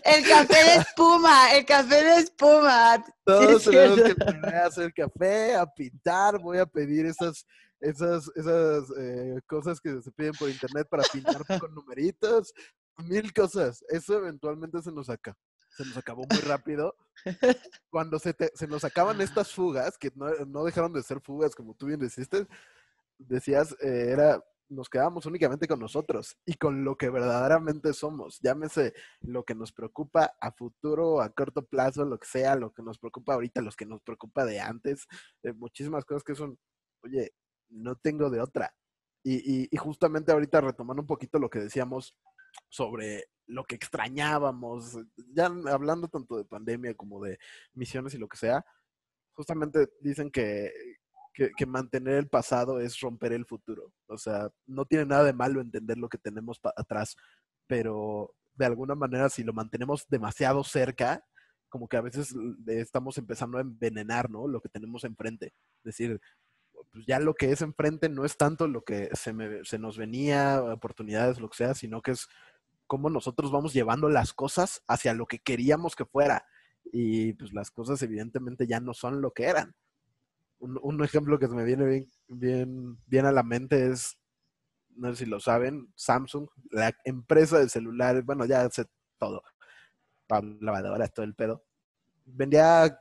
El 0.04 0.28
café 0.28 0.64
de 0.64 0.74
espuma, 0.74 1.54
el 1.54 1.64
café 1.64 2.04
de 2.04 2.16
espuma. 2.16 3.02
Todos 3.24 3.64
tenemos 3.64 4.02
que 4.02 4.12
aprender 4.12 4.54
a 4.54 4.66
hacer 4.66 4.92
café, 4.92 5.56
a 5.56 5.64
pintar. 5.66 6.38
Voy 6.40 6.58
a 6.58 6.66
pedir 6.66 7.06
esas, 7.06 7.46
esas, 7.80 8.30
esas 8.36 8.84
eh, 8.98 9.40
cosas 9.46 9.80
que 9.80 10.02
se 10.02 10.10
piden 10.12 10.34
por 10.34 10.50
internet 10.50 10.86
para 10.90 11.02
pintar 11.04 11.42
con 11.58 11.74
numeritos. 11.74 12.52
Mil 12.98 13.32
cosas. 13.32 13.82
Eso 13.88 14.18
eventualmente 14.18 14.82
se 14.82 14.92
nos 14.92 15.08
acaba. 15.08 15.38
Se 15.74 15.86
nos 15.86 15.96
acabó 15.96 16.24
muy 16.28 16.40
rápido. 16.40 16.94
Cuando 17.88 18.18
se, 18.18 18.36
se 18.52 18.66
nos 18.66 18.84
acaban 18.84 19.22
estas 19.22 19.52
fugas, 19.52 19.96
que 19.96 20.12
no, 20.14 20.28
no 20.46 20.64
dejaron 20.64 20.92
de 20.92 21.02
ser 21.02 21.22
fugas, 21.22 21.54
como 21.54 21.74
tú 21.74 21.86
bien 21.86 22.00
deciste, 22.00 22.46
decías, 23.28 23.76
eh, 23.82 24.10
era, 24.10 24.42
nos 24.68 24.88
quedamos 24.88 25.26
únicamente 25.26 25.66
con 25.66 25.80
nosotros 25.80 26.36
y 26.46 26.54
con 26.54 26.84
lo 26.84 26.96
que 26.96 27.10
verdaderamente 27.10 27.92
somos. 27.92 28.40
Llámese 28.40 28.94
lo 29.20 29.44
que 29.44 29.54
nos 29.54 29.72
preocupa 29.72 30.34
a 30.40 30.52
futuro, 30.52 31.20
a 31.20 31.30
corto 31.30 31.64
plazo, 31.66 32.04
lo 32.04 32.18
que 32.18 32.28
sea, 32.28 32.56
lo 32.56 32.72
que 32.72 32.82
nos 32.82 32.98
preocupa 32.98 33.34
ahorita, 33.34 33.60
lo 33.60 33.70
que 33.72 33.86
nos 33.86 34.00
preocupa 34.02 34.44
de 34.44 34.60
antes, 34.60 35.06
eh, 35.42 35.52
muchísimas 35.52 36.04
cosas 36.04 36.24
que 36.24 36.34
son, 36.34 36.58
oye, 37.02 37.32
no 37.68 37.96
tengo 37.96 38.30
de 38.30 38.40
otra. 38.40 38.74
Y, 39.22 39.68
y, 39.70 39.76
justamente 39.76 40.32
ahorita 40.32 40.62
retomando 40.62 41.02
un 41.02 41.06
poquito 41.06 41.38
lo 41.38 41.50
que 41.50 41.58
decíamos 41.58 42.16
sobre 42.70 43.26
lo 43.46 43.64
que 43.64 43.74
extrañábamos, 43.74 44.96
ya 45.34 45.46
hablando 45.46 46.08
tanto 46.08 46.38
de 46.38 46.46
pandemia 46.46 46.94
como 46.94 47.22
de 47.22 47.38
misiones 47.74 48.14
y 48.14 48.18
lo 48.18 48.28
que 48.28 48.38
sea, 48.38 48.64
justamente 49.34 49.88
dicen 50.00 50.30
que, 50.30 50.72
que, 51.32 51.66
mantener 51.66 52.14
el 52.14 52.28
pasado 52.28 52.80
es 52.80 53.00
romper 53.00 53.32
el 53.32 53.46
futuro. 53.46 53.92
O 54.06 54.18
sea, 54.18 54.50
no 54.66 54.84
tiene 54.84 55.06
nada 55.06 55.24
de 55.24 55.32
malo 55.32 55.60
entender 55.60 55.98
lo 55.98 56.08
que 56.08 56.18
tenemos 56.18 56.60
atrás, 56.76 57.16
pero 57.66 58.34
de 58.54 58.66
alguna 58.66 58.94
manera 58.94 59.28
si 59.28 59.44
lo 59.44 59.52
mantenemos 59.52 60.06
demasiado 60.08 60.64
cerca, 60.64 61.24
como 61.68 61.88
que 61.88 61.96
a 61.96 62.00
veces 62.00 62.34
estamos 62.66 63.16
empezando 63.18 63.58
a 63.58 63.62
envenenar, 63.62 64.28
¿no? 64.28 64.48
Lo 64.48 64.60
que 64.60 64.68
tenemos 64.68 65.04
enfrente. 65.04 65.54
Es 65.78 65.84
decir, 65.84 66.20
pues 66.90 67.06
ya 67.06 67.20
lo 67.20 67.34
que 67.34 67.52
es 67.52 67.62
enfrente 67.62 68.08
no 68.08 68.24
es 68.24 68.36
tanto 68.36 68.66
lo 68.66 68.82
que 68.82 69.08
se, 69.12 69.32
se 69.64 69.78
nos 69.78 69.96
venía, 69.96 70.62
oportunidades, 70.62 71.40
lo 71.40 71.48
que 71.48 71.56
sea, 71.58 71.74
sino 71.74 72.02
que 72.02 72.12
es 72.12 72.28
cómo 72.88 73.08
nosotros 73.08 73.52
vamos 73.52 73.72
llevando 73.72 74.08
las 74.08 74.32
cosas 74.32 74.82
hacia 74.88 75.14
lo 75.14 75.26
que 75.26 75.38
queríamos 75.38 75.94
que 75.94 76.04
fuera. 76.04 76.44
Y 76.92 77.34
pues 77.34 77.52
las 77.52 77.70
cosas 77.70 78.02
evidentemente 78.02 78.66
ya 78.66 78.80
no 78.80 78.94
son 78.94 79.20
lo 79.20 79.32
que 79.32 79.44
eran 79.44 79.76
un, 80.60 81.02
ejemplo 81.04 81.38
que 81.38 81.48
me 81.48 81.64
viene 81.64 81.84
bien, 81.86 82.10
bien, 82.28 82.98
bien 83.06 83.26
a 83.26 83.32
la 83.32 83.42
mente 83.42 83.90
es, 83.90 84.18
no 84.96 85.10
sé 85.10 85.24
si 85.24 85.30
lo 85.30 85.40
saben, 85.40 85.88
Samsung, 85.96 86.48
la 86.70 86.94
empresa 87.04 87.58
de 87.58 87.68
celulares, 87.68 88.24
bueno, 88.24 88.44
ya 88.44 88.62
hace 88.62 88.84
todo, 89.18 89.42
lavadora, 90.60 91.08
todo 91.08 91.24
el 91.24 91.34
pedo, 91.34 91.64
vendía 92.24 92.98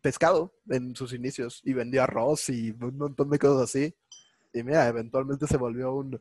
pescado 0.00 0.54
en 0.68 0.94
sus 0.94 1.12
inicios 1.12 1.60
y 1.64 1.72
vendía 1.72 2.04
arroz 2.04 2.48
y 2.50 2.70
un 2.70 2.98
montón 2.98 3.30
de 3.30 3.38
cosas 3.38 3.70
así. 3.70 3.94
Y 4.52 4.62
mira, 4.62 4.86
eventualmente 4.86 5.46
se 5.46 5.56
volvió 5.56 5.94
un, 5.94 6.20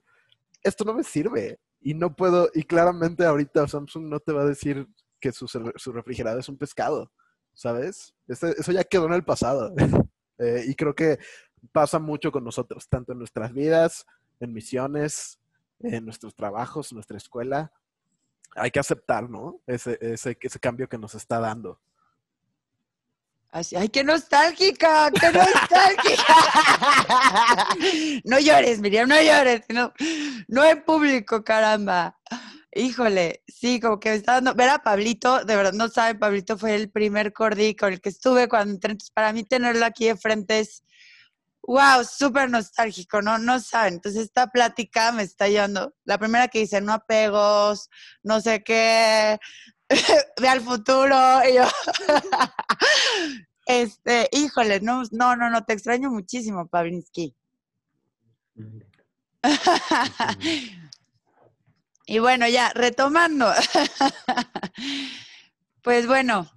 esto 0.64 0.86
no 0.86 0.94
me 0.94 1.04
sirve 1.04 1.60
y 1.82 1.94
no 1.94 2.16
puedo, 2.16 2.50
y 2.54 2.64
claramente 2.64 3.26
ahorita 3.26 3.68
Samsung 3.68 4.06
no 4.06 4.20
te 4.20 4.32
va 4.32 4.44
a 4.44 4.48
decir 4.48 4.88
que 5.20 5.32
su, 5.32 5.48
su 5.48 5.92
refrigerador 5.92 6.40
es 6.40 6.50
un 6.50 6.58
pescado, 6.58 7.12
¿sabes? 7.54 8.14
eso 8.28 8.72
ya 8.72 8.84
quedó 8.84 9.06
en 9.06 9.14
el 9.14 9.24
pasado. 9.24 9.74
Eh, 10.38 10.66
y 10.68 10.76
creo 10.76 10.96
que 10.96 11.20
pasa 11.72 12.00
mucho 12.00 12.32
con 12.32 12.44
nosotros, 12.44 12.88
tanto 12.90 13.14
en 13.14 13.20
nuestras 13.20 13.54
vidas, 13.54 14.06
en 14.40 14.54
misiones, 14.54 15.40
en 15.80 16.06
nuestros 16.06 16.36
trabajos, 16.36 16.92
en 16.92 16.98
nuestra 16.98 17.18
escuela. 17.18 17.72
Hay 18.56 18.72
que 18.72 18.80
aceptar, 18.80 19.30
¿no? 19.30 19.60
Ese, 19.66 19.98
ese, 20.02 20.38
ese 20.40 20.60
cambio 20.60 20.88
que 20.88 20.98
nos 20.98 21.16
está 21.16 21.40
dando. 21.40 21.80
Así, 23.54 23.76
¡Ay, 23.76 23.90
qué 23.90 24.04
nostálgica! 24.04 25.12
¡Qué 25.12 25.32
nostálgica! 25.32 26.34
no 28.24 28.40
llores, 28.40 28.80
Miriam, 28.80 29.08
no 29.08 29.22
llores. 29.22 29.62
No, 29.70 29.94
no 30.48 30.66
en 30.66 30.84
público, 30.84 31.44
caramba. 31.44 32.18
Híjole, 32.76 33.44
sí, 33.48 33.80
como 33.80 34.00
que 34.00 34.10
me 34.10 34.16
está 34.16 34.34
dando. 34.34 34.56
Ver 34.56 34.70
a 34.70 34.80
Pablito, 34.80 35.44
de 35.46 35.56
verdad, 35.56 35.74
no 35.74 35.90
saben, 35.90 36.18
Pablito 36.18 36.58
fue 36.58 36.74
el 36.76 36.90
primer 36.90 37.32
cordi 37.32 37.76
con 37.76 37.94
el 37.94 38.02
que 38.02 38.10
estuve 38.10 38.50
cuando 38.50 38.74
entré. 38.74 38.94
Entonces, 38.94 39.12
para 39.12 39.32
mí 39.32 39.44
tenerlo 39.44 39.86
aquí 39.86 40.08
de 40.08 40.18
frente 40.18 40.60
es, 40.60 40.84
wow, 41.62 42.04
súper 42.04 42.50
nostálgico, 42.50 43.22
¿no? 43.22 43.38
No 43.38 43.60
saben. 43.60 43.96
Entonces, 43.96 44.24
esta 44.24 44.48
plática 44.48 45.12
me 45.12 45.22
está 45.24 45.48
llevando. 45.50 45.94
La 46.04 46.18
primera 46.18 46.48
que 46.48 46.60
dice, 46.60 46.82
no 46.82 46.94
apegos, 46.94 47.90
no 48.24 48.42
sé 48.42 48.64
qué, 48.64 49.38
ve 50.42 50.48
al 50.48 50.62
futuro. 50.62 51.42
Y 51.48 51.56
yo, 51.56 51.64
este, 53.68 54.30
híjole, 54.32 54.80
no, 54.82 55.04
no, 55.12 55.36
no, 55.36 55.50
no, 55.52 55.64
te 55.64 55.74
extraño 55.74 56.10
muchísimo, 56.10 56.68
Pablinsky. 56.68 57.36
Y 62.14 62.20
bueno, 62.20 62.48
ya, 62.48 62.72
retomando. 62.76 63.52
pues 65.82 66.06
bueno, 66.06 66.48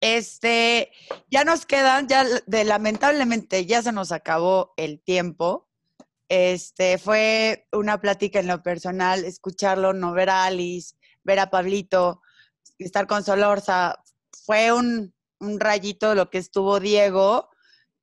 este, 0.00 0.92
ya 1.28 1.42
nos 1.42 1.66
quedan, 1.66 2.06
ya 2.06 2.24
de, 2.46 2.62
lamentablemente 2.62 3.66
ya 3.66 3.82
se 3.82 3.90
nos 3.90 4.12
acabó 4.12 4.72
el 4.76 5.02
tiempo. 5.02 5.68
Este, 6.28 6.98
fue 6.98 7.66
una 7.72 8.00
plática 8.00 8.38
en 8.38 8.46
lo 8.46 8.62
personal, 8.62 9.24
escucharlo, 9.24 9.92
no 9.92 10.12
ver 10.12 10.30
a 10.30 10.44
Alice, 10.44 10.94
ver 11.24 11.40
a 11.40 11.50
Pablito, 11.50 12.22
estar 12.78 13.08
con 13.08 13.24
Solorza. 13.24 14.00
Fue 14.46 14.70
un, 14.70 15.12
un 15.40 15.58
rayito 15.58 16.14
lo 16.14 16.30
que 16.30 16.38
estuvo 16.38 16.78
Diego. 16.78 17.50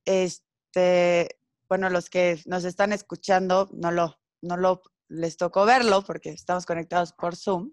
Este, 0.04 1.40
bueno, 1.70 1.90
los 1.90 2.10
que 2.10 2.42
nos 2.46 2.66
están 2.66 2.92
escuchando 2.92 3.70
no 3.72 3.90
lo, 3.92 4.20
no 4.42 4.58
lo 4.58 4.82
les 5.10 5.38
tocó 5.38 5.66
verlo 5.66 6.04
porque 6.04 6.30
estamos 6.30 6.66
conectados 6.66 7.14
por 7.14 7.36
Zoom, 7.36 7.72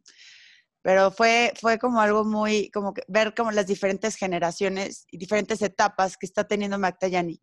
pero 0.82 1.10
fue, 1.10 1.52
fue 1.60 1.78
como 1.78 2.00
algo 2.00 2.24
muy, 2.24 2.70
como 2.70 2.92
que 2.92 3.02
ver 3.08 3.34
como 3.34 3.50
las 3.50 3.66
diferentes 3.66 4.16
generaciones 4.16 5.06
y 5.10 5.18
diferentes 5.18 5.62
etapas 5.62 6.16
que 6.16 6.26
está 6.26 6.44
teniendo 6.44 6.78
Magdayani. 6.78 7.42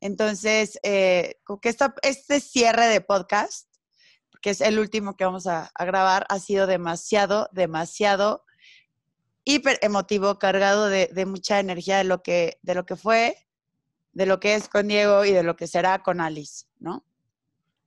Entonces, 0.00 0.80
eh, 0.82 1.36
que 1.60 1.76
este 2.02 2.40
cierre 2.40 2.88
de 2.88 3.00
podcast, 3.00 3.68
que 4.40 4.50
es 4.50 4.60
el 4.60 4.80
último 4.80 5.16
que 5.16 5.24
vamos 5.24 5.46
a, 5.46 5.70
grabar, 5.78 6.26
ha 6.28 6.40
sido 6.40 6.66
demasiado, 6.66 7.48
demasiado 7.52 8.44
hiper 9.44 9.78
emotivo, 9.80 10.40
cargado 10.40 10.88
de, 10.88 11.08
de, 11.12 11.24
mucha 11.24 11.60
energía 11.60 11.98
de 11.98 12.04
lo, 12.04 12.20
que, 12.22 12.58
de 12.62 12.74
lo 12.74 12.84
que 12.84 12.96
fue, 12.96 13.36
de 14.12 14.26
lo 14.26 14.40
que 14.40 14.56
es 14.56 14.68
con 14.68 14.88
Diego 14.88 15.24
y 15.24 15.30
de 15.30 15.44
lo 15.44 15.54
que 15.54 15.68
será 15.68 16.02
con 16.02 16.20
Alice, 16.20 16.66
¿no? 16.80 17.06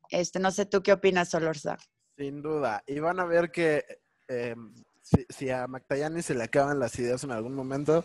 Este, 0.10 0.40
no 0.40 0.52
sé 0.52 0.66
tú 0.66 0.82
qué 0.82 0.94
opinas, 0.94 1.30
Solorza. 1.30 1.78
Sin 2.18 2.42
duda. 2.42 2.84
Y 2.88 3.00
van 3.00 3.20
a 3.20 3.26
ver 3.26 3.52
que 3.52 3.84
em, 4.28 4.74
si, 5.30 5.50
a 5.50 5.68
Mactayani 5.68 6.22
se 6.22 6.36
le 6.36 6.44
acaban 6.44 6.80
las 6.80 6.98
ideas 7.00 7.24
en 7.24 7.32
algún 7.32 7.54
momento, 7.54 8.04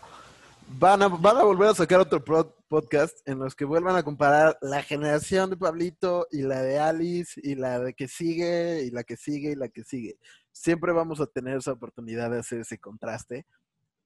van 0.67 1.01
a, 1.01 1.07
van 1.07 1.37
a 1.37 1.43
volver 1.43 1.69
a 1.69 1.75
sacar 1.75 1.99
otro 1.99 2.23
podcast 2.67 3.17
en 3.27 3.39
los 3.39 3.55
que 3.55 3.65
vuelvan 3.65 3.95
a 3.95 4.03
comparar 4.03 4.57
la 4.61 4.83
generación 4.83 5.49
de 5.49 5.57
Pablito 5.57 6.27
y 6.31 6.43
la 6.43 6.61
de 6.61 6.79
Alice 6.79 7.39
y 7.43 7.55
la 7.55 7.79
de 7.79 7.93
que 7.93 8.07
sigue 8.07 8.83
y 8.83 8.91
la 8.91 9.03
que 9.03 9.17
sigue 9.17 9.51
y 9.51 9.55
la 9.55 9.69
que 9.69 9.83
sigue. 9.83 10.17
Siempre 10.51 10.91
vamos 10.91 11.19
a 11.21 11.27
tener 11.27 11.57
esa 11.57 11.71
oportunidad 11.71 12.29
de 12.29 12.39
hacer 12.39 12.59
ese 12.61 12.77
contraste. 12.77 13.45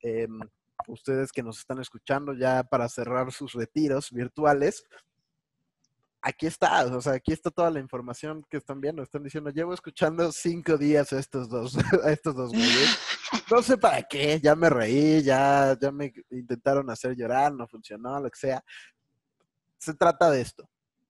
Em, 0.01 0.39
ustedes 0.87 1.31
que 1.31 1.43
nos 1.43 1.59
están 1.59 1.79
escuchando 1.79 2.33
ya 2.33 2.63
para 2.63 2.89
cerrar 2.89 3.31
sus 3.31 3.53
retiros 3.53 4.11
virtuales, 4.11 4.83
aquí 6.25 6.47
está, 6.47 6.85
o 6.87 7.01
sea, 7.01 7.13
aquí 7.13 7.31
está 7.31 7.51
toda 7.51 7.69
la 7.69 7.79
información 7.79 8.43
que 8.49 8.57
están 8.57 8.81
viendo. 8.81 9.03
Están 9.03 9.23
diciendo, 9.23 9.51
llevo 9.51 9.75
escuchando 9.75 10.31
cinco 10.31 10.75
días 10.75 11.13
a 11.13 11.19
estos 11.19 11.47
dos, 11.47 11.77
a 12.03 12.11
estos 12.11 12.35
dos 12.35 12.51
güeyes. 12.51 12.97
No 13.51 13.61
sé 13.61 13.77
para 13.77 14.01
qué, 14.01 14.39
ya 14.39 14.55
me 14.55 14.69
reí, 14.69 15.21
ya, 15.21 15.77
ya 15.79 15.91
me 15.91 16.13
intentaron 16.31 16.89
hacer 16.89 17.15
llorar, 17.15 17.53
no 17.53 17.67
funcionó, 17.67 18.19
lo 18.19 18.29
que 18.29 18.39
sea. 18.39 18.63
Se 19.77 19.93
trata 19.93 20.31
de 20.31 20.41
esto. 20.41 20.67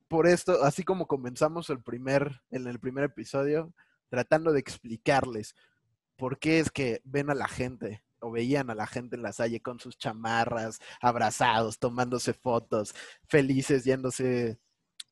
Por 0.07 0.27
esto, 0.27 0.63
así 0.63 0.83
como 0.83 1.07
comenzamos 1.07 1.69
el 1.69 1.81
primer, 1.81 2.41
en 2.51 2.67
el 2.67 2.79
primer 2.79 3.05
episodio, 3.05 3.73
tratando 4.09 4.51
de 4.51 4.59
explicarles 4.59 5.55
por 6.17 6.39
qué 6.39 6.59
es 6.59 6.71
que 6.71 7.01
ven 7.05 7.29
a 7.29 7.35
la 7.35 7.47
gente 7.47 8.03
o 8.19 8.31
veían 8.31 8.69
a 8.69 8.75
la 8.75 8.87
gente 8.87 9.15
en 9.15 9.21
la 9.21 9.31
calle 9.31 9.61
con 9.61 9.79
sus 9.79 9.97
chamarras, 9.97 10.79
abrazados, 10.99 11.79
tomándose 11.79 12.33
fotos, 12.33 12.95
felices, 13.27 13.85
yéndose 13.85 14.59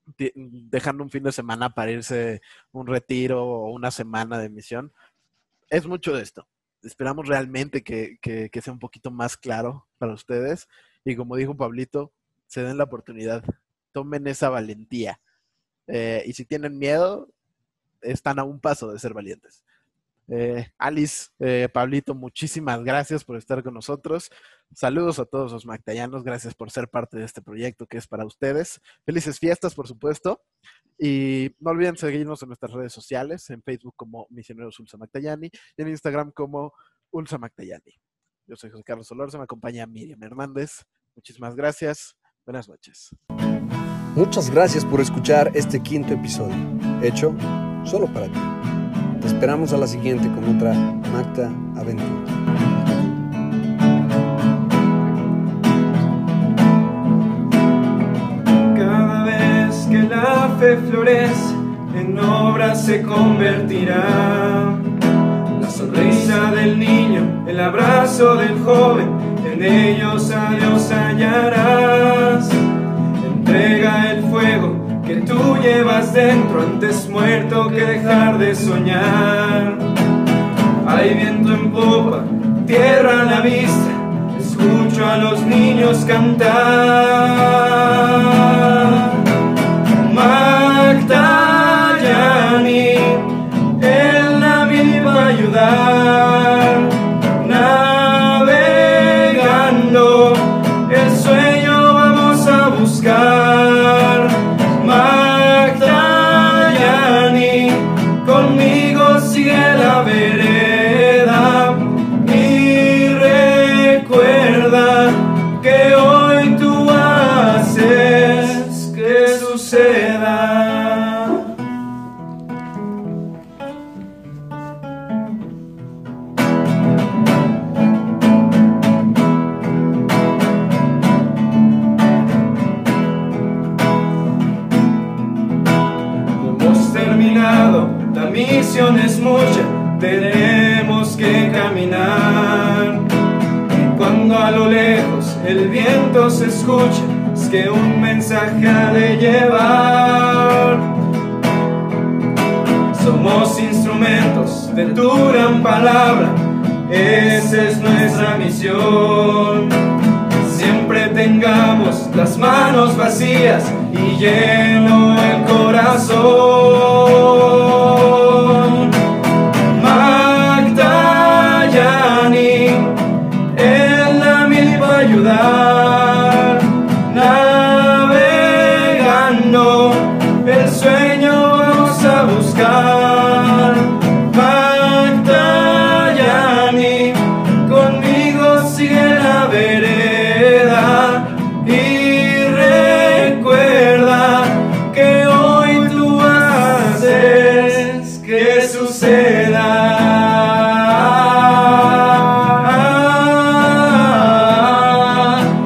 dejando 0.06 1.04
un 1.04 1.10
fin 1.10 1.24
de 1.24 1.32
semana 1.32 1.74
para 1.74 1.92
irse 1.92 2.42
un 2.72 2.88
retiro 2.88 3.46
o 3.46 3.72
una 3.72 3.92
semana 3.92 4.38
de 4.40 4.50
misión. 4.50 4.92
Es 5.70 5.86
mucho 5.88 6.14
de 6.16 6.24
esto. 6.24 6.48
Esperamos 6.84 7.28
realmente 7.28 7.84
que, 7.84 8.18
que- 8.22 8.50
que 8.50 8.62
sea 8.62 8.74
un 8.74 8.80
poquito 8.80 9.12
más 9.12 9.38
claro 9.38 9.88
para 9.98 10.14
ustedes. 10.14 10.68
Y 11.06 11.16
como 11.16 11.36
dijo 11.38 11.56
Pablito, 11.56 12.12
se 12.48 12.62
den 12.64 12.78
la 12.78 12.84
oportunidad, 12.86 13.44
tomen 13.94 14.28
esa 14.28 14.50
valentía. 14.50 15.20
Eh, 15.88 16.24
y 16.26 16.34
si 16.34 16.46
tienen 16.46 16.78
miedo, 16.78 17.30
están 18.02 18.40
a 18.40 18.44
un 18.44 18.60
paso 18.60 18.92
de 18.92 19.00
ser 19.00 19.14
valientes. 19.14 19.64
Eh, 20.28 20.68
Alice, 20.78 21.28
eh, 21.40 21.68
Pablito, 21.72 22.16
muchísimas 22.16 22.84
gracias 22.84 23.24
por 23.24 23.38
estar 23.38 23.64
con 23.64 23.74
nosotros. 23.74 24.30
Saludos 24.74 25.20
a 25.20 25.26
todos 25.26 25.52
los 25.52 25.66
mactayanos, 25.66 26.24
gracias 26.24 26.56
por 26.56 26.72
ser 26.72 26.88
parte 26.90 27.18
de 27.18 27.26
este 27.26 27.42
proyecto 27.42 27.86
que 27.86 27.98
es 27.98 28.08
para 28.08 28.26
ustedes. 28.26 28.80
Felices 29.06 29.40
fiestas, 29.40 29.76
por 29.76 29.88
supuesto. 29.88 30.42
Y 30.98 31.56
no 31.60 31.72
olviden 31.72 31.98
seguirnos 31.98 32.42
en 32.44 32.50
nuestras 32.50 32.72
redes 32.72 32.94
sociales, 32.94 33.50
en 33.50 33.62
Facebook 33.64 33.96
como 33.96 34.28
Misioneros 34.30 34.80
Ulsa 34.80 34.98
Mactayani 34.98 35.50
y 35.78 35.82
en 35.82 35.88
Instagram 35.90 36.32
como 36.32 36.74
Ulsa 37.12 37.38
Mactayani. 37.38 38.00
Yo 38.48 38.56
soy 38.56 38.70
José 38.70 38.84
Carlos 38.84 39.08
Solorza, 39.08 39.38
me 39.38 39.46
acompaña 39.46 39.86
Miriam 39.86 40.22
Hernández. 40.22 40.84
Muchísimas 41.16 41.56
gracias. 41.56 42.16
Buenas 42.46 42.68
noches. 42.68 43.10
Muchas 44.16 44.50
gracias 44.50 44.86
por 44.86 45.02
escuchar 45.02 45.52
este 45.56 45.82
quinto 45.82 46.14
episodio, 46.14 46.56
hecho 47.02 47.36
solo 47.86 48.12
para 48.14 48.28
ti. 48.28 48.83
Te 49.24 49.30
esperamos 49.30 49.72
a 49.72 49.78
la 49.78 49.88
siguiente 49.88 50.28
con 50.36 50.58
otra 50.58 50.74
Macta 51.14 51.50
Aventura. 51.78 52.10
Cada 58.76 59.24
vez 59.24 59.88
que 59.90 60.04
la 60.04 60.54
fe 60.60 60.76
florece, 60.90 61.56
en 61.96 62.20
obra 62.20 62.76
se 62.76 63.02
convertirá. 63.02 64.76
La 65.62 65.70
sonrisa 65.70 66.52
del 66.52 66.78
niño, 66.78 67.46
el 67.48 67.62
abrazo 67.62 68.36
del 68.36 68.60
joven, 68.60 69.08
en 69.50 69.64
ellos 69.64 70.32
a 70.32 70.52
Dios 70.52 70.92
hallarás. 70.92 72.50
Entrega 73.38 74.12
el 74.12 74.24
fuego 74.24 74.83
que 75.14 75.22
tú 75.22 75.58
llevas 75.62 76.14
dentro, 76.14 76.62
antes 76.62 77.08
muerto 77.08 77.70
que 77.70 77.86
dejar 77.86 78.40
de 78.40 78.56
soñar. 78.56 79.78
Hay 80.88 81.14
viento 81.14 81.54
en 81.54 81.72
popa, 81.72 82.24
tierra 82.66 83.22
a 83.22 83.26
la 83.26 83.42
vista, 83.42 83.92
escucho 84.40 85.06
a 85.06 85.18
los 85.18 85.44
niños 85.44 86.04
cantar. 86.06 87.54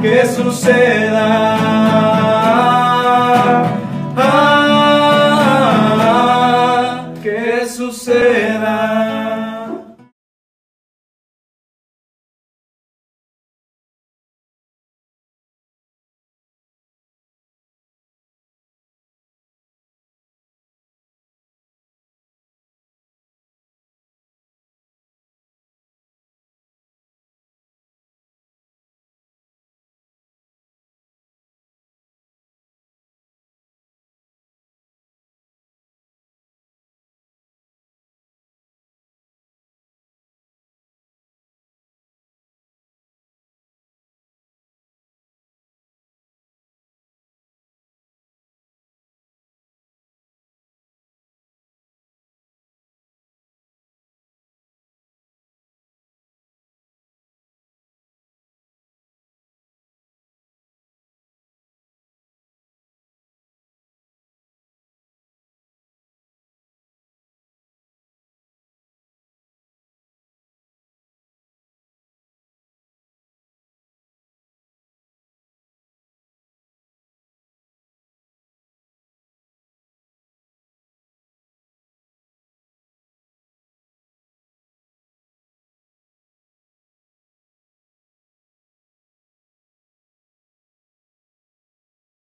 que 0.10 0.26
suceda. 0.26 1.57